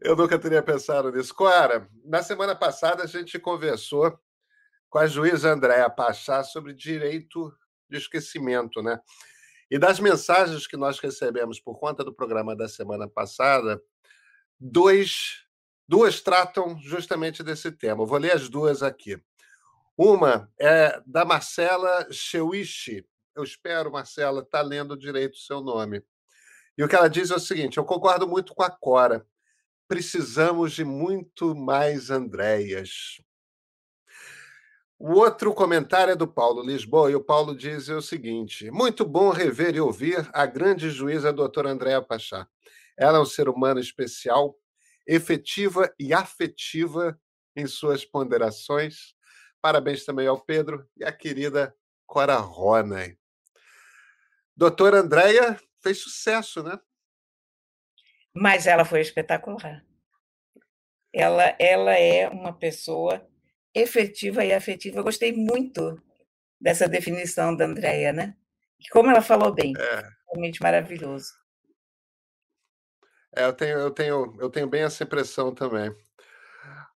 eu 0.00 0.14
nunca 0.14 0.38
teria 0.38 0.62
pensado 0.62 1.10
nisso. 1.10 1.34
Cora, 1.34 1.88
na 2.04 2.22
semana 2.22 2.54
passada 2.54 3.02
a 3.02 3.06
gente 3.06 3.36
conversou 3.36 4.16
com 4.88 4.98
a 4.98 5.06
juíza 5.08 5.50
Andréa 5.50 5.90
Pachá 5.90 6.44
sobre 6.44 6.72
direito 6.72 7.52
de 7.88 7.98
esquecimento, 7.98 8.80
né? 8.82 9.00
E 9.68 9.80
das 9.80 9.98
mensagens 9.98 10.68
que 10.68 10.76
nós 10.76 11.00
recebemos 11.00 11.58
por 11.58 11.76
conta 11.76 12.04
do 12.04 12.14
programa 12.14 12.54
da 12.54 12.68
semana 12.68 13.08
passada, 13.08 13.82
dois, 14.60 15.44
duas 15.88 16.20
tratam 16.20 16.78
justamente 16.80 17.42
desse 17.42 17.72
tema. 17.72 18.02
Eu 18.02 18.06
vou 18.06 18.18
ler 18.18 18.32
as 18.32 18.48
duas 18.48 18.82
aqui. 18.82 19.20
Uma 19.96 20.50
é 20.58 21.00
da 21.06 21.24
Marcela 21.24 22.06
Cheuichi, 22.10 23.06
eu 23.34 23.44
espero, 23.44 23.90
Marcela, 23.90 24.42
está 24.42 24.60
lendo 24.60 24.96
direito 24.96 25.34
o 25.34 25.38
seu 25.38 25.60
nome. 25.60 26.02
E 26.76 26.84
o 26.84 26.88
que 26.88 26.94
ela 26.96 27.08
diz 27.08 27.30
é 27.30 27.34
o 27.34 27.40
seguinte: 27.40 27.78
eu 27.78 27.84
concordo 27.84 28.26
muito 28.28 28.54
com 28.54 28.62
a 28.62 28.70
Cora. 28.70 29.26
Precisamos 29.88 30.72
de 30.72 30.84
muito 30.84 31.54
mais 31.54 32.10
Andréias. 32.10 33.20
O 34.98 35.14
outro 35.14 35.54
comentário 35.54 36.12
é 36.12 36.16
do 36.16 36.28
Paulo 36.28 36.62
Lisboa, 36.62 37.10
e 37.10 37.14
o 37.14 37.24
Paulo 37.24 37.56
diz 37.56 37.88
o 37.88 38.02
seguinte: 38.02 38.70
muito 38.70 39.04
bom 39.04 39.30
rever 39.30 39.74
e 39.74 39.80
ouvir 39.80 40.28
a 40.32 40.46
grande 40.46 40.90
juíza 40.90 41.32
doutora 41.32 41.70
Andréa 41.70 42.02
Pachá. 42.02 42.46
Ela 43.00 43.16
é 43.16 43.20
um 43.20 43.26
ser 43.26 43.48
humano 43.48 43.80
especial, 43.80 44.54
efetiva 45.06 45.90
e 45.98 46.12
afetiva 46.12 47.18
em 47.56 47.66
suas 47.66 48.04
ponderações. 48.04 49.14
Parabéns 49.62 50.04
também 50.04 50.26
ao 50.26 50.38
Pedro 50.38 50.86
e 50.98 51.04
à 51.04 51.10
querida 51.10 51.74
Cora 52.06 52.36
Ronay. 52.36 53.16
Doutora 54.54 54.98
Andréia 54.98 55.58
fez 55.82 56.02
sucesso, 56.02 56.62
né? 56.62 56.78
Mas 58.34 58.66
ela 58.66 58.84
foi 58.84 59.00
espetacular. 59.00 59.82
Ela, 61.10 61.56
ela 61.58 61.94
é 61.94 62.28
uma 62.28 62.52
pessoa 62.52 63.26
efetiva 63.74 64.44
e 64.44 64.52
afetiva. 64.52 64.98
Eu 64.98 65.04
gostei 65.04 65.32
muito 65.32 65.98
dessa 66.60 66.86
definição 66.86 67.56
da 67.56 67.64
Andréia, 67.64 68.12
né? 68.12 68.36
Como 68.92 69.10
ela 69.10 69.22
falou 69.22 69.54
bem, 69.54 69.72
é. 69.74 70.02
realmente 70.30 70.62
maravilhoso. 70.62 71.40
É, 73.34 73.44
eu 73.44 73.52
tenho, 73.52 73.78
eu 73.78 73.90
tenho, 73.90 74.36
eu 74.40 74.50
tenho 74.50 74.68
bem 74.68 74.82
essa 74.82 75.04
impressão 75.04 75.54
também. 75.54 75.94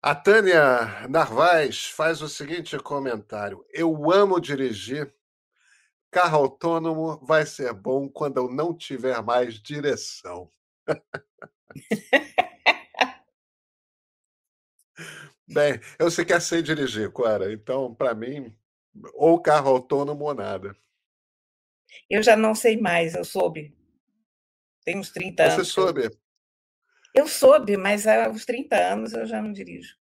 A 0.01 0.13
Tânia 0.15 1.07
Narvaz 1.09 1.85
faz 1.85 2.21
o 2.21 2.29
seguinte 2.29 2.77
comentário: 2.79 3.65
Eu 3.71 4.11
amo 4.11 4.39
dirigir 4.39 5.13
Carro 6.13 6.37
autônomo 6.37 7.17
vai 7.25 7.43
ser 7.43 7.73
bom 7.73 8.07
quando 8.07 8.37
eu 8.37 8.47
não 8.47 8.71
tiver 8.71 9.19
mais 9.23 9.55
direção. 9.55 10.47
Bem, 15.47 15.79
eu 15.97 16.11
sequer 16.11 16.39
sei 16.39 16.61
dirigir, 16.61 17.11
Clara. 17.11 17.51
Então, 17.51 17.95
para 17.95 18.13
mim, 18.13 18.55
ou 19.15 19.41
carro 19.41 19.71
autônomo 19.71 20.25
ou 20.25 20.35
nada. 20.35 20.77
Eu 22.07 22.21
já 22.21 22.37
não 22.37 22.53
sei 22.53 22.79
mais, 22.79 23.15
eu 23.15 23.25
soube. 23.25 23.75
Tem 24.85 24.99
uns 24.99 25.09
30 25.09 25.43
Você 25.43 25.49
anos. 25.55 25.67
Você 25.67 25.73
soube? 25.73 26.22
Eu 27.13 27.27
soube, 27.27 27.77
mas 27.77 28.07
há 28.07 28.29
uns 28.29 28.45
30 28.45 28.75
anos 28.75 29.13
eu 29.13 29.25
já 29.25 29.41
não 29.41 29.51
dirijo. 29.51 29.95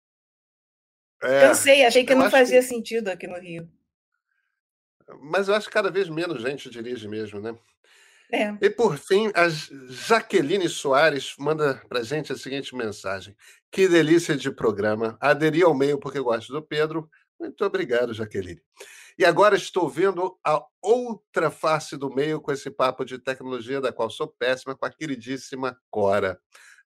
É, 1.22 1.40
Cansei, 1.40 1.84
achei 1.84 2.04
que 2.04 2.14
não 2.14 2.30
fazia 2.30 2.60
que... 2.60 2.66
sentido 2.66 3.08
aqui 3.08 3.26
no 3.26 3.38
Rio. 3.38 3.70
Mas 5.20 5.48
eu 5.48 5.54
acho 5.54 5.66
que 5.66 5.72
cada 5.72 5.90
vez 5.90 6.08
menos 6.08 6.42
gente 6.42 6.70
dirige 6.70 7.06
mesmo, 7.06 7.40
né? 7.40 7.56
É. 8.32 8.56
E 8.62 8.70
por 8.70 8.96
fim, 8.96 9.30
a 9.34 9.46
Jaqueline 9.90 10.66
Soares 10.66 11.34
manda 11.38 11.82
para 11.86 12.02
gente 12.02 12.32
a 12.32 12.36
seguinte 12.36 12.74
mensagem: 12.74 13.36
Que 13.70 13.86
delícia 13.86 14.34
de 14.34 14.50
programa. 14.50 15.18
Aderi 15.20 15.62
ao 15.62 15.74
meio 15.74 15.98
porque 15.98 16.18
gosto 16.18 16.50
do 16.50 16.62
Pedro. 16.62 17.10
Muito 17.38 17.62
obrigado, 17.62 18.14
Jaqueline. 18.14 18.62
E 19.18 19.24
agora 19.26 19.54
estou 19.54 19.86
vendo 19.86 20.38
a 20.42 20.64
outra 20.80 21.50
face 21.50 21.96
do 21.96 22.08
meio 22.08 22.40
com 22.40 22.50
esse 22.50 22.70
papo 22.70 23.04
de 23.04 23.18
tecnologia, 23.18 23.80
da 23.80 23.92
qual 23.92 24.08
sou 24.08 24.26
péssima, 24.26 24.74
com 24.74 24.86
a 24.86 24.90
queridíssima 24.90 25.78
Cora. 25.90 26.40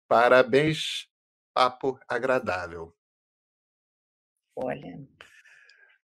Parabéns, 0.08 1.10
papo 1.54 2.00
agradável. 2.08 2.96
Olha, 4.56 5.00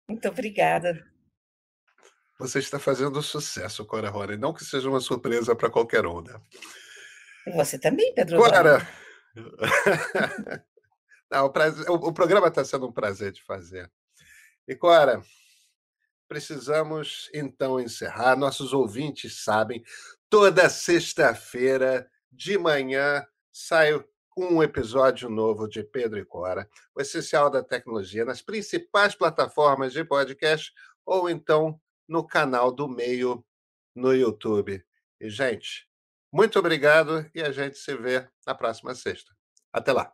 muito 0.08 0.28
obrigada. 0.28 1.04
Você 2.38 2.60
está 2.60 2.78
fazendo 2.78 3.22
sucesso, 3.22 3.86
Cora 3.86 4.10
Rora, 4.10 4.38
não 4.38 4.54
que 4.54 4.66
seja 4.66 4.90
uma 4.90 5.00
surpresa 5.00 5.56
para 5.56 5.70
qualquer 5.70 6.06
um, 6.06 6.22
né? 6.22 6.40
Você 7.54 7.80
também, 7.80 8.14
Pedro. 8.14 8.38
Cora! 8.38 8.80
Não, 11.32 11.46
o, 11.46 11.50
prazer, 11.50 11.90
o, 11.90 11.94
o 11.96 12.14
programa 12.14 12.48
está 12.48 12.64
sendo 12.64 12.88
um 12.88 12.92
prazer 12.92 13.32
de 13.32 13.44
fazer. 13.44 13.92
E, 14.68 14.76
Cora, 14.76 15.22
precisamos 16.28 17.30
então 17.34 17.80
encerrar. 17.80 18.36
Nossos 18.36 18.74
ouvintes 18.74 19.44
sabem, 19.44 19.84
toda 20.30 20.70
sexta-feira 20.70 22.10
de 22.32 22.58
manhã 22.58 23.26
sai 23.56 23.94
um 24.38 24.62
episódio 24.62 25.30
novo 25.30 25.66
de 25.66 25.82
Pedro 25.82 26.20
e 26.20 26.26
Cora, 26.26 26.70
o 26.94 27.00
essencial 27.00 27.50
da 27.50 27.64
tecnologia, 27.64 28.26
nas 28.26 28.42
principais 28.42 29.16
plataformas 29.16 29.94
de 29.94 30.04
podcast 30.04 30.74
ou 31.06 31.30
então 31.30 31.80
no 32.06 32.28
canal 32.28 32.70
do 32.70 32.90
Meio 32.90 33.46
no 33.96 34.14
YouTube. 34.14 34.84
E, 35.22 35.30
gente, 35.30 35.88
muito 36.34 36.60
obrigado 36.60 37.26
e 37.34 37.42
a 37.42 37.52
gente 37.54 37.78
se 37.78 37.96
vê 37.96 38.28
na 38.46 38.54
próxima 38.54 38.94
sexta. 38.94 39.32
Até 39.72 39.94
lá. 39.94 40.14